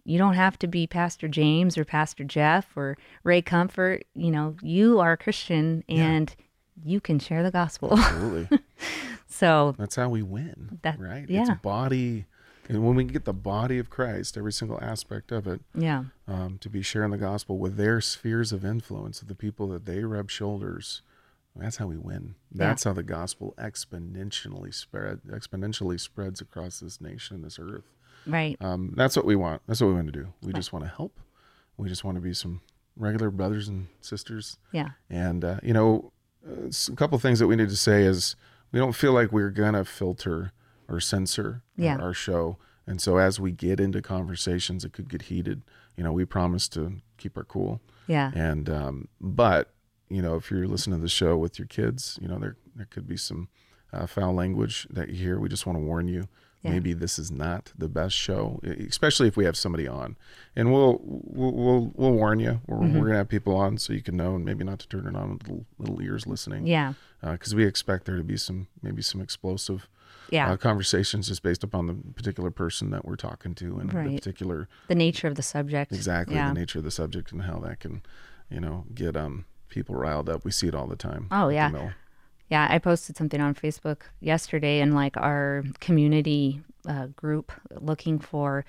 you 0.03 0.17
don't 0.17 0.33
have 0.33 0.57
to 0.59 0.67
be 0.67 0.87
Pastor 0.87 1.27
James 1.27 1.77
or 1.77 1.85
Pastor 1.85 2.23
Jeff 2.23 2.75
or 2.75 2.97
Ray 3.23 3.41
Comfort. 3.41 4.05
You 4.15 4.31
know, 4.31 4.55
you 4.61 4.99
are 4.99 5.13
a 5.13 5.17
Christian 5.17 5.83
and 5.89 6.33
you 6.83 6.99
can 6.99 7.19
share 7.19 7.43
the 7.43 7.51
gospel. 7.51 7.97
Absolutely. 7.97 8.59
so, 9.27 9.75
That's 9.77 9.95
how 9.95 10.09
we 10.09 10.21
win. 10.21 10.79
That- 10.81 10.99
right? 10.99 11.23
It's 11.23 11.49
yeah. 11.49 11.55
body. 11.55 12.25
And 12.69 12.85
when 12.85 12.95
we 12.95 13.05
get 13.05 13.23
the 13.23 13.33
body 13.33 13.79
of 13.79 13.89
Christ, 13.89 14.37
every 14.37 14.51
single 14.51 14.77
aspect 14.81 15.31
of 15.31 15.47
it, 15.47 15.61
yeah. 15.73 16.03
um, 16.27 16.57
to 16.59 16.69
be 16.69 16.81
sharing 16.81 17.11
the 17.11 17.17
gospel 17.17 17.57
with 17.57 17.77
their 17.77 18.01
spheres 18.01 18.51
of 18.51 18.65
influence, 18.65 19.21
of 19.21 19.29
the 19.29 19.35
people 19.35 19.69
that 19.69 19.85
they 19.85 20.03
rub 20.03 20.29
shoulders, 20.29 21.01
that's 21.55 21.77
how 21.77 21.87
we 21.87 21.97
win. 21.97 22.35
That's 22.51 22.83
how 22.83 22.93
the 22.93 23.03
gospel 23.03 23.55
exponentially 23.57 24.73
spread, 24.73 25.21
exponentially 25.27 25.99
spreads 25.99 26.41
across 26.41 26.81
this 26.81 27.01
nation, 27.01 27.41
this 27.41 27.57
earth. 27.57 27.85
Right. 28.27 28.57
Um, 28.61 28.93
that's 28.95 29.15
what 29.15 29.25
we 29.25 29.35
want. 29.35 29.61
That's 29.67 29.81
what 29.81 29.87
we 29.87 29.93
want 29.93 30.07
to 30.07 30.11
do. 30.11 30.33
We 30.41 30.53
just 30.53 30.73
want 30.73 30.85
to 30.85 30.89
help. 30.91 31.19
We 31.77 31.87
just 31.89 32.03
want 32.03 32.15
to 32.15 32.21
be 32.21 32.33
some 32.33 32.61
regular 32.95 33.29
brothers 33.31 33.67
and 33.67 33.87
sisters. 34.01 34.57
Yeah. 34.71 34.89
And 35.09 35.43
uh, 35.45 35.59
you 35.63 35.73
know, 35.73 36.11
a 36.47 36.67
s- 36.67 36.87
a 36.87 36.95
couple 36.95 37.17
things 37.19 37.39
that 37.39 37.47
we 37.47 37.55
need 37.55 37.69
to 37.69 37.75
say 37.75 38.03
is 38.03 38.35
we 38.71 38.79
don't 38.79 38.93
feel 38.93 39.13
like 39.13 39.31
we're 39.31 39.49
gonna 39.51 39.85
filter 39.85 40.51
or 40.89 40.99
censor 40.99 41.61
our- 41.77 41.83
Yeah. 41.83 41.97
our, 41.97 42.13
show. 42.13 42.57
And 42.85 43.01
so 43.01 43.17
as 43.17 43.39
we 43.39 43.51
get 43.51 43.79
into 43.79 44.01
conversations, 44.01 44.83
it 44.85 44.93
could 44.93 45.09
get 45.09 45.23
heated. 45.23 45.61
You 45.97 46.03
know, 46.03 46.11
we 46.13 46.25
promise 46.25 46.67
to 46.69 47.01
keep 47.17 47.37
our 47.37 47.43
cool. 47.43 47.81
Yeah. 48.07 48.31
And 48.33 48.69
um, 48.69 49.07
but 49.21 49.73
you 50.09 50.21
know, 50.21 50.35
if 50.35 50.49
you're 50.49 50.67
listening 50.67 50.99
to 50.99 51.03
the 51.03 51.09
show 51.09 51.37
with 51.37 51.59
your 51.59 51.67
kids, 51.67 52.17
you 52.21 52.27
know, 52.27 52.39
there 52.39 52.55
there 52.75 52.85
could 52.89 53.07
be 53.07 53.17
some 53.17 53.49
uh, 53.93 54.07
foul 54.07 54.33
language 54.33 54.87
that 54.89 55.09
you 55.09 55.15
hear. 55.15 55.39
We 55.39 55.49
just 55.49 55.65
want 55.65 55.77
to 55.77 55.83
warn 55.83 56.07
you. 56.07 56.27
Yeah. 56.67 56.73
Maybe 56.73 56.93
this 56.93 57.17
is 57.17 57.31
not 57.31 57.71
the 57.77 57.87
best 57.87 58.15
show, 58.15 58.59
especially 58.63 59.27
if 59.27 59.37
we 59.37 59.45
have 59.45 59.55
somebody 59.57 59.87
on, 59.87 60.15
and 60.55 60.71
we'll 60.71 60.99
we'll 61.03 61.51
we'll, 61.53 61.91
we'll 61.95 62.11
warn 62.13 62.39
you. 62.39 62.61
We're, 62.67 62.77
Mm-hmm. 62.77 62.99
we're 62.99 63.05
gonna 63.07 63.17
have 63.17 63.29
people 63.29 63.55
on 63.55 63.77
so 63.77 63.93
you 63.93 64.01
can 64.01 64.17
know, 64.17 64.35
and 64.35 64.45
maybe 64.45 64.63
not 64.63 64.79
to 64.79 64.87
turn 64.87 65.07
it 65.07 65.15
on 65.15 65.33
with 65.33 65.43
little, 65.47 65.65
little 65.79 66.01
ears 66.01 66.27
listening. 66.27 66.67
Yeah. 66.67 66.93
because 67.21 67.55
we 67.55 67.65
expect 67.65 68.05
there 68.05 68.17
to 68.17 68.23
be 68.23 68.37
some 68.37 68.67
maybe 68.81 69.01
some 69.01 69.21
explosive 69.21 69.87
Yeah. 70.29 70.51
uh, 70.51 70.57
conversations 70.57 71.27
just 71.29 71.41
based 71.41 71.63
upon 71.63 71.87
the 71.87 71.95
particular 72.13 72.51
person 72.51 72.91
that 72.91 73.05
we're 73.05 73.15
talking 73.15 73.55
to 73.55 73.79
and 73.79 73.89
the 73.89 73.93
particular 74.19 74.67
the 74.87 74.95
nature 74.95 75.27
of 75.27 75.35
the 75.35 75.41
subject. 75.43 75.91
exactly 75.93 76.35
Yeah. 76.35 76.49
the 76.53 76.59
nature 76.59 76.79
of 76.79 76.85
the 76.85 76.91
subject 76.91 77.31
and 77.31 77.43
how 77.43 77.59
that 77.61 77.79
can 77.79 78.01
you 78.49 78.59
know 78.59 78.85
get 78.93 79.15
um 79.17 79.45
people 79.69 79.95
riled 79.95 80.29
up 80.29 80.45
we 80.45 80.51
see 80.51 80.67
it 80.67 80.75
all 80.75 80.87
the 80.87 80.95
time 80.95 81.27
Oh, 81.31 81.49
yeah. 81.49 81.69
Yeah, 82.49 82.67
I 82.69 82.79
posted 82.79 83.17
something 83.17 83.41
on 83.41 83.55
Facebook 83.55 84.01
yesterday 84.21 84.79
in 84.79 84.93
like 84.93 85.17
our 85.17 85.63
community 85.79 86.61
uh, 86.87 87.07
group 87.07 87.51
looking 87.71 88.19
for. 88.19 88.65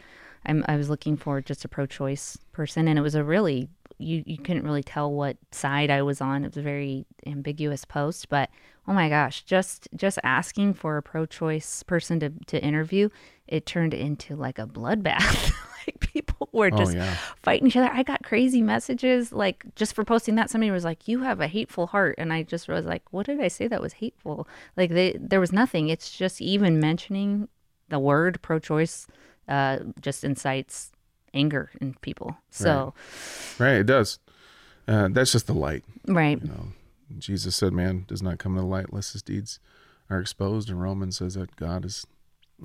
I'm, 0.47 0.65
I 0.69 0.77
was 0.77 0.89
looking 0.89 1.17
for 1.17 1.41
just 1.41 1.65
a 1.65 1.69
pro-choice 1.69 2.39
person, 2.53 2.89
and 2.89 2.99
it 2.99 3.03
was 3.03 3.15
a 3.15 3.25
really 3.25 3.69
you 3.99 4.23
you 4.27 4.39
couldn't 4.39 4.65
really 4.65 4.83
tell 4.83 5.13
what 5.13 5.37
side 5.53 5.91
I 5.91 6.03
was 6.03 6.21
on. 6.21 6.45
It 6.45 6.49
was 6.49 6.57
a 6.57 6.63
very 6.63 7.07
ambiguous 7.27 7.85
post, 7.85 8.29
but 8.29 8.51
oh 8.89 8.93
my 8.93 9.09
gosh, 9.09 9.43
just 9.45 9.87
just 9.95 10.19
asking 10.25 10.75
for 10.75 10.97
a 10.97 11.03
pro-choice 11.03 11.83
person 11.85 12.19
to 12.21 12.31
to 12.47 12.61
interview, 12.63 13.09
it 13.47 13.67
turned 13.67 13.95
into 13.95 14.35
like 14.35 14.59
a 14.59 14.67
bloodbath. 14.67 15.53
like 15.87 16.01
people 16.01 16.49
were 16.53 16.71
Oh, 16.73 16.77
just 16.79 16.95
yeah. 16.97 17.15
fighting 17.43 17.69
each 17.69 17.77
other. 17.77 17.91
I 17.93 18.03
got 18.03 18.23
crazy 18.25 18.63
messages 18.63 19.33
like 19.33 19.65
just 19.77 19.95
for 19.95 20.05
posting 20.05 20.35
that. 20.37 20.51
Somebody 20.51 20.71
was 20.71 20.85
like, 20.85 21.07
"You 21.07 21.21
have 21.21 21.41
a 21.41 21.47
hateful 21.49 21.87
heart," 21.89 22.15
and 22.19 22.33
I 22.33 22.43
just 22.43 22.67
was 22.67 22.87
like, 22.87 23.03
"What 23.13 23.27
did 23.27 23.41
I 23.41 23.49
say 23.49 23.69
that 23.69 23.81
was 23.83 23.93
hateful?" 23.95 24.49
Like 24.77 24.91
they, 24.91 25.17
there 25.21 25.41
was 25.41 25.53
nothing. 25.53 25.89
It's 25.91 26.11
just 26.11 26.41
even 26.41 26.81
mentioning 26.81 27.49
the 27.91 27.99
word 27.99 28.41
pro-choice 28.43 29.07
uh, 29.49 29.79
just 30.01 30.25
incites 30.25 30.93
anger 31.35 31.71
in 31.81 31.95
people. 32.01 32.37
So 32.51 32.95
right 33.59 33.77
it 33.77 33.87
does 33.87 34.19
uh, 34.89 35.09
that's 35.11 35.33
just 35.33 35.47
the 35.47 35.53
light 35.55 35.85
right, 36.07 36.41
you 36.43 36.49
know 36.49 36.69
jesus 37.17 37.57
said 37.57 37.73
man 37.73 38.05
does 38.09 38.23
not 38.23 38.39
come 38.39 38.55
to 38.55 38.61
the 38.61 38.67
light 38.67 38.87
unless 38.91 39.13
his 39.13 39.23
deeds 39.23 39.61
are 40.11 40.21
exposed. 40.21 40.69
And 40.69 40.81
romans 40.81 41.19
says 41.19 41.35
that 41.35 41.57
god 41.57 41.85
is 41.85 42.07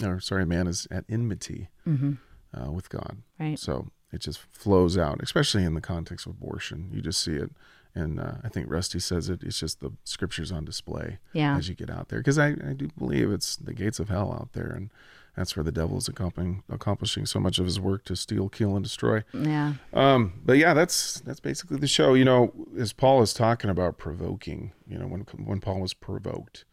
or 0.02 0.20
sorry 0.20 0.46
man 0.46 0.68
is 0.68 0.88
at 0.92 1.06
enmity 1.10 1.70
uh, 1.88 2.72
with 2.72 2.90
god. 2.90 3.18
Mm-hmm. 3.40 3.44
Right. 3.44 3.60
so 3.60 3.88
it 4.12 4.22
just 4.22 4.40
flows 4.52 4.98
out 4.98 5.20
especially 5.24 5.64
in 5.64 5.74
the 5.76 5.82
context 5.82 6.26
of 6.26 6.34
abortion. 6.34 6.90
You 6.94 7.02
just 7.02 7.22
see 7.22 7.36
it. 7.36 7.52
And 7.96 8.20
uh, 8.20 8.36
i 8.44 8.50
think 8.50 8.70
rusty 8.72 9.00
says 9.00 9.30
it. 9.30 9.44
It's 9.44 9.60
just 9.60 9.80
the 9.80 9.92
scriptures 10.04 10.52
on 10.52 10.66
display 10.66 11.20
Yeah. 11.34 11.56
as 11.58 11.70
you 11.70 11.76
get 11.76 11.90
out 11.90 12.10
there. 12.10 12.20
Because 12.20 12.40
I, 12.40 12.50
I 12.50 12.74
do 12.76 12.90
believe 12.98 13.32
it's 13.32 13.56
the 13.56 13.74
gates 13.74 14.00
of 14.00 14.10
hell 14.10 14.32
out 14.34 14.54
there. 14.54 14.68
And 14.72 14.90
that's 15.36 15.56
where 15.56 15.64
the 15.64 15.72
devil 15.72 15.98
is 15.98 16.08
accomplishing, 16.08 16.64
accomplishing 16.70 17.26
so 17.26 17.40
much 17.40 17.60
of 17.60 17.66
his 17.66 17.80
work 17.80 18.06
to 18.06 18.16
steal 18.16 18.50
kill 18.50 18.76
and 18.76 18.84
destroy 18.84 19.24
yeah, 19.34 19.74
um, 19.94 20.34
but 20.46 20.58
yeah, 20.58 20.74
that's 20.74 21.20
that's 21.22 21.40
basically 21.40 21.78
the 21.78 21.88
show. 21.88 22.14
You 22.14 22.26
know, 22.26 22.54
as 22.78 22.94
Paul 22.94 23.22
is 23.22 23.34
talking 23.34 23.70
about 23.70 23.98
provoking, 23.98 24.74
you 24.88 24.98
know, 24.98 25.08
when 25.08 25.22
when 25.44 25.60
Paul 25.60 25.82
was 25.82 25.94
provoked, 25.94 26.66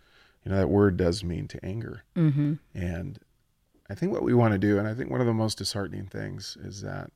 you 0.45 0.51
know, 0.51 0.59
that 0.59 0.69
word 0.69 0.97
does 0.97 1.25
mean 1.25 1.49
to 1.49 1.65
anger. 1.65 2.05
Mm-hmm. 2.17 2.55
And 2.75 3.19
I 3.89 3.95
think 3.95 4.13
what 4.13 4.23
we 4.23 4.35
want 4.35 4.53
to 4.53 4.59
do, 4.59 4.79
and 4.79 4.87
I 4.87 4.95
think 4.95 5.11
one 5.11 5.21
of 5.21 5.27
the 5.27 5.35
most 5.35 5.59
disheartening 5.59 6.07
things 6.07 6.57
is 6.63 6.83
that 6.83 7.11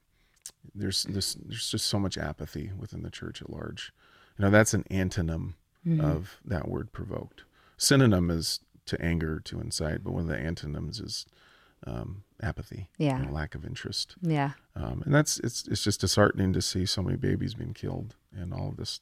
there's 0.75 1.05
this 1.05 1.35
there's 1.35 1.71
just 1.71 1.87
so 1.87 1.99
much 1.99 2.19
apathy 2.19 2.71
within 2.77 3.03
the 3.03 3.11
church 3.11 3.43
at 3.43 3.51
large. 3.51 3.93
You 4.39 4.45
know, 4.45 4.51
that's 4.51 4.75
an 4.75 4.85
antonym 4.91 5.55
of 6.01 6.41
that 6.45 6.69
word 6.69 6.93
provoked. 6.93 7.45
Synonym 7.77 8.31
is 8.31 8.61
to 8.87 9.01
anger, 9.01 9.41
to 9.45 9.61
incite, 9.61 10.03
but 10.05 10.13
one 10.13 10.23
of 10.23 10.29
the 10.29 10.37
antonyms 10.39 11.01
is 11.01 11.27
um, 11.87 12.25
apathy, 12.43 12.89
Yeah. 12.99 13.27
lack 13.31 13.55
of 13.55 13.65
interest. 13.65 14.17
yeah, 14.23 14.53
Um, 14.75 15.03
and 15.05 15.15
that's 15.15 15.39
it's 15.41 15.67
it's 15.69 15.85
just 15.85 16.01
disheartening 16.01 16.53
to 16.55 16.63
see 16.63 16.87
so 16.87 17.03
many 17.03 17.17
babies 17.17 17.55
being 17.55 17.75
killed 17.75 18.15
and 18.35 18.53
all 18.55 18.69
of 18.71 18.77
this 18.77 19.01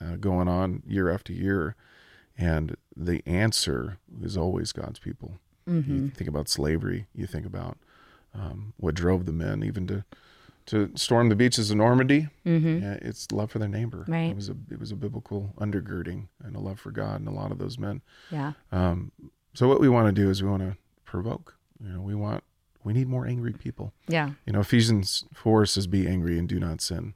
uh, 0.00 0.16
going 0.16 0.48
on 0.48 0.82
year 0.86 1.08
after 1.10 1.32
year. 1.32 1.76
And 2.36 2.76
the 2.96 3.22
answer 3.26 3.98
is 4.20 4.36
always 4.36 4.72
God's 4.72 4.98
people. 4.98 5.38
You 5.66 6.10
think 6.10 6.28
about 6.28 6.48
slavery. 6.48 7.06
You 7.14 7.26
think 7.26 7.46
about 7.46 7.78
um, 8.34 8.74
what 8.76 8.94
drove 8.96 9.24
the 9.24 9.32
men 9.32 9.62
even 9.62 9.86
to 9.86 10.04
to 10.66 10.90
storm 10.94 11.28
the 11.28 11.36
beaches 11.36 11.70
of 11.70 11.76
Normandy. 11.76 12.28
Mm-hmm. 12.46 13.06
it's 13.06 13.30
love 13.32 13.50
for 13.50 13.58
their 13.58 13.68
neighbor. 13.68 14.04
Right. 14.08 14.30
It 14.30 14.36
was 14.36 14.48
a 14.48 14.56
it 14.70 14.78
was 14.80 14.90
a 14.92 14.96
biblical 14.96 15.52
undergirding 15.58 16.28
and 16.42 16.56
a 16.56 16.60
love 16.60 16.78
for 16.80 16.90
God 16.90 17.20
and 17.20 17.28
a 17.28 17.32
lot 17.32 17.50
of 17.52 17.58
those 17.58 17.78
men. 17.78 18.02
yeah, 18.30 18.52
Um, 18.72 19.12
so 19.54 19.68
what 19.68 19.80
we 19.80 19.88
want 19.88 20.06
to 20.08 20.12
do 20.22 20.30
is 20.30 20.42
we 20.42 20.48
want 20.48 20.62
to 20.62 20.76
provoke. 21.04 21.56
You 21.82 21.90
know, 21.90 22.00
we 22.00 22.14
want 22.14 22.42
we 22.82 22.92
need 22.92 23.08
more 23.08 23.26
angry 23.26 23.52
people. 23.52 23.92
yeah, 24.08 24.30
You 24.46 24.52
know, 24.52 24.60
Ephesians 24.60 25.24
4 25.32 25.64
says, 25.66 25.86
Be 25.86 26.06
angry 26.06 26.38
and 26.38 26.46
do 26.48 26.60
not 26.60 26.82
sin. 26.82 27.14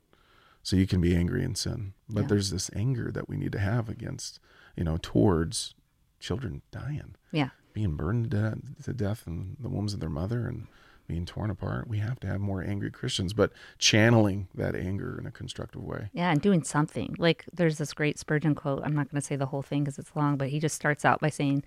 So 0.63 0.77
you 0.77 0.87
can 0.87 1.01
be 1.01 1.15
angry 1.15 1.45
and 1.45 1.57
sin. 1.59 1.93
But 2.09 2.23
Yeah. 2.23 2.27
there's 2.29 2.51
this 2.51 2.71
anger 2.75 3.11
that 3.13 3.29
we 3.29 3.37
need 3.37 3.53
to 3.53 3.59
have 3.59 3.89
against, 3.91 4.41
you 4.77 4.85
know, 4.85 4.99
towards 5.01 5.75
children 6.21 6.63
dying, 6.71 7.15
yeah, 7.33 7.51
being 7.75 7.97
burned 7.97 8.31
to 8.31 8.37
death, 8.37 8.59
to 8.85 8.93
death 8.95 9.25
in 9.27 9.57
the 9.61 9.69
wombs 9.69 9.93
of 9.95 10.01
their 10.01 10.09
mother 10.11 10.47
and 10.47 10.67
being 11.09 11.25
torn 11.27 11.51
apart. 11.51 11.89
We 11.89 11.99
have 11.99 12.21
to 12.21 12.27
have 12.29 12.41
more 12.41 12.63
angry 12.63 12.91
Christians, 12.91 13.33
but 13.33 13.51
channeling 13.79 14.47
that 14.55 14.77
anger 14.77 15.19
in 15.19 15.27
a 15.27 15.31
constructive 15.31 15.83
way. 15.83 16.11
yeah, 16.13 16.31
and 16.31 16.41
doing 16.41 16.63
something. 16.63 17.17
Like 17.19 17.45
there's 17.53 17.79
this 17.79 17.93
great 17.95 18.19
Spurgeon 18.19 18.55
quote. 18.55 18.83
I'm 18.85 18.95
not 18.95 19.11
going 19.11 19.21
to 19.21 19.27
say 19.27 19.35
the 19.37 19.47
whole 19.47 19.63
thing 19.63 19.83
because 19.85 19.99
it's 19.99 20.15
long, 20.15 20.37
but 20.37 20.49
he 20.51 20.61
just 20.61 20.77
starts 20.77 21.05
out 21.05 21.21
by 21.21 21.31
saying, 21.31 21.65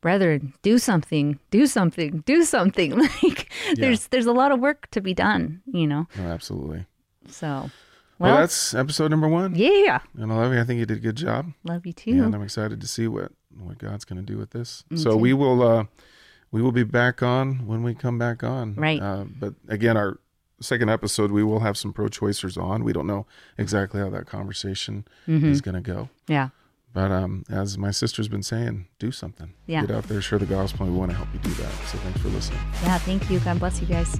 "Brethren, 0.00 0.52
do 0.62 0.76
something, 0.78 1.38
do 1.50 1.66
something, 1.66 2.22
do 2.26 2.42
something." 2.44 3.00
Like 3.22 3.52
there's 3.76 4.08
there's 4.08 4.26
a 4.26 4.32
lot 4.32 4.50
of 4.52 4.60
work 4.60 4.90
to 4.90 5.00
be 5.00 5.14
done. 5.14 5.62
You 5.66 5.86
know. 5.86 6.06
No, 6.18 6.24
absolutely. 6.24 6.86
So, 7.28 7.46
Well, 8.18 8.32
well, 8.32 8.36
that's 8.38 8.74
episode 8.74 9.10
number 9.10 9.28
one. 9.28 9.54
yeah. 9.54 10.00
And 10.18 10.32
I 10.32 10.36
love 10.36 10.52
you. 10.52 10.60
I 10.60 10.64
think 10.64 10.80
you 10.80 10.86
did 10.86 10.96
a 10.98 11.00
good 11.00 11.16
job. 11.16 11.52
Love 11.64 11.86
you 11.86 11.92
too. 11.92 12.22
And 12.24 12.34
I'm 12.34 12.42
excited 12.42 12.80
to 12.80 12.86
see 12.88 13.06
what 13.06 13.30
what 13.58 13.78
God's 13.78 14.04
going 14.04 14.24
to 14.24 14.32
do 14.32 14.36
with 14.38 14.50
this. 14.50 14.84
Me 14.90 14.96
so 14.96 15.10
too. 15.12 15.16
we 15.16 15.32
will 15.32 15.62
uh 15.62 15.84
we 16.52 16.62
will 16.62 16.72
be 16.72 16.82
back 16.84 17.22
on 17.22 17.66
when 17.66 17.82
we 17.82 17.94
come 17.94 18.18
back 18.18 18.42
on. 18.42 18.74
Right. 18.74 19.00
Uh, 19.00 19.24
but 19.38 19.54
again, 19.68 19.96
our 19.96 20.18
second 20.60 20.90
episode, 20.90 21.30
we 21.30 21.42
will 21.42 21.60
have 21.60 21.76
some 21.78 21.92
pro-choicers 21.92 22.60
on. 22.60 22.84
We 22.84 22.92
don't 22.92 23.06
know 23.06 23.26
exactly 23.56 24.00
how 24.00 24.10
that 24.10 24.26
conversation 24.26 25.06
Mhm. 25.26 25.44
is 25.44 25.60
going 25.60 25.74
to 25.76 25.80
go. 25.80 26.08
Yeah. 26.28 26.48
But 26.92 27.12
um, 27.12 27.44
as 27.48 27.78
my 27.78 27.92
sister's 27.92 28.26
been 28.28 28.42
saying, 28.42 28.88
do 28.98 29.12
something. 29.12 29.54
Yeah. 29.66 29.82
Get 29.86 29.94
out 29.96 30.04
there, 30.08 30.20
share 30.20 30.40
the 30.40 30.46
gospel. 30.46 30.84
and 30.86 30.92
We 30.92 30.98
want 30.98 31.12
to 31.12 31.16
help 31.16 31.28
you 31.32 31.38
do 31.38 31.50
that. 31.54 31.72
So 31.86 31.98
thanks 31.98 32.20
for 32.20 32.28
listening. 32.28 32.60
Yeah. 32.82 32.98
Thank 32.98 33.30
you. 33.30 33.38
God 33.40 33.58
bless 33.60 33.80
you 33.80 33.86
guys. 33.86 34.18